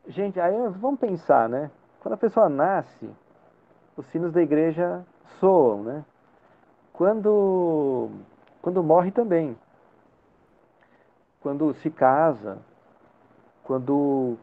[0.07, 1.69] Gente, aí vamos pensar, né?
[1.99, 3.09] Quando a pessoa nasce,
[3.97, 5.05] os sinos da igreja
[5.39, 6.05] soam, né?
[6.93, 8.09] Quando,
[8.61, 9.57] quando morre também.
[11.41, 12.57] Quando se casa,
[13.63, 14.37] quando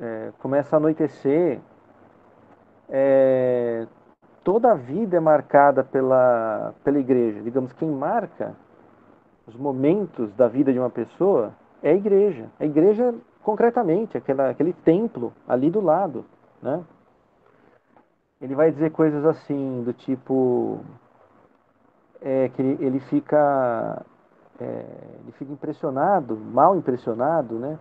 [0.00, 1.60] é, começa a anoitecer,
[2.88, 3.86] é,
[4.42, 7.42] toda a vida é marcada pela, pela igreja.
[7.42, 8.54] Digamos, quem marca
[9.46, 11.52] os momentos da vida de uma pessoa
[11.82, 12.48] é a igreja.
[12.58, 16.24] A igreja, concretamente, aquela, aquele templo ali do lado,
[16.62, 16.82] né?
[18.42, 20.80] Ele vai dizer coisas assim, do tipo.
[22.20, 24.04] É, que ele, ele fica.
[24.60, 24.84] É,
[25.22, 27.78] ele fica impressionado, mal impressionado, né?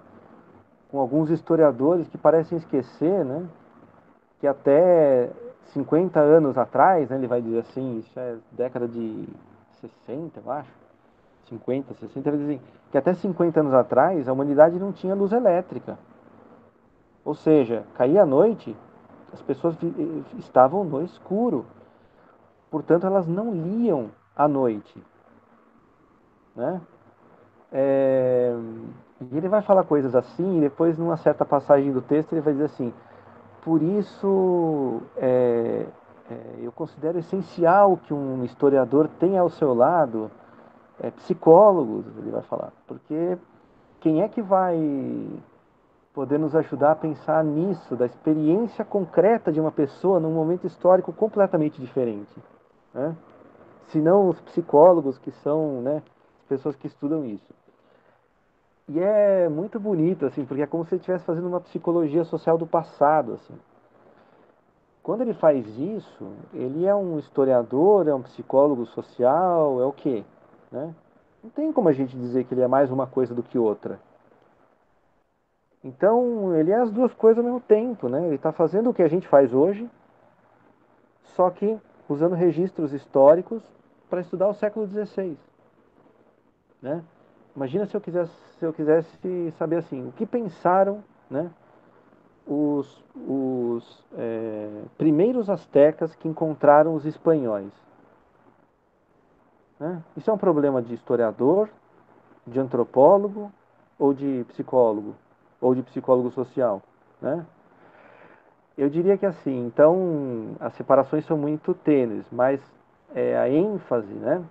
[0.92, 3.46] Com alguns historiadores que parecem esquecer, né?
[4.40, 5.32] Que até
[5.74, 9.28] 50 anos atrás, né, ele vai dizer assim, isso é década de
[10.06, 10.70] 60, eu acho.
[11.50, 12.62] 50, 60, ele diz assim,
[12.92, 15.98] que até 50 anos atrás a humanidade não tinha luz elétrica.
[17.26, 18.76] Ou seja, caía a noite,
[19.34, 19.76] as pessoas
[20.38, 21.66] estavam no escuro.
[22.70, 25.04] Portanto, elas não liam à noite.
[26.56, 26.82] Né?
[27.72, 28.54] É...
[29.32, 32.54] E ele vai falar coisas assim, e depois, numa certa passagem do texto, ele vai
[32.54, 32.92] dizer assim:
[33.64, 35.86] por isso é,
[36.30, 40.32] é, eu considero essencial que um historiador tenha ao seu lado
[41.18, 43.38] psicólogos, ele vai falar, porque
[44.00, 44.78] quem é que vai
[46.14, 51.14] poder nos ajudar a pensar nisso, da experiência concreta de uma pessoa num momento histórico
[51.14, 52.34] completamente diferente.
[52.94, 53.16] Né?
[53.88, 56.04] Se não os psicólogos que são né,
[56.50, 57.54] pessoas que estudam isso.
[58.90, 62.58] E é muito bonito, assim, porque é como se ele estivesse fazendo uma psicologia social
[62.58, 63.54] do passado, assim.
[65.02, 70.24] Quando ele faz isso, ele é um historiador, é um psicólogo social, é o quê?
[70.72, 70.94] Né?
[71.44, 74.00] Não tem como a gente dizer que ele é mais uma coisa do que outra.
[75.84, 78.26] Então, ele é as duas coisas ao mesmo tempo, né?
[78.26, 79.90] Ele está fazendo o que a gente faz hoje,
[81.24, 83.64] só que usando registros históricos
[84.10, 85.38] para estudar o século XVI.
[86.82, 87.04] Né?
[87.56, 91.50] Imagina se eu, quisesse, se eu quisesse saber assim, o que pensaram né,
[92.46, 97.72] os, os é, primeiros astecas que encontraram os espanhóis.
[99.80, 100.04] Né?
[100.16, 101.70] Isso é um problema de historiador,
[102.46, 103.52] de antropólogo
[103.98, 105.16] ou de psicólogo?
[105.62, 106.82] Ou de psicólogo social,
[107.22, 107.46] né?
[108.78, 112.60] Eu diria que assim, então as separações são muito tênues, mas
[113.14, 114.44] é, a ênfase, né?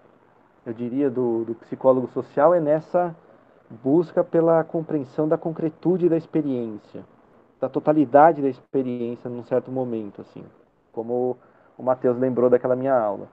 [0.65, 3.15] Eu diria do, do psicólogo social é nessa
[3.82, 7.05] busca pela compreensão da concretude da experiência,
[7.61, 10.45] da totalidade da experiência num certo momento, assim,
[10.93, 11.37] como
[11.78, 13.27] o Matheus lembrou daquela minha aula.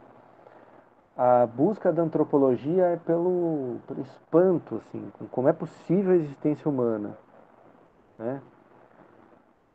[1.18, 7.18] A busca da antropologia é pelo, pelo espanto, assim, como é possível a existência humana,
[8.18, 8.41] né?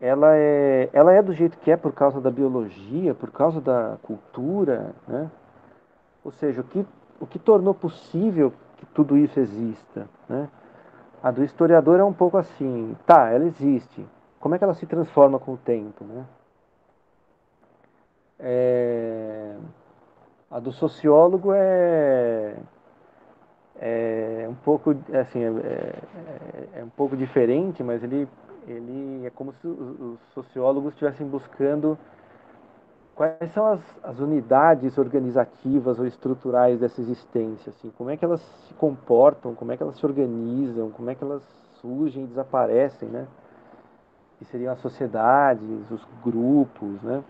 [0.01, 3.99] Ela é, ela é do jeito que é por causa da biologia, por causa da
[4.03, 5.31] cultura, né?
[6.25, 6.85] Ou seja, o que,
[7.21, 10.49] o que tornou possível que tudo isso exista, né?
[11.23, 14.05] A do historiador é um pouco assim, tá, ela existe.
[14.41, 16.25] Como é que ela se transforma com o tempo, né?
[18.41, 19.57] É...
[20.51, 22.57] A do sociólogo é
[23.85, 24.91] é um pouco
[25.21, 28.29] assim é, é, é um pouco diferente, mas ele
[28.69, 31.99] ele é como se os sociólogos estivessem buscando
[33.17, 38.41] quais são as, as, unidades organizativas ou estruturais dessa existência, assim, como é que elas
[38.41, 41.43] se comportam, como é que elas se organizam, como é que elas
[41.81, 43.27] surgem e desaparecem, né?
[44.39, 47.23] Que seriam as sociedades, os grupos, né?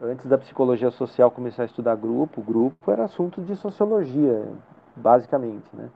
[0.00, 4.48] Antes da psicologia social começar a estudar grupo, grupo era assunto de sociologia,
[4.96, 5.90] basicamente, né?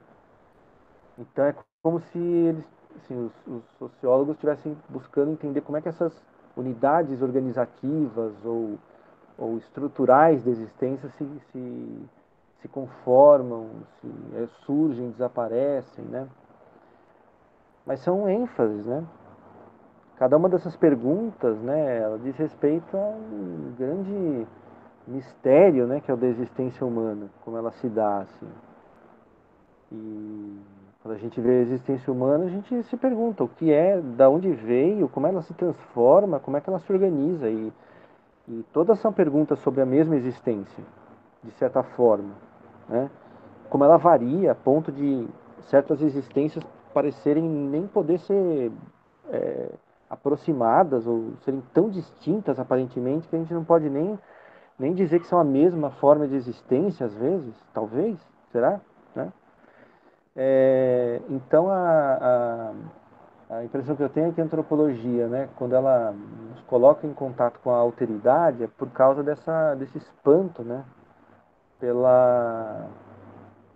[1.18, 2.64] Então é como se eles,
[2.96, 6.12] assim, os, os sociólogos estivessem buscando entender como é que essas
[6.56, 8.78] unidades organizativas ou
[9.38, 12.08] ou estruturais da existência se, se,
[12.60, 13.68] se conformam,
[14.00, 16.26] se é, surgem, desaparecem, né?
[17.84, 19.04] Mas são ênfases, né?
[20.16, 24.46] Cada uma dessas perguntas, né, ela diz respeito a um grande
[25.06, 28.48] mistério, né, que é o da existência humana, como ela se dá, assim.
[29.92, 30.58] E
[31.02, 34.28] quando a gente vê a existência humana, a gente se pergunta o que é, da
[34.28, 37.72] onde veio, como ela se transforma, como é que ela se organiza e
[38.48, 40.84] e todas são perguntas sobre a mesma existência,
[41.42, 42.32] de certa forma.
[42.88, 43.10] Né?
[43.68, 45.26] Como ela varia a ponto de
[45.62, 46.64] certas existências
[46.94, 48.70] parecerem nem poder ser
[49.28, 49.70] é,
[50.08, 54.16] aproximadas ou serem tão distintas aparentemente que a gente não pode nem,
[54.78, 58.16] nem dizer que são a mesma forma de existência às vezes, talvez,
[58.52, 58.80] será?
[60.36, 62.72] É, então a, a
[63.48, 67.14] a impressão que eu tenho é que a antropologia, né, quando ela nos coloca em
[67.14, 70.84] contato com a alteridade, é por causa dessa, desse espanto, né,
[71.78, 72.88] pela,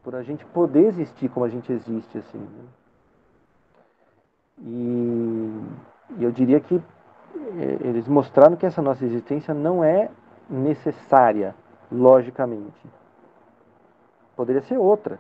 [0.03, 2.39] por a gente poder existir como a gente existe, assim.
[2.39, 2.65] Né?
[4.63, 5.65] E,
[6.19, 6.83] e eu diria que
[7.57, 10.11] é, eles mostraram que essa nossa existência não é
[10.49, 11.55] necessária,
[11.93, 12.91] logicamente.
[14.35, 15.17] Poderia ser outra.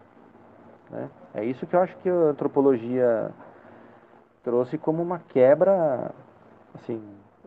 [0.91, 1.09] Né?
[1.35, 3.31] É isso que eu acho que a antropologia
[4.43, 6.13] trouxe como uma quebra
[6.75, 7.03] assim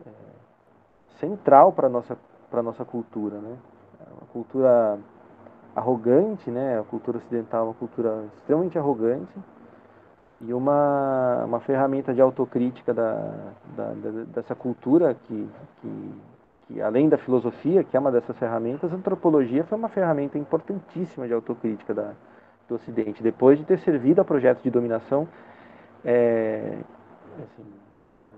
[0.06, 0.10] é,
[1.18, 2.16] central para nossa
[2.50, 3.56] para nossa cultura né?
[4.00, 4.98] É uma cultura
[5.74, 6.78] arrogante né?
[6.78, 9.34] A cultura ocidental é uma cultura extremamente arrogante
[10.40, 13.14] e uma, uma ferramenta de autocrítica da,
[13.76, 15.48] da, da, dessa cultura que,
[15.80, 16.14] que,
[16.66, 21.26] que, além da filosofia, que é uma dessas ferramentas, a antropologia foi uma ferramenta importantíssima
[21.26, 22.12] de autocrítica da,
[22.68, 25.28] do Ocidente, depois de ter servido a projetos de dominação
[26.04, 26.78] é,
[27.42, 27.64] assim,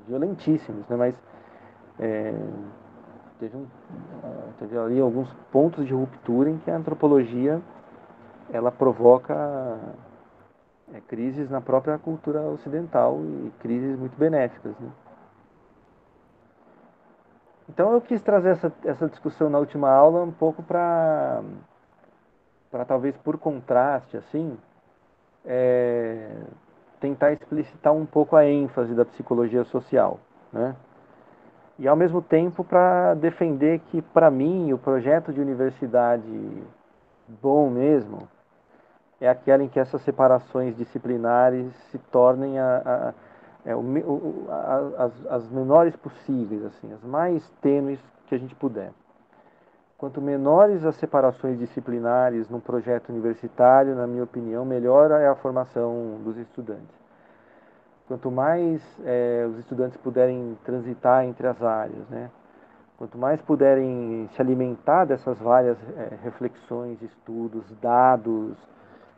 [0.06, 0.96] violentíssimos, né?
[0.96, 1.14] mas
[1.98, 2.34] é,
[3.38, 3.66] teve, um,
[4.58, 7.60] teve ali alguns pontos de ruptura em que a antropologia
[8.52, 9.78] ela provoca
[10.94, 14.72] é, crises na própria cultura ocidental e crises muito benéficas.
[14.78, 14.88] Né?
[17.68, 21.42] Então eu quis trazer essa, essa discussão na última aula um pouco para
[22.76, 24.56] para talvez por contraste assim
[25.46, 26.30] é,
[27.00, 30.20] tentar explicitar um pouco a ênfase da psicologia social,
[30.52, 30.76] né?
[31.78, 36.64] E ao mesmo tempo para defender que para mim o projeto de universidade
[37.40, 38.28] bom mesmo
[39.20, 42.82] é aquela em que essas separações disciplinares se tornem a,
[43.64, 48.54] a, é, o, a, as, as menores possíveis, assim, as mais tênues que a gente
[48.54, 48.92] puder.
[49.98, 56.20] Quanto menores as separações disciplinares num projeto universitário, na minha opinião, melhor é a formação
[56.22, 56.94] dos estudantes.
[58.06, 62.30] Quanto mais é, os estudantes puderem transitar entre as áreas, né?
[62.96, 68.56] quanto mais puderem se alimentar dessas várias é, reflexões, estudos, dados,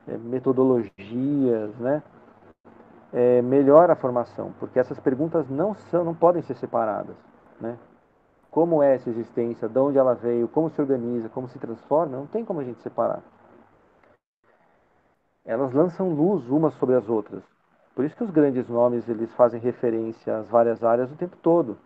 [0.06, 2.02] é, metodologias, né?
[3.42, 7.16] Melhor a formação, porque essas perguntas não são, não podem ser separadas,
[7.58, 7.78] né?
[8.50, 12.26] Como é essa existência, de onde ela veio, como se organiza, como se transforma, não
[12.26, 13.22] tem como a gente separar.
[15.44, 17.42] Elas lançam luz umas sobre as outras.
[17.94, 21.76] Por isso que os grandes nomes eles fazem referência às várias áreas o tempo todo.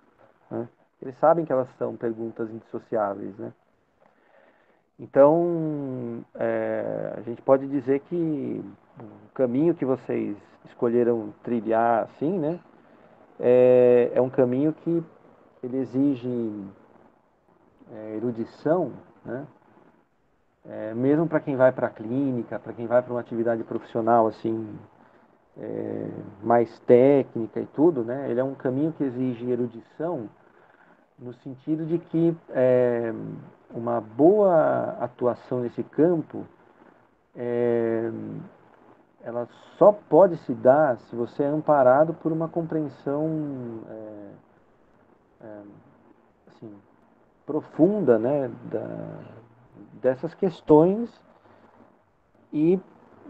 [0.50, 0.68] Né?
[1.00, 3.36] Eles sabem que elas são perguntas indissociáveis.
[3.38, 3.52] Né?
[4.98, 8.64] Então, é, a gente pode dizer que
[9.00, 10.36] o caminho que vocês
[10.66, 12.60] escolheram trilhar, assim, né?
[13.40, 15.02] É, é um caminho que
[15.62, 16.64] ele exige
[17.92, 18.92] é, erudição,
[19.24, 19.46] né?
[20.64, 24.28] É, mesmo para quem vai para a clínica, para quem vai para uma atividade profissional
[24.28, 24.78] assim
[25.58, 26.08] é,
[26.42, 28.30] mais técnica e tudo, né?
[28.30, 30.28] Ele é um caminho que exige erudição
[31.18, 33.12] no sentido de que é,
[33.70, 36.46] uma boa atuação nesse campo
[37.34, 38.10] é,
[39.22, 39.48] ela
[39.78, 44.28] só pode se dar se você é amparado por uma compreensão é,
[46.48, 46.72] assim,
[47.46, 49.18] profunda né, da,
[50.00, 51.10] dessas questões
[52.52, 52.78] e,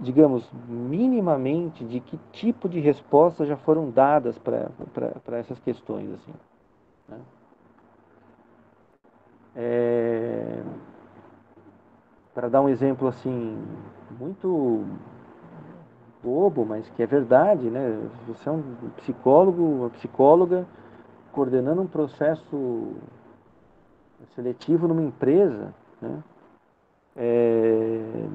[0.00, 6.10] digamos, minimamente de que tipo de respostas já foram dadas para essas questões.
[6.12, 6.34] Assim,
[7.08, 7.20] né?
[9.54, 10.62] é,
[12.34, 13.62] para dar um exemplo assim
[14.18, 14.84] muito
[16.22, 18.08] bobo, mas que é verdade, né?
[18.28, 18.62] Você é um
[18.96, 20.66] psicólogo, uma psicóloga
[21.32, 22.94] coordenando um processo
[24.34, 26.22] seletivo numa empresa, né?
[27.16, 28.28] É,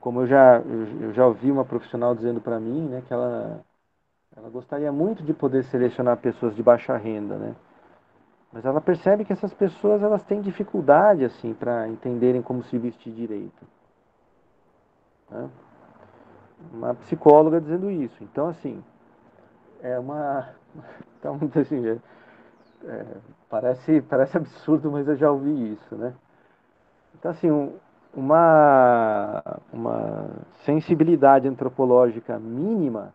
[0.00, 0.60] como eu já,
[1.00, 3.60] eu já ouvi uma profissional dizendo para mim, né, que ela,
[4.36, 7.54] ela gostaria muito de poder selecionar pessoas de baixa renda, né?
[8.52, 13.12] Mas ela percebe que essas pessoas elas têm dificuldade assim para entenderem como se vestir
[13.12, 13.66] direito.
[15.30, 15.48] Né?
[16.72, 18.22] Uma psicóloga dizendo isso.
[18.22, 18.82] Então assim
[19.82, 20.50] é uma
[21.18, 21.98] então assim, é,
[22.84, 23.06] é,
[23.48, 26.14] parece parece absurdo, mas eu já ouvi isso, né?
[27.14, 27.72] Então, assim, um,
[28.14, 29.42] uma,
[29.72, 30.28] uma
[30.64, 33.14] sensibilidade antropológica mínima,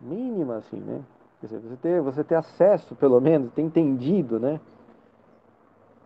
[0.00, 1.00] mínima, assim, né?
[1.40, 4.60] Quer dizer, você ter, você ter acesso, pelo menos, ter entendido, né?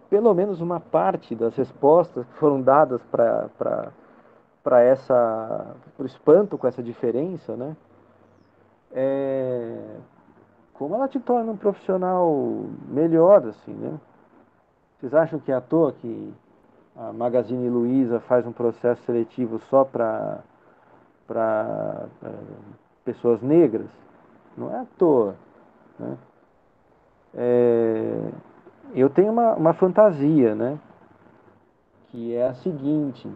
[0.09, 6.67] Pelo menos uma parte das respostas que foram dadas para essa, para o espanto com
[6.67, 7.77] essa diferença, né?
[8.93, 9.97] É,
[10.79, 13.99] como ela te torna um profissional melhor, assim, né?
[14.97, 16.33] Vocês acham que é à toa que
[16.97, 20.41] a Magazine Luiza faz um processo seletivo só para
[23.05, 23.89] pessoas negras,
[24.57, 25.35] não é à toa.
[25.99, 26.17] Né?
[27.35, 28.31] É,
[28.95, 30.79] eu tenho uma, uma fantasia, né?
[32.09, 33.29] Que é a seguinte: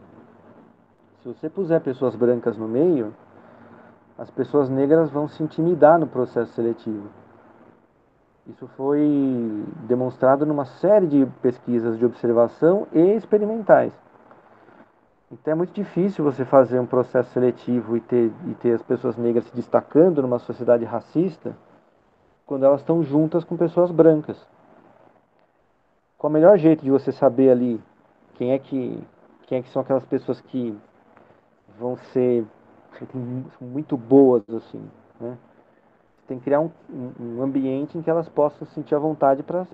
[1.23, 3.12] se você puser pessoas brancas no meio,
[4.16, 7.22] as pessoas negras vão se intimidar no processo seletivo.
[8.47, 13.93] Isso foi demonstrado numa série de pesquisas de observação e experimentais.
[15.31, 19.16] Então é muito difícil você fazer um processo seletivo e ter, e ter as pessoas
[19.16, 21.56] negras se destacando numa sociedade racista
[22.44, 24.44] quando elas estão juntas com pessoas brancas.
[26.19, 27.81] Qual o melhor jeito de você saber ali
[28.35, 29.02] quem é que,
[29.47, 30.77] quem é que são aquelas pessoas que
[31.78, 32.44] vão ser
[33.60, 34.85] muito boas assim,
[35.20, 35.39] né?
[36.32, 36.70] Tem que criar um,
[37.20, 39.66] um ambiente em que elas possam sentir a vontade para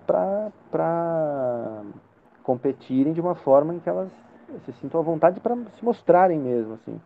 [2.42, 4.10] competirem de uma forma em que elas
[4.64, 7.00] se sintam à vontade para se mostrarem mesmo, assim.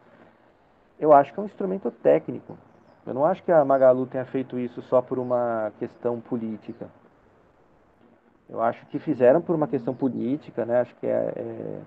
[0.99, 2.57] Eu acho que é um instrumento técnico.
[3.05, 6.89] Eu não acho que a Magalu tenha feito isso só por uma questão política.
[8.49, 10.81] Eu acho que fizeram por uma questão política, né?
[10.81, 11.81] Acho que é, é,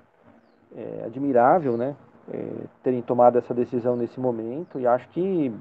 [0.76, 1.96] é admirável, né?
[2.32, 5.54] É, terem tomado essa decisão nesse momento e acho que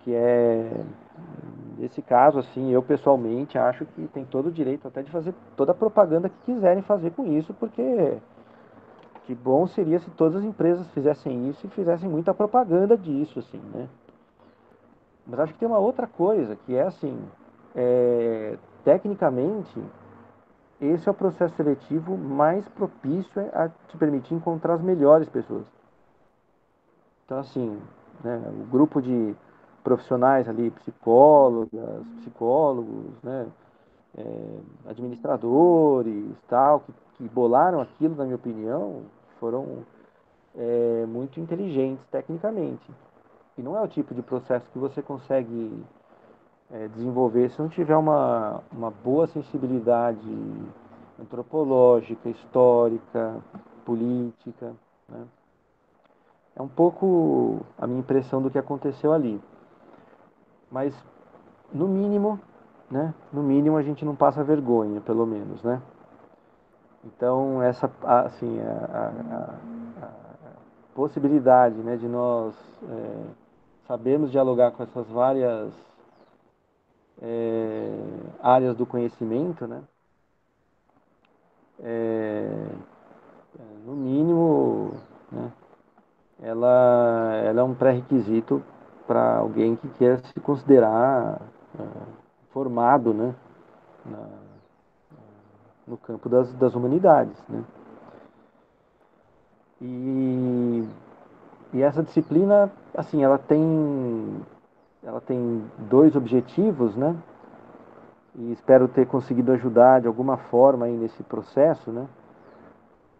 [0.00, 0.84] que é
[1.78, 5.72] nesse caso assim eu pessoalmente acho que tem todo o direito até de fazer toda
[5.72, 8.18] a propaganda que quiserem fazer com isso porque
[9.24, 13.60] que bom seria se todas as empresas fizessem isso e fizessem muita propaganda disso assim
[13.72, 13.88] né?
[15.26, 17.18] Mas acho que tem uma outra coisa que é assim
[17.74, 19.80] é, tecnicamente
[20.80, 25.64] esse é o processo seletivo mais propício a te permitir encontrar as melhores pessoas.
[27.24, 27.80] Então assim
[28.22, 29.36] né, o grupo de
[29.88, 33.46] profissionais ali, psicólogas, psicólogos, né,
[34.18, 34.58] é,
[34.90, 39.02] administradores, tal, que, que, bolaram aquilo, na minha opinião,
[39.40, 39.78] foram
[40.54, 42.90] é, muito inteligentes tecnicamente.
[43.56, 45.82] E não é o tipo de processo que você consegue
[46.70, 50.20] é, desenvolver se não tiver uma, uma boa sensibilidade
[51.18, 53.36] antropológica, histórica,
[53.86, 54.74] política.
[55.08, 55.24] Né?
[56.54, 59.40] É um pouco a minha impressão do que aconteceu ali.
[60.70, 60.94] Mas,
[61.72, 62.38] no mínimo,
[62.90, 63.14] né?
[63.32, 65.80] No mínimo a gente não passa vergonha, pelo menos, né?
[67.04, 70.14] Então, essa, assim, a, a, a
[70.94, 72.54] possibilidade, né, de nós
[72.88, 73.24] é,
[73.86, 75.72] sabermos dialogar com essas várias
[77.22, 77.98] é,
[78.42, 79.82] áreas do conhecimento, né?
[81.80, 82.68] É,
[83.86, 84.94] no mínimo,
[85.30, 85.52] né,
[86.42, 88.62] é, um pré-requisito
[89.08, 91.40] para alguém que quer se considerar
[91.80, 92.06] uh,
[92.50, 93.34] formado né,
[94.04, 94.26] na,
[95.86, 97.34] no campo das, das humanidades.
[97.48, 97.64] Né.
[99.80, 100.88] E,
[101.72, 104.42] e essa disciplina, assim, ela tem,
[105.02, 107.16] ela tem dois objetivos, né?
[108.34, 112.06] E espero ter conseguido ajudar de alguma forma aí nesse processo, né?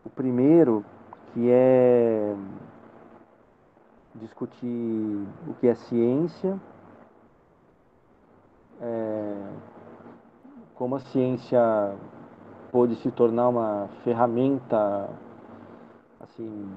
[0.04, 0.84] O primeiro,
[1.32, 2.36] que é
[4.18, 6.58] discutir o que é ciência,
[8.80, 9.50] é,
[10.74, 11.96] como a ciência
[12.70, 15.08] pôde se tornar uma ferramenta
[16.20, 16.68] assim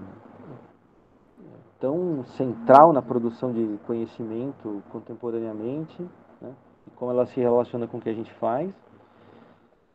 [1.80, 6.02] tão central na produção de conhecimento contemporaneamente,
[6.40, 6.54] né?
[6.88, 8.72] e como ela se relaciona com o que a gente faz,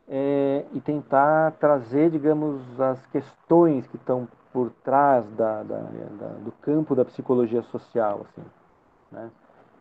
[0.07, 6.51] é, e tentar trazer, digamos, as questões que estão por trás da, da, da, do
[6.63, 8.47] campo da psicologia social, assim,
[9.11, 9.29] né?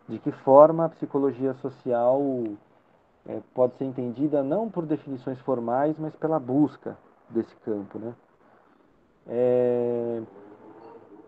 [0.06, 2.20] De que forma a psicologia social
[3.26, 6.94] é, pode ser entendida não por definições formais, mas pela busca
[7.30, 8.12] desse campo, né?
[9.26, 10.22] É,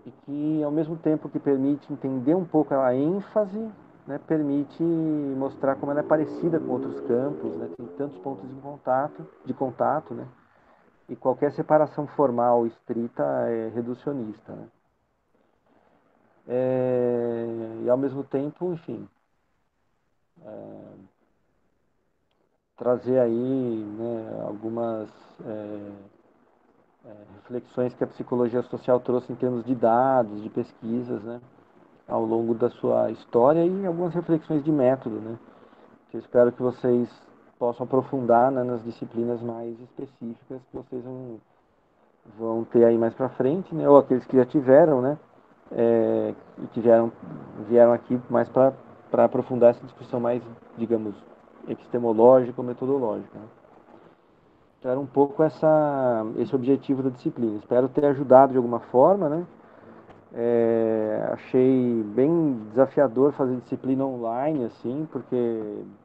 [0.05, 3.67] e que, ao mesmo tempo que permite entender um pouco a ênfase,
[4.07, 8.61] né, permite mostrar como ela é parecida com outros campos, né, tem tantos pontos de
[8.61, 10.27] contato, de contato, né,
[11.09, 14.53] e qualquer separação formal estrita é reducionista.
[14.53, 14.69] Né.
[16.49, 17.47] É,
[17.85, 19.09] e ao mesmo tempo, enfim,
[20.45, 20.81] é,
[22.77, 25.09] trazer aí né, algumas
[25.45, 25.93] é,
[27.07, 31.41] é, reflexões que a psicologia social trouxe em termos de dados, de pesquisas, né,
[32.07, 35.39] ao longo da sua história e algumas reflexões de método, né,
[36.11, 37.28] que eu espero que vocês
[37.59, 41.41] possam aprofundar né, nas disciplinas mais específicas que vocês vão,
[42.39, 45.19] vão ter aí mais para frente, né, ou aqueles que já tiveram, né,
[45.73, 47.13] é, e que vieram,
[47.69, 48.73] vieram aqui mais para
[49.25, 50.43] aprofundar essa discussão mais,
[50.77, 51.15] digamos,
[51.69, 53.39] epistemológica ou metodológica.
[53.39, 53.47] Né.
[54.79, 57.59] Então, era um pouco essa, esse objetivo da disciplina.
[57.59, 59.45] Espero ter ajudado de alguma forma, né?
[60.33, 65.35] É, achei bem desafiador fazer disciplina online, assim, porque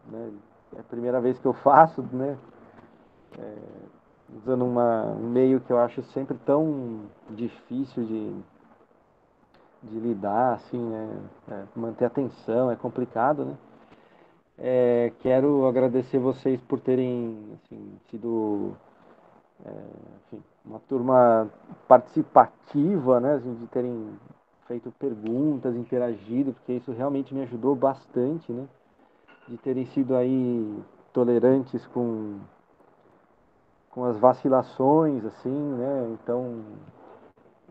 [0.10, 0.30] né,
[0.76, 2.38] é a primeira vez que eu faço, né?
[3.38, 3.56] É,
[4.38, 8.36] usando uma, um meio que eu acho sempre tão difícil de,
[9.84, 11.18] de lidar, assim, né?
[11.50, 13.58] É, manter atenção é complicado, né?
[14.58, 18.76] É, quero agradecer vocês por terem assim, sido
[19.66, 19.72] é,
[20.26, 21.50] enfim, uma turma
[21.88, 24.10] participativa, né, assim, de terem
[24.68, 28.68] feito perguntas, interagido, porque isso realmente me ajudou bastante, né,
[29.48, 32.40] de terem sido aí tolerantes com
[33.91, 36.64] com as vacilações, assim, né, então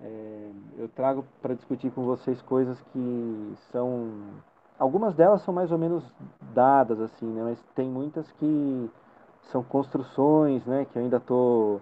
[0.00, 4.08] é, eu trago para discutir com vocês coisas que são
[4.78, 6.04] algumas delas são mais ou menos
[6.54, 7.42] dadas assim, né?
[7.42, 8.90] Mas tem muitas que
[9.50, 10.84] são construções, né?
[10.86, 11.80] Que eu ainda tô,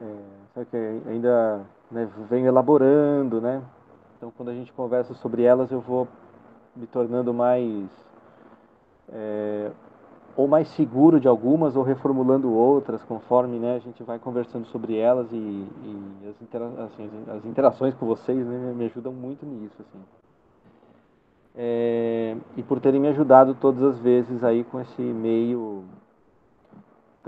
[0.00, 0.76] é, que
[1.08, 3.62] ainda né, venho elaborando, né?
[4.16, 6.06] Então, quando a gente conversa sobre elas, eu vou
[6.76, 7.88] me tornando mais
[9.12, 9.70] é,
[10.36, 14.96] ou mais seguro de algumas ou reformulando outras conforme né, a gente vai conversando sobre
[14.96, 19.76] elas e, e as, intera assim, as interações com vocês né, me ajudam muito nisso
[19.80, 20.00] assim
[21.60, 25.82] é, e por terem me ajudado todas as vezes aí com esse meio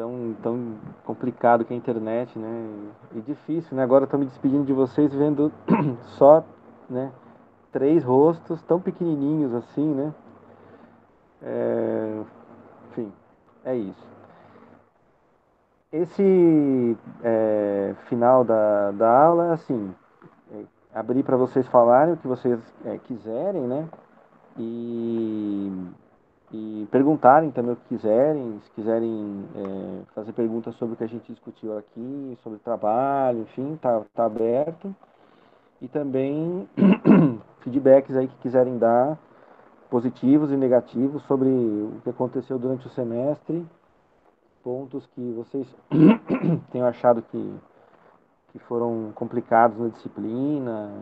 [0.00, 0.74] tão, tão
[1.04, 2.70] complicado que é a internet, né?
[3.14, 3.82] E difícil, né?
[3.82, 5.52] Agora estou me despedindo de vocês vendo
[6.16, 6.44] só,
[6.88, 7.10] né?
[7.72, 10.14] Três rostos tão pequenininhos assim, né?
[11.42, 12.22] É,
[12.90, 13.12] enfim,
[13.64, 14.08] é isso.
[15.92, 19.94] Esse é, final da, da aula é assim,
[20.52, 20.64] é,
[20.94, 23.88] abrir para vocês falarem o que vocês é, quiserem, né?
[24.60, 25.72] e,
[26.52, 31.08] e perguntarem também o que quiserem, se quiserem é, fazer perguntas sobre o que a
[31.08, 34.94] gente discutiu aqui, sobre trabalho, enfim, tá, tá aberto.
[35.80, 36.68] E também
[37.60, 39.18] feedbacks aí que quiserem dar,
[39.90, 43.66] positivos e negativos, sobre o que aconteceu durante o semestre,
[44.62, 45.66] pontos que vocês
[46.70, 47.54] tenham achado que,
[48.52, 50.92] que foram complicados na disciplina,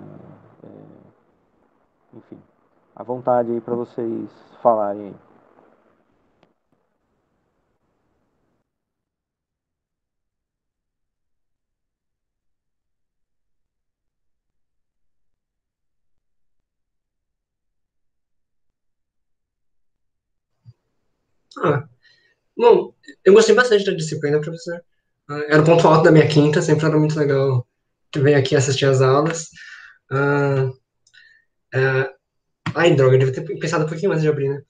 [0.65, 2.39] é, enfim
[2.99, 4.29] à vontade aí para vocês
[4.61, 5.28] falarem aí.
[21.63, 21.85] Ah,
[22.57, 22.95] bom,
[23.25, 24.81] eu gostei bastante da disciplina, professor.
[25.29, 27.67] Ah, era o ponto alto da minha quinta, sempre era muito legal
[28.17, 29.49] vir aqui assistir as aulas.
[30.11, 30.71] Ah,
[31.75, 32.09] Uh,
[32.75, 34.63] ai, droga, eu devia ter pensado um pouquinho mais de abrir, né?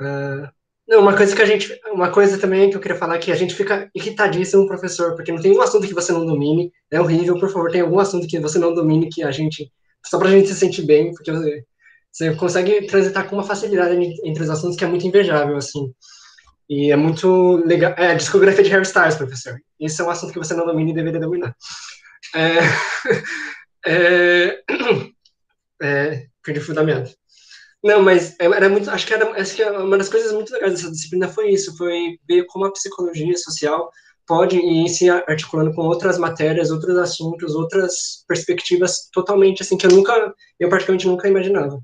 [0.00, 0.48] Uh,
[0.88, 1.78] não, uma coisa que a gente.
[1.92, 5.32] Uma coisa também que eu queria falar é que a gente fica irritadíssimo, professor, porque
[5.32, 6.72] não tem um assunto que você não domine.
[6.90, 9.70] É horrível, por favor, tem algum assunto que você não domine que a gente.
[10.06, 11.64] Só pra gente se sentir bem, porque você,
[12.10, 13.94] você consegue transitar com uma facilidade
[14.24, 15.92] entre os assuntos que é muito invejável, assim.
[16.68, 17.94] E é muito legal.
[17.96, 19.58] É, a discografia de Harry Styles, professor.
[19.80, 21.56] Isso é um assunto que você não domina e deveria dominar.
[22.34, 22.58] É,
[23.86, 24.62] é,
[25.82, 27.10] é, perdi o fundamento.
[27.82, 28.90] Não, mas era muito.
[28.90, 32.18] Acho que, era, acho que uma das coisas muito legais dessa disciplina foi isso: foi
[32.28, 33.88] ver como a psicologia social
[34.26, 39.90] pode ir se articulando com outras matérias, outros assuntos, outras perspectivas totalmente assim que eu
[39.90, 41.80] nunca, eu praticamente nunca imaginava.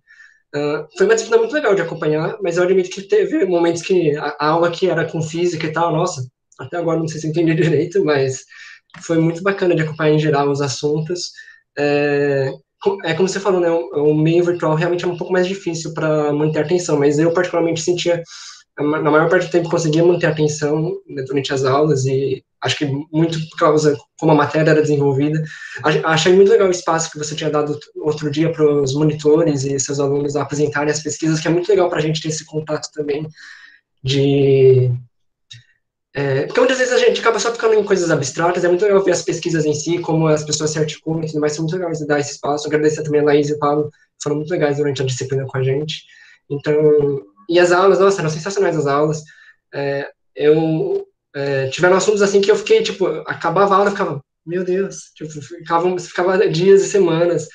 [0.54, 4.16] Uh, foi uma disciplina muito legal de acompanhar, mas eu admito que teve momentos que
[4.16, 6.24] a, aula que era com física e tal, nossa,
[6.60, 8.44] até agora não sei se entendi direito, mas
[9.02, 11.32] foi muito bacana de acompanhar em geral os assuntos.
[11.76, 12.52] É,
[13.04, 15.92] é como você falou, né, o, o meio virtual realmente é um pouco mais difícil
[15.92, 18.22] para manter a atenção, mas eu particularmente sentia
[18.76, 22.76] na maior parte do tempo conseguia manter a atenção né, durante as aulas e acho
[22.78, 25.42] que muito por causa como a matéria era desenvolvida.
[26.04, 29.78] Achei muito legal o espaço que você tinha dado outro dia para os monitores e
[29.78, 32.90] seus alunos apresentarem as pesquisas, que é muito legal para a gente ter esse contato
[32.92, 33.28] também
[34.02, 34.90] de...
[36.16, 39.02] É, porque muitas vezes a gente acaba só ficando em coisas abstratas, é muito legal
[39.02, 41.76] ver as pesquisas em si, como as pessoas se articulam e tudo mais, são muito
[41.76, 42.66] legais de dar esse espaço.
[42.66, 43.90] Agradecer também a Laís e o Paulo,
[44.22, 46.04] foram muito legais durante a disciplina com a gente.
[46.48, 49.22] Então, e as aulas, nossa, eram sensacionais as aulas.
[49.74, 51.04] É, eu
[51.34, 55.10] é, tiveram assuntos assim que eu fiquei, tipo, acabava a aula, eu ficava, meu Deus,
[55.14, 57.48] tipo, ficava, ficava dias e semanas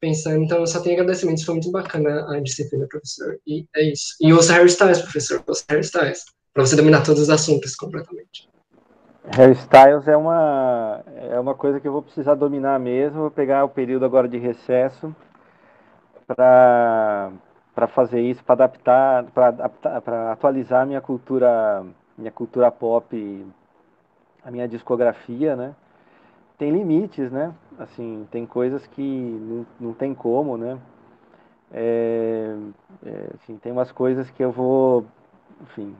[0.00, 4.14] pensando, então eu só tenho agradecimentos, foi muito bacana a disciplina, professor, e é isso.
[4.20, 8.48] E ouça Harry Styles, professor, ouça Harry Styles, para você dominar todos os assuntos completamente.
[9.32, 13.64] Harry Styles é uma, é uma coisa que eu vou precisar dominar mesmo, vou pegar
[13.64, 15.14] o período agora de recesso
[16.26, 17.32] para
[17.94, 21.84] fazer isso, para adaptar, para atualizar minha cultura,
[22.16, 23.46] minha cultura pop,
[24.44, 25.74] a minha discografia, né?
[26.58, 27.54] Tem limites, né?
[27.78, 30.78] Assim, tem coisas que não, não tem como, né?
[31.72, 32.56] É,
[33.04, 35.04] é, assim, tem umas coisas que eu vou,
[35.62, 35.94] enfim,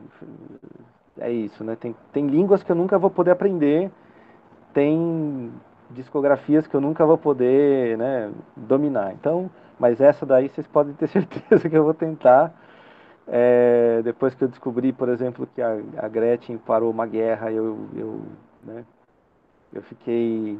[1.18, 1.76] é isso, né?
[1.76, 3.90] Tem, tem línguas que eu nunca vou poder aprender,
[4.72, 5.52] tem
[5.90, 9.12] discografias que eu nunca vou poder, né, dominar.
[9.12, 12.52] Então, mas essa daí vocês podem ter certeza que eu vou tentar.
[13.28, 17.88] É, depois que eu descobri, por exemplo, que a, a Gretchen parou uma guerra, eu,
[17.94, 18.22] eu,
[18.64, 18.84] né,
[19.72, 20.58] eu fiquei.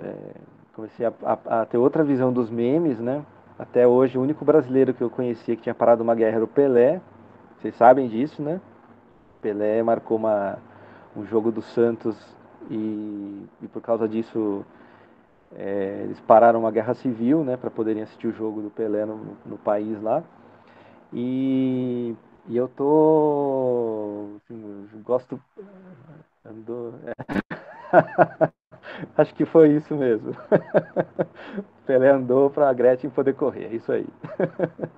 [0.00, 0.14] É,
[0.74, 3.24] comecei a, a, a, ter outra visão dos memes, né?
[3.58, 6.48] Até hoje, o único brasileiro que eu conhecia que tinha parado uma guerra era o
[6.48, 7.00] Pelé.
[7.58, 8.60] Vocês sabem disso, né?
[9.42, 10.58] Pelé marcou uma,
[11.16, 12.16] um jogo do Santos
[12.70, 14.64] e, e por causa disso
[15.56, 19.36] é, eles pararam uma guerra civil, né, para poderem assistir o jogo do Pelé no,
[19.46, 20.22] no país lá.
[21.12, 22.14] E,
[22.48, 25.40] e eu tô, assim, gosto,
[26.44, 27.14] ando, é.
[29.16, 30.32] acho que foi isso mesmo.
[31.86, 34.06] Pelé andou para a Gretchen poder correr, é isso aí.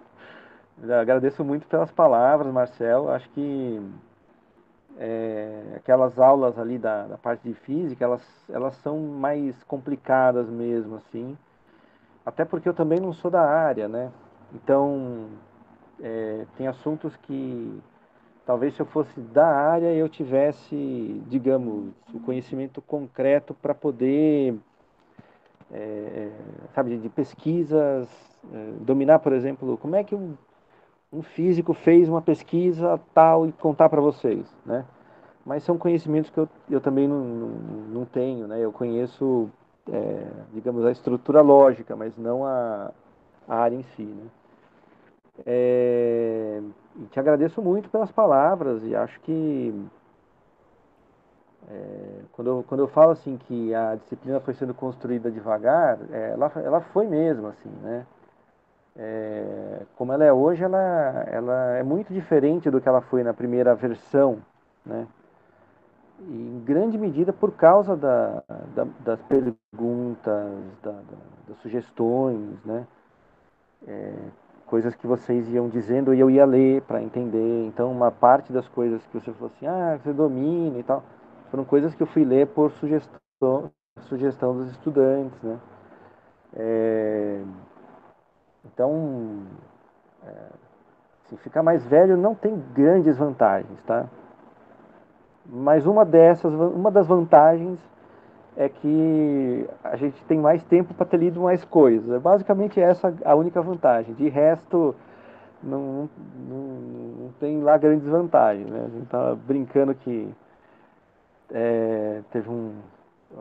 [1.01, 3.11] Agradeço muito pelas palavras, Marcel.
[3.11, 3.81] Acho que
[4.99, 10.97] é, aquelas aulas ali da, da, parte de física, elas, elas são mais complicadas mesmo,
[10.97, 11.37] assim.
[12.24, 14.11] Até porque eu também não sou da área, né?
[14.55, 15.28] Então,
[16.02, 17.81] é, tem assuntos que
[18.47, 24.56] talvez se eu fosse da área eu tivesse, digamos, o conhecimento concreto para poder,
[25.70, 26.31] é,
[26.74, 28.09] sabe, de pesquisas,
[28.52, 30.35] é, dominar, por exemplo, como é que um
[31.12, 34.85] um físico fez uma pesquisa tal e contar para vocês, né?
[35.44, 38.60] Mas são conhecimentos que eu, eu também não, não, não tenho, né?
[38.60, 39.51] Eu conheço,
[39.90, 42.93] é, digamos, a estrutura lógica, mas não a,
[43.48, 44.27] a área em si, né?
[45.47, 46.61] É,
[47.11, 49.75] te agradeço muito pelas palavras e acho que
[51.69, 56.33] é, quando, eu, quando eu falo assim que a disciplina foi sendo construída devagar, é,
[56.33, 58.07] ela, ela foi mesmo assim, né?
[58.97, 63.33] é, como ela é hoje, ela, ela é muito diferente do que ela foi na
[63.33, 64.39] primeira versão,
[64.85, 65.07] né?
[66.21, 68.43] E em grande medida por causa da,
[68.75, 70.53] da, das perguntas,
[70.83, 70.93] da,
[71.49, 72.87] das sugestões, né?
[74.71, 77.67] Coisas que vocês iam dizendo e eu ia ler para entender.
[77.67, 81.03] Então, uma parte das coisas que você falou assim, ah, você domina e tal,
[81.51, 83.73] foram coisas que eu fui ler por sugestão,
[84.03, 85.59] sugestão dos estudantes, né?
[86.55, 87.43] É,
[88.65, 89.43] então,
[90.25, 90.37] é,
[91.25, 94.07] se ficar mais velho não tem grandes vantagens, tá?
[95.45, 97.81] Mas uma dessas, uma das vantagens
[98.61, 102.11] é que a gente tem mais tempo para ter lido mais coisas.
[102.11, 104.12] É basicamente essa a única vantagem.
[104.12, 104.95] De resto,
[105.62, 106.11] não,
[106.47, 108.69] não, não tem lá grandes vantagens.
[108.69, 108.85] Né?
[108.85, 110.31] A gente estava brincando que
[111.51, 112.74] é, teve um.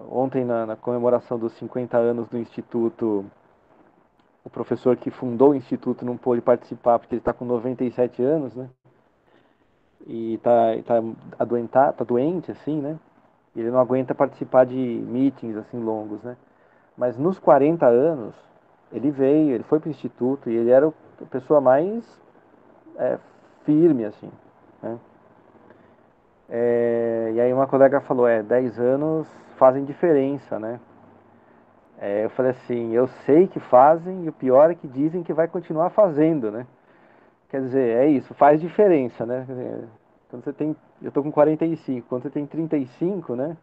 [0.10, 3.26] Ontem, na, na, comemoração dos 50 anos do Instituto,
[4.46, 8.56] o professor que fundou o Instituto não pôde participar porque ele está com 97 anos,
[8.56, 8.70] né?
[10.08, 11.02] E está tá,
[11.72, 12.98] tá, tá doente, assim, né?
[13.56, 16.38] Ele não aguenta participar de meetings assim longos, né?
[16.98, 18.36] Mas nos 40 anos,
[18.92, 22.04] ele veio, ele foi para o instituto e ele era a pessoa mais
[22.98, 23.18] é,
[23.66, 24.32] firme, assim,
[24.82, 25.00] né?
[26.50, 29.28] É, e aí uma colega falou, é, 10 anos
[29.58, 30.80] fazem diferença, né?
[32.02, 35.34] É, eu falei assim, eu sei que fazem e o pior é que dizem que
[35.34, 36.66] vai continuar fazendo, né?
[37.50, 39.46] Quer dizer, é isso, faz diferença, né?
[40.30, 43.58] Quando você tem, eu tô com 45, quando você tem 35, né?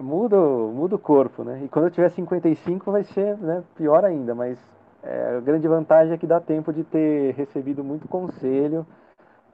[0.00, 1.62] Muda, muda o corpo, né?
[1.64, 4.58] E quando eu tiver 55 vai ser né, pior ainda, mas
[5.02, 8.86] é, a grande vantagem é que dá tempo de ter recebido muito conselho,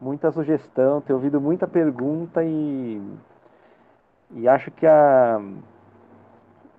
[0.00, 3.02] muita sugestão, ter ouvido muita pergunta e,
[4.30, 5.40] e acho que a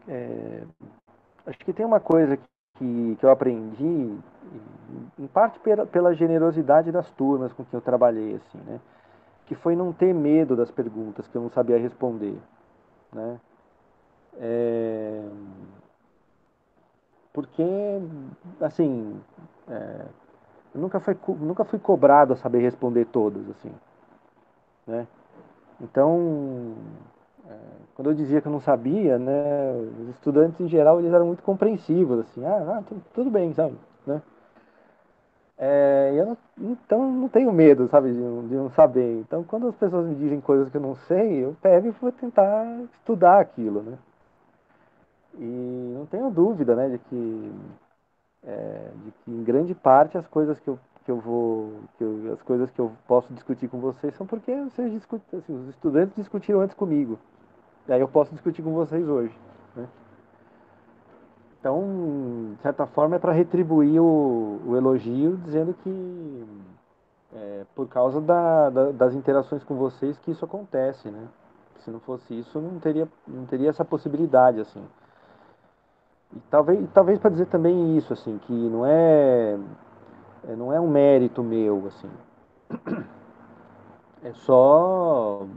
[0.08, 0.64] é,
[1.46, 2.38] acho que tem uma coisa
[2.78, 4.18] que, que eu aprendi
[5.20, 8.80] em parte pela, pela generosidade das turmas com quem eu trabalhei assim, né?
[9.50, 12.38] Que foi não ter medo das perguntas que eu não sabia responder,
[13.12, 13.40] né?
[14.40, 15.28] É...
[17.34, 17.64] Porque,
[18.62, 19.20] assim,
[19.68, 20.06] é...
[20.76, 23.72] eu nunca fui, nunca fui cobrado a saber responder todas, assim,
[24.86, 25.08] né?
[25.82, 26.76] Então,
[27.50, 27.58] é...
[27.96, 31.42] quando eu dizia que eu não sabia, né, os estudantes em geral eles eram muito
[31.42, 32.84] compreensivos, assim, ah, ah
[33.16, 34.22] tudo bem, sabe, né?
[35.62, 36.38] É, eu não,
[36.72, 39.20] então não tenho medo, sabe, de, de, não saber.
[39.20, 42.14] Então, quando as pessoas me dizem coisas que eu não sei, eu pego e vou
[42.14, 43.98] tentar estudar aquilo, né?
[45.38, 47.52] E não tenho dúvida, né, de que,
[48.44, 52.34] é, de que em grande parte as coisas que eu, que eu vou, que eu,
[52.34, 56.16] as coisas que eu posso discutir com vocês são porque vocês discutem, assim, os estudantes
[56.16, 57.20] discutiram antes comigo.
[57.88, 59.36] E aí eu posso discutir com vocês hoje?
[61.60, 66.46] Então, de certa forma, é para retribuir o, o, elogio, dizendo que
[67.34, 71.28] é por causa da, da, das interações com vocês que isso acontece, né?
[71.84, 74.82] Se não fosse isso, não teria, não teria essa possibilidade, assim.
[76.34, 79.58] E talvez, talvez para dizer também isso, assim, que não é,
[80.48, 82.10] é, não é um mérito meu, assim.
[84.22, 85.48] É só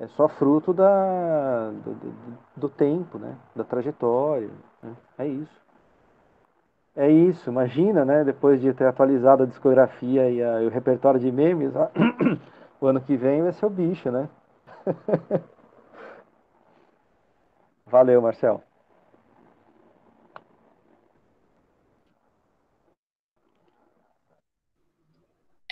[0.00, 3.36] é só fruto da, do, do, do tempo, né?
[3.54, 4.50] Da trajetória.
[4.82, 4.96] Né?
[5.18, 5.58] É isso.
[6.94, 8.24] É isso, imagina, né?
[8.24, 11.88] Depois de ter atualizado a discografia e, a, e o repertório de memes, ó,
[12.80, 14.28] o ano que vem vai ser o bicho, né?
[17.86, 18.62] Valeu, Marcel.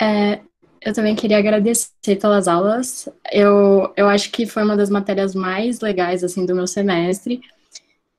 [0.00, 0.42] É,
[0.80, 3.08] eu também queria agradecer pelas aulas.
[3.30, 7.40] Eu, eu acho que foi uma das matérias mais legais, assim, do meu semestre.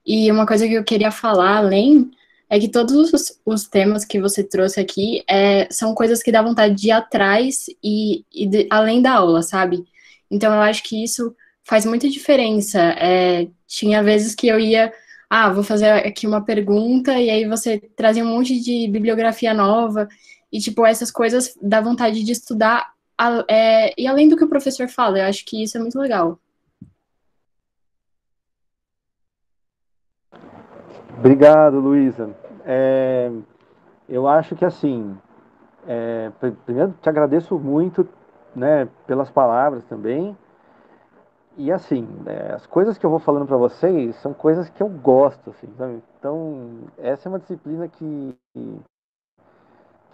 [0.05, 2.11] E uma coisa que eu queria falar, além,
[2.49, 6.41] é que todos os, os temas que você trouxe aqui é, são coisas que dá
[6.41, 9.85] vontade de ir atrás e, e de, além da aula, sabe?
[10.31, 12.79] Então, eu acho que isso faz muita diferença.
[12.79, 14.93] É, tinha vezes que eu ia,
[15.29, 20.07] ah, vou fazer aqui uma pergunta, e aí você trazia um monte de bibliografia nova,
[20.51, 22.93] e, tipo, essas coisas dá vontade de estudar.
[23.49, 26.39] É, e além do que o professor fala, eu acho que isso é muito legal.
[31.17, 32.29] Obrigado, Luísa.
[32.63, 33.31] É,
[34.07, 35.17] eu acho que assim,
[35.87, 36.31] é,
[36.65, 38.07] primeiro te agradeço muito,
[38.55, 40.37] né, pelas palavras também.
[41.57, 44.87] E assim, é, as coisas que eu vou falando para vocês são coisas que eu
[44.87, 46.03] gosto, assim, sabe?
[46.19, 48.35] Então, essa é uma disciplina que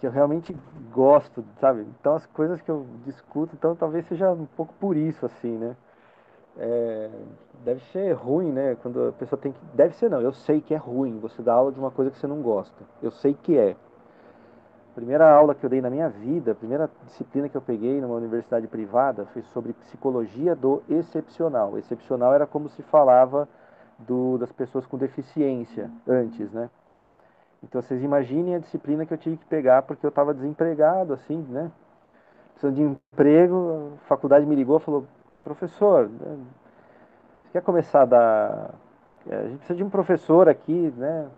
[0.04, 0.54] que eu realmente
[0.92, 1.86] gosto, sabe?
[1.98, 5.74] Então as coisas que eu discuto, então talvez seja um pouco por isso, assim, né?
[6.58, 7.10] É,
[7.64, 8.76] deve ser ruim, né?
[8.82, 9.58] Quando a pessoa tem que.
[9.72, 12.18] Deve ser não, eu sei que é ruim você dar aula de uma coisa que
[12.18, 12.76] você não gosta.
[13.02, 13.70] Eu sei que é.
[13.70, 17.98] A primeira aula que eu dei na minha vida, a primeira disciplina que eu peguei
[18.00, 21.78] numa universidade privada foi sobre psicologia do excepcional.
[21.78, 23.48] Excepcional era como se falava
[23.98, 26.68] do, das pessoas com deficiência antes, né?
[27.64, 31.38] Então vocês imaginem a disciplina que eu tive que pegar porque eu estava desempregado, assim,
[31.48, 31.70] né?
[32.52, 35.04] Precisando de emprego, a faculdade me ligou e falou,
[35.42, 36.38] professor, né,
[37.42, 38.74] você quer começar a dar.
[39.28, 41.28] É, a gente precisa de um professor aqui, né?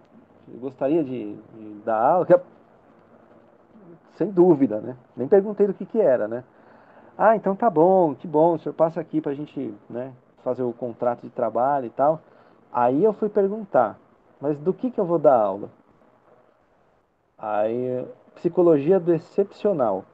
[0.53, 2.27] Eu gostaria de, de dar aula.
[4.15, 4.97] Sem dúvida, né?
[5.17, 6.43] Nem perguntei do que, que era, né?
[7.17, 10.13] Ah, então tá bom, que bom, o senhor passa aqui para a gente né,
[10.45, 12.21] fazer o contrato de trabalho e tal.
[12.71, 13.99] Aí eu fui perguntar,
[14.39, 15.71] mas do que, que eu vou dar aula?
[17.39, 20.05] Aí, psicologia do excepcional.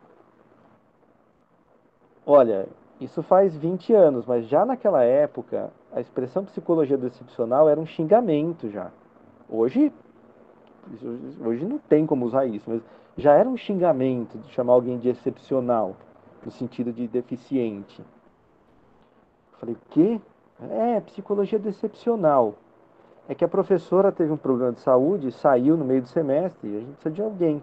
[2.27, 2.69] Olha,
[3.01, 7.87] isso faz 20 anos, mas já naquela época, a expressão psicologia do excepcional era um
[7.87, 8.91] xingamento já.
[9.49, 9.93] Hoje,
[11.45, 12.83] hoje não tem como usar isso, mas
[13.17, 15.95] já era um xingamento de chamar alguém de excepcional,
[16.45, 18.03] no sentido de deficiente.
[19.61, 20.21] Falei, o quê?
[20.71, 22.55] É, psicologia do excepcional.
[23.33, 26.77] É que a professora teve um problema de saúde, saiu no meio do semestre e
[26.77, 27.63] a gente precisa de alguém.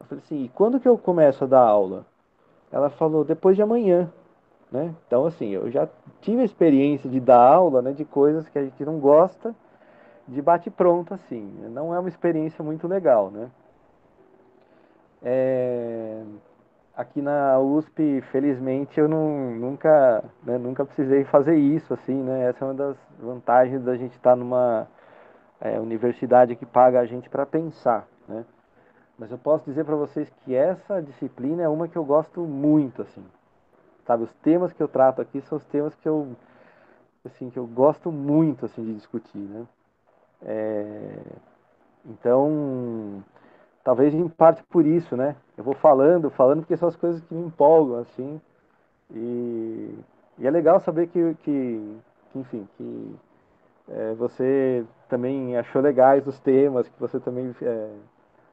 [0.00, 2.06] Eu falei assim, e quando que eu começo a dar aula?
[2.72, 4.10] Ela falou, depois de amanhã.
[4.72, 4.94] Né?
[5.06, 5.86] Então, assim, eu já
[6.22, 9.54] tive a experiência de dar aula né, de coisas que a gente não gosta,
[10.26, 11.52] de bate-pronto, assim.
[11.68, 13.50] Não é uma experiência muito legal, né?
[15.22, 16.22] É...
[17.00, 22.50] Aqui na USP, felizmente, eu não, nunca, né, nunca precisei fazer isso, assim, né?
[22.50, 24.86] Essa é uma das vantagens da gente estar numa
[25.62, 28.44] é, universidade que paga a gente para pensar, né?
[29.18, 33.00] Mas eu posso dizer para vocês que essa disciplina é uma que eu gosto muito,
[33.00, 33.24] assim.
[34.06, 36.36] Sabe, os temas que eu trato aqui são os temas que eu,
[37.24, 39.66] assim, que eu gosto muito, assim, de discutir, né?
[40.42, 41.18] É...
[42.04, 43.24] Então,
[43.84, 45.36] talvez em parte por isso, né?
[45.56, 48.40] Eu vou falando, falando porque são as coisas que me empolgam, assim.
[49.12, 49.98] E,
[50.38, 51.98] e é legal saber que, que,
[52.32, 53.16] que enfim, que
[53.88, 57.90] é, você também achou legais os temas, que você também é,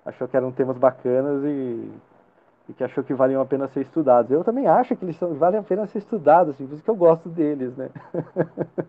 [0.05, 1.91] achou que eram temas bacanas e,
[2.69, 4.31] e, que achou que valiam a pena ser estudados.
[4.31, 6.89] Eu também acho que eles são, valem a pena ser estudados, assim, por isso que
[6.89, 7.89] eu gosto deles, né?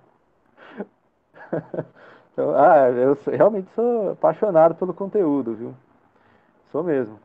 [2.32, 5.74] então, ah, eu realmente sou apaixonado pelo conteúdo, viu?
[6.70, 7.18] Sou mesmo.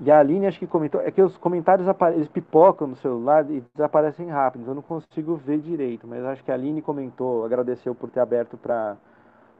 [0.00, 3.62] E a Aline acho que comentou, é que os comentários eles pipocam no celular e
[3.74, 8.10] desaparecem rápido, eu não consigo ver direito, mas acho que a Aline comentou, agradeceu por
[8.10, 8.96] ter aberto para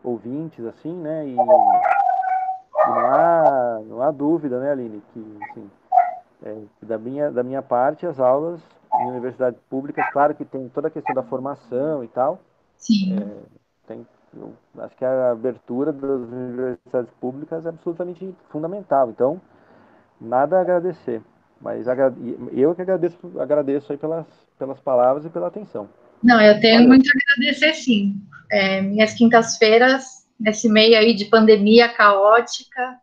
[0.02, 1.24] ouvintes, assim, né?
[1.24, 5.70] E, e, não, há, não há dúvida, né, Aline, que assim,
[6.42, 8.60] é, da, minha, da minha parte, as aulas
[9.00, 12.40] em universidades públicas, claro que tem toda a questão da formação e tal.
[12.76, 13.18] Sim.
[13.18, 13.36] É,
[13.86, 19.10] tem, eu acho que a abertura das universidades públicas é absolutamente fundamental.
[19.10, 19.40] Então,
[20.20, 21.22] nada a agradecer.
[21.60, 21.86] Mas
[22.52, 24.26] eu que agradeço, agradeço aí pelas,
[24.58, 25.88] pelas palavras e pela atenção.
[26.22, 26.88] Não, eu tenho Valeu.
[26.88, 28.16] muito a agradecer, sim.
[28.50, 32.98] É, minhas quintas-feiras, nesse meio aí de pandemia caótica,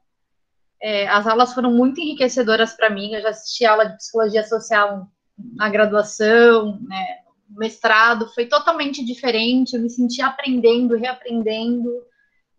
[0.81, 3.13] é, as aulas foram muito enriquecedoras para mim.
[3.13, 5.07] Eu já assisti aula de psicologia social
[5.55, 7.20] na graduação, né,
[7.55, 9.75] mestrado, foi totalmente diferente.
[9.75, 11.89] Eu me senti aprendendo, reaprendendo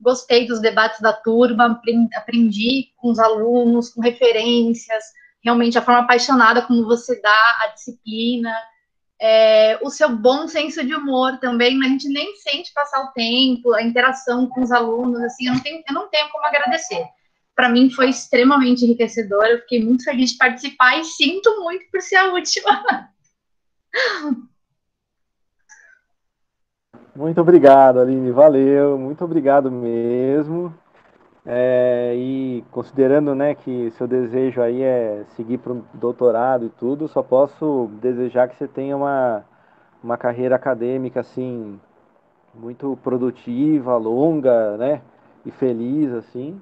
[0.02, 1.80] gostei dos debates da turma,
[2.14, 5.04] aprendi com os alunos, com referências,
[5.42, 8.52] realmente a forma apaixonada como você dá a disciplina,
[9.20, 13.72] é, o seu bom senso de humor também, a gente nem sente passar o tempo,
[13.72, 17.06] a interação com os alunos, assim, eu não tenho, eu não tenho como agradecer.
[17.54, 22.00] Para mim foi extremamente enriquecedor, eu fiquei muito feliz de participar e sinto muito por
[22.00, 23.08] ser a última.
[27.14, 30.72] Muito obrigado, Aline, valeu, muito obrigado mesmo.
[31.44, 37.08] É, e considerando né, que seu desejo aí é seguir para o doutorado e tudo,
[37.08, 39.44] só posso desejar que você tenha uma,
[40.02, 41.78] uma carreira acadêmica assim
[42.54, 45.02] muito produtiva, longa, né,
[45.44, 46.60] e feliz assim.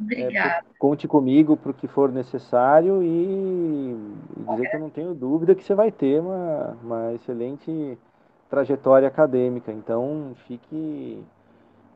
[0.00, 0.48] Obrigada.
[0.48, 5.14] É, conte comigo para o que for necessário e, e dizer que eu não tenho
[5.14, 7.96] dúvida que você vai ter uma, uma excelente
[8.52, 9.72] trajetória acadêmica.
[9.72, 11.24] Então, fique,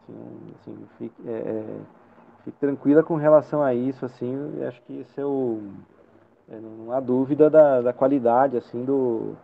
[0.08, 1.64] assim, assim, fique, é, é,
[2.44, 4.06] fique, tranquila com relação a isso.
[4.06, 4.34] Assim,
[4.66, 5.60] acho que seu,
[6.48, 9.34] é, não há dúvida da, da qualidade assim do,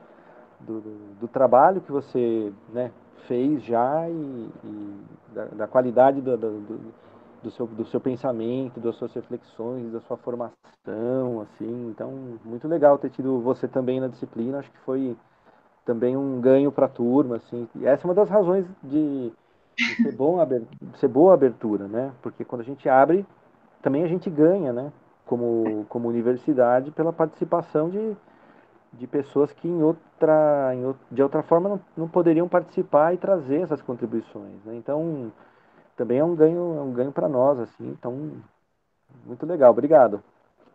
[0.58, 0.80] do,
[1.20, 2.90] do, trabalho que você né,
[3.28, 5.00] fez já e, e
[5.34, 6.80] da, da, qualidade do, do,
[7.42, 11.90] do, seu, do seu pensamento, das suas reflexões, da sua formação, assim.
[11.90, 14.60] Então, muito legal ter tido você também na disciplina.
[14.60, 15.14] Acho que foi
[15.84, 17.68] também um ganho para a turma, assim.
[17.76, 19.32] E essa é uma das razões de,
[19.76, 20.38] de ser, bom,
[20.96, 22.12] ser boa abertura, né?
[22.22, 23.26] Porque quando a gente abre,
[23.80, 24.92] também a gente ganha, né?
[25.26, 28.16] Como, como universidade, pela participação de,
[28.92, 33.62] de pessoas que em outra, em, de outra forma não, não poderiam participar e trazer
[33.62, 34.76] essas contribuições, né?
[34.76, 35.32] Então,
[35.96, 37.88] também é um ganho, é um ganho para nós, assim.
[37.88, 38.32] Então,
[39.24, 39.70] muito legal.
[39.70, 40.22] Obrigado.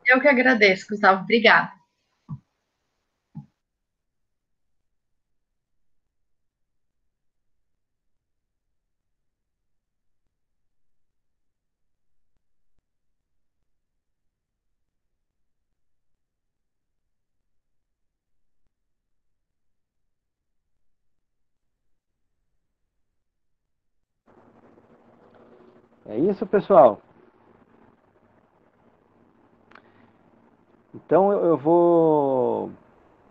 [0.06, 1.24] Eu que agradeço, Gustavo.
[1.24, 1.72] Obrigada.
[26.30, 27.00] Isso, pessoal.
[30.94, 32.72] Então eu vou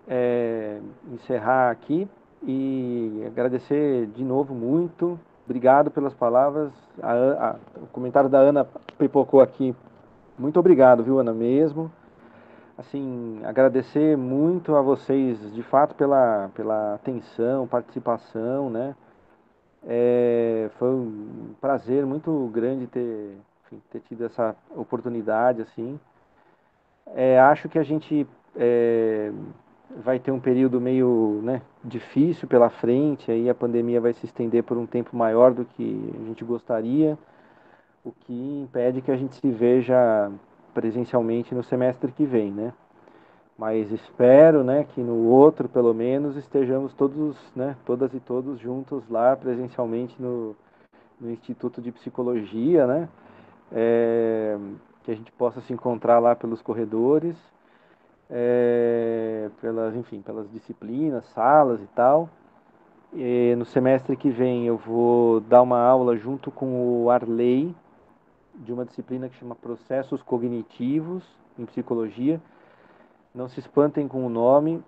[0.07, 0.81] é,
[1.13, 2.09] encerrar aqui
[2.43, 5.19] e agradecer de novo muito.
[5.45, 6.73] Obrigado pelas palavras.
[7.03, 8.67] A, a, o comentário da Ana
[8.99, 9.75] pipocou aqui.
[10.39, 11.91] Muito obrigado, viu, Ana, mesmo.
[12.79, 18.95] Assim, agradecer muito a vocês, de fato, pela, pela atenção, participação, né?
[19.87, 25.99] É, foi um prazer muito grande ter, enfim, ter tido essa oportunidade, assim.
[27.15, 28.27] É, acho que a gente
[28.57, 29.31] é,
[30.03, 34.65] vai ter um período meio né, difícil pela frente, aí a pandemia vai se estender
[34.65, 37.17] por um tempo maior do que a gente gostaria,
[38.05, 40.31] o que impede que a gente se veja
[40.75, 42.73] presencialmente no semestre que vem, né?
[43.59, 49.03] Mas espero, né, que no outro, pelo menos, estejamos todos, né, todas e todos juntos
[49.09, 50.55] lá presencialmente no,
[51.19, 53.09] no Instituto de Psicologia, né?
[53.73, 54.57] É,
[55.03, 57.37] que a gente possa se encontrar lá pelos corredores,
[58.29, 62.29] é, pelas, enfim, pelas disciplinas, salas e tal.
[63.15, 67.75] E no semestre que vem eu vou dar uma aula junto com o Arley
[68.55, 71.25] de uma disciplina que chama Processos Cognitivos
[71.59, 72.41] em Psicologia.
[73.37, 74.83] Não se espantem com o nome,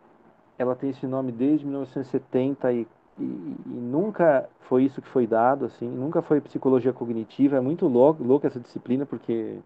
[0.59, 2.87] ela tem esse nome desde 1970 e,
[3.19, 7.57] e, e, nunca foi isso que foi dado, assim, nunca foi psicologia cognitiva.
[7.57, 9.59] É muito louco, louco essa disciplina porque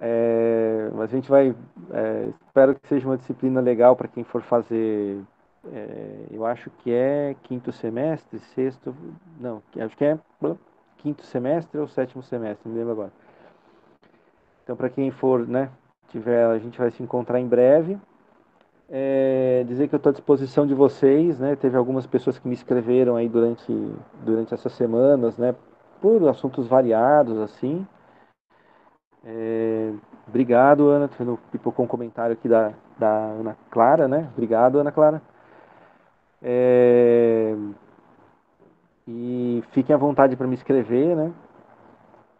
[0.00, 1.54] é, mas a gente vai.
[1.90, 5.22] É, espero que seja uma disciplina legal para quem for fazer.
[5.72, 8.96] É, eu acho que é quinto semestre, sexto.
[9.38, 10.18] Não, acho que é
[10.98, 13.12] quinto semestre ou sétimo semestre, não lembro agora.
[14.64, 15.70] Então, para quem for, né,
[16.10, 17.98] tiver, a gente vai se encontrar em breve.
[18.88, 21.54] É, dizer que eu estou à disposição de vocês, né?
[21.54, 23.72] Teve algumas pessoas que me escreveram aí durante,
[24.24, 25.54] durante essas semanas, né?
[26.00, 27.86] Por assuntos variados, assim.
[29.24, 29.92] É,
[30.26, 31.08] obrigado, Ana.
[31.08, 34.28] Tô pipocou um comentário aqui da, da Ana Clara, né?
[34.32, 35.22] Obrigado, Ana Clara.
[36.42, 37.54] É,
[39.06, 41.32] e fiquem à vontade para me escrever, né?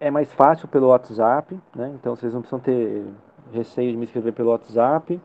[0.01, 1.93] É mais fácil pelo WhatsApp, né?
[1.95, 3.05] Então vocês não precisam ter
[3.53, 5.21] receio de me escrever pelo WhatsApp.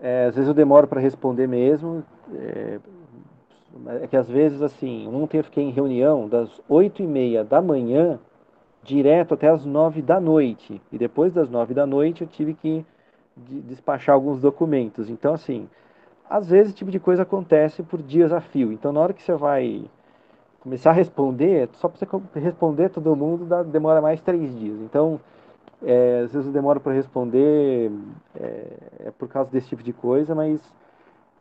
[0.00, 2.04] É, às vezes eu demoro para responder mesmo.
[2.34, 2.80] É,
[4.02, 7.62] é, que às vezes, assim, ontem eu fiquei em reunião das 8 e meia da
[7.62, 8.18] manhã
[8.82, 10.80] direto até as nove da noite.
[10.90, 12.84] E depois das nove da noite eu tive que
[13.36, 15.08] despachar alguns documentos.
[15.08, 15.68] Então, assim,
[16.28, 18.72] às vezes esse tipo de coisa acontece por dias a fio.
[18.72, 19.84] Então, na hora que você vai
[20.60, 24.78] começar a responder, só para você responder todo mundo demora mais três dias.
[24.80, 25.20] Então,
[25.84, 27.90] é, às vezes eu demoro para responder
[28.34, 28.66] é,
[29.06, 30.60] é, por causa desse tipo de coisa, mas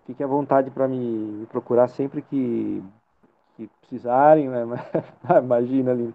[0.05, 2.83] fiquem à vontade para me, me, procurar sempre que,
[3.55, 4.49] que precisarem.
[4.49, 4.65] Né?
[5.43, 6.13] Imagina ali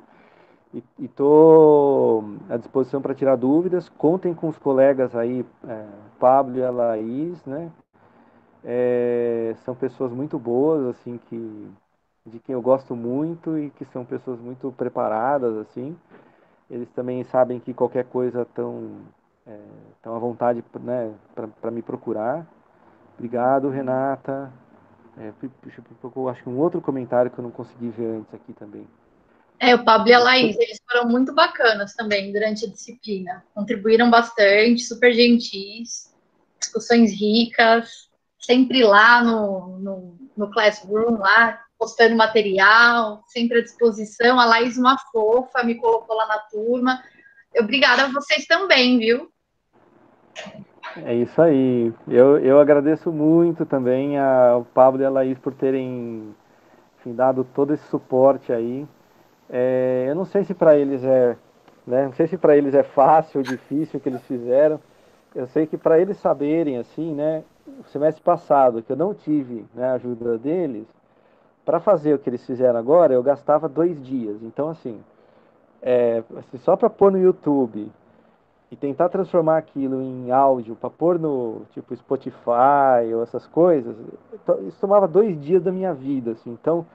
[0.74, 3.89] e estou à disposição para tirar dúvidas.
[3.89, 5.86] Contem com os colegas aí, é,
[6.19, 7.70] Pablo e a Laís, né?
[8.65, 11.70] É, são pessoas muito boas, assim, que
[12.27, 15.97] de quem eu gosto muito e que são pessoas muito preparadas, assim.
[16.70, 19.02] Eles também sabem que qualquer coisa estão
[19.47, 19.59] é,
[20.02, 21.14] tão à vontade né,
[21.60, 22.47] para me procurar.
[23.16, 24.52] Obrigado, Renata.
[25.18, 25.32] É,
[26.28, 28.86] acho que um outro comentário que eu não consegui ver antes aqui também.
[29.59, 33.43] É, o Pablo e a Laís, eles foram muito bacanas também durante a disciplina.
[33.55, 36.14] Contribuíram bastante, super gentis,
[36.60, 44.39] discussões ricas, sempre lá no, no, no Classroom, lá, postando material, sempre à disposição.
[44.39, 47.03] A Laís, uma fofa, me colocou lá na turma.
[47.59, 49.31] Obrigada a vocês também, viu?
[51.05, 51.93] É isso aí.
[52.09, 56.35] Eu, eu agradeço muito também ao Pablo e a Laís por terem
[56.98, 58.86] enfim, dado todo esse suporte aí.
[59.48, 61.36] É, eu não sei se para eles é,
[61.86, 64.81] né, não sei se para eles é fácil ou difícil o que eles fizeram.
[65.35, 69.65] Eu sei que para eles saberem assim, né, o semestre passado que eu não tive
[69.74, 70.86] né, a ajuda deles
[71.66, 74.40] para fazer o que eles fizeram agora, eu gastava dois dias.
[74.43, 75.01] Então assim,
[75.82, 77.90] é, assim, só para pôr no YouTube
[78.70, 83.97] e tentar transformar aquilo em áudio para pôr no tipo Spotify ou essas coisas,
[84.66, 86.52] isso tomava dois dias da minha vida, assim.
[86.52, 86.86] Então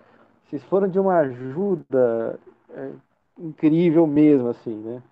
[0.45, 2.39] vocês foram de uma ajuda
[2.73, 2.91] é,
[3.39, 5.03] incrível mesmo, assim, né?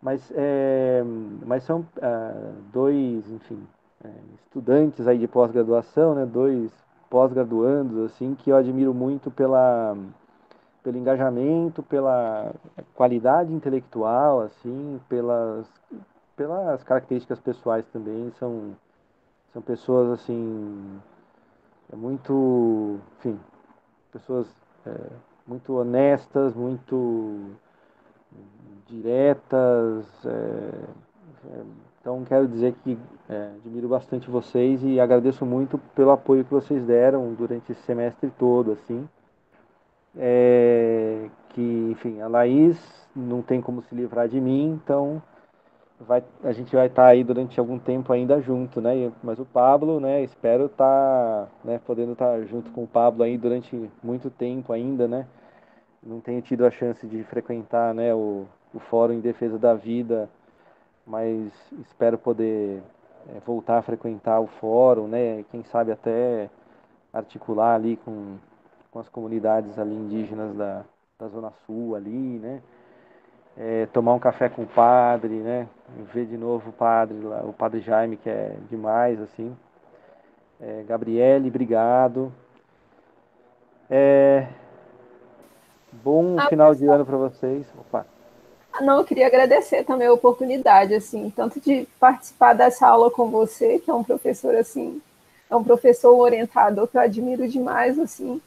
[0.00, 1.02] Mas, é,
[1.44, 2.34] mas são é,
[2.72, 3.60] dois, enfim,
[4.02, 4.08] é,
[4.44, 6.24] estudantes aí de pós-graduação, né?
[6.24, 6.72] Dois
[7.10, 9.96] pós-graduandos, assim, que eu admiro muito pela,
[10.82, 12.54] pelo engajamento, pela
[12.94, 15.66] qualidade intelectual, assim, pelas,
[16.36, 18.30] pelas características pessoais também.
[18.38, 18.76] São,
[19.52, 21.00] são pessoas, assim,
[21.92, 23.38] é muito, enfim,
[24.12, 24.46] pessoas
[24.86, 24.94] é,
[25.46, 27.56] muito honestas, muito
[28.86, 30.06] diretas.
[30.26, 30.70] É,
[31.50, 32.98] é, então quero dizer que
[33.28, 38.32] é, admiro bastante vocês e agradeço muito pelo apoio que vocês deram durante esse semestre
[38.38, 39.06] todo, assim.
[40.16, 41.60] É, que,
[41.90, 42.78] enfim, a Laís
[43.14, 45.22] não tem como se livrar de mim, então
[46.00, 49.12] vai, a gente vai estar tá aí durante algum tempo ainda junto, né?
[49.22, 50.22] Mas o Pablo, né?
[50.22, 51.78] Espero estar, tá, né?
[51.86, 55.26] Podendo estar tá junto com o Pablo aí durante muito tempo ainda, né?
[56.02, 58.14] Não tenho tido a chance de frequentar, né?
[58.14, 60.30] O, o Fórum em Defesa da Vida,
[61.08, 62.82] mas espero poder
[63.28, 65.44] é, voltar a frequentar o fórum, né?
[65.50, 66.50] Quem sabe até
[67.12, 68.36] articular ali com,
[68.90, 70.84] com as comunidades ali indígenas da,
[71.18, 72.60] da Zona Sul ali, né?
[73.56, 75.66] É, tomar um café com o padre, né?
[76.12, 79.56] Ver de novo o padre lá, o padre Jaime, que é demais, assim.
[80.60, 82.32] É, Gabriele, obrigado.
[83.90, 84.46] É,
[85.90, 87.66] bom ah, final de ano para vocês.
[87.78, 88.17] Opa.
[88.80, 93.78] Não, eu queria agradecer também a oportunidade, assim, tanto de participar dessa aula com você,
[93.78, 95.00] que é um professor, assim,
[95.50, 98.40] é um professor orientador que eu admiro demais, assim.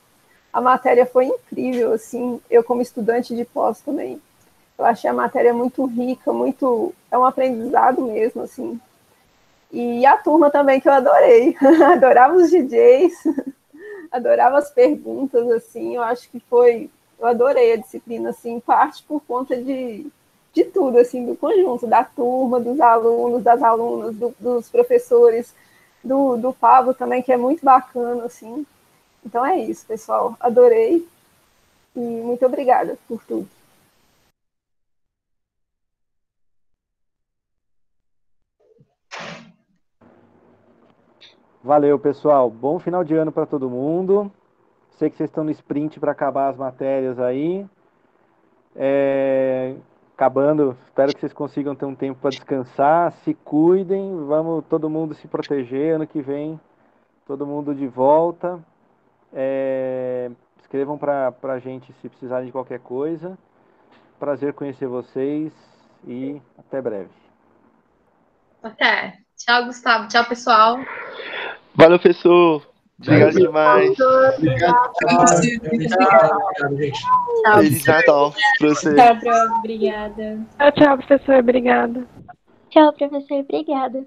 [0.53, 4.22] A matéria foi incrível, assim, eu como estudante de pós também,
[4.78, 8.80] eu achei a matéria muito rica, muito, é um aprendizado mesmo, assim.
[9.72, 11.56] E a turma também que eu adorei,
[11.94, 13.14] adorava os DJs,
[14.12, 16.90] adorava as perguntas, assim, eu acho que foi,
[17.20, 20.08] eu adorei a disciplina, assim, parte por conta de
[20.53, 25.53] de tudo, assim, do conjunto, da turma, dos alunos, das alunas, do, dos professores,
[26.03, 28.65] do, do Pablo também, que é muito bacana, assim.
[29.26, 30.36] Então é isso, pessoal.
[30.40, 31.07] Adorei.
[31.95, 33.48] E muito obrigada por tudo.
[41.64, 42.49] Valeu, pessoal.
[42.49, 44.32] Bom final de ano para todo mundo.
[44.98, 47.65] Sei que vocês estão no sprint para acabar as matérias aí.
[48.76, 49.76] É
[50.22, 50.77] acabando.
[50.85, 53.11] Espero que vocês consigam ter um tempo para descansar.
[53.23, 55.95] Se cuidem, vamos todo mundo se proteger.
[55.95, 56.60] Ano que vem,
[57.26, 58.60] todo mundo de volta.
[59.34, 60.30] É,
[60.60, 63.35] escrevam para a gente se precisarem de qualquer coisa.
[64.19, 65.52] Prazer conhecer vocês
[66.06, 67.10] e até breve.
[68.61, 69.18] Até.
[69.35, 70.07] Tchau, Gustavo.
[70.07, 70.77] Tchau, pessoal.
[71.73, 72.61] Valeu, pessoal.
[73.02, 73.99] Obrigado demais.
[74.38, 74.91] Obrigado.
[77.56, 78.95] Feliz Natal pra você.
[78.95, 80.40] Tchau, Obrigada.
[80.57, 81.36] Tchau, tchau, professor.
[81.36, 82.07] Obrigada.
[82.69, 83.40] Tchau, professor.
[83.40, 84.06] Obrigada.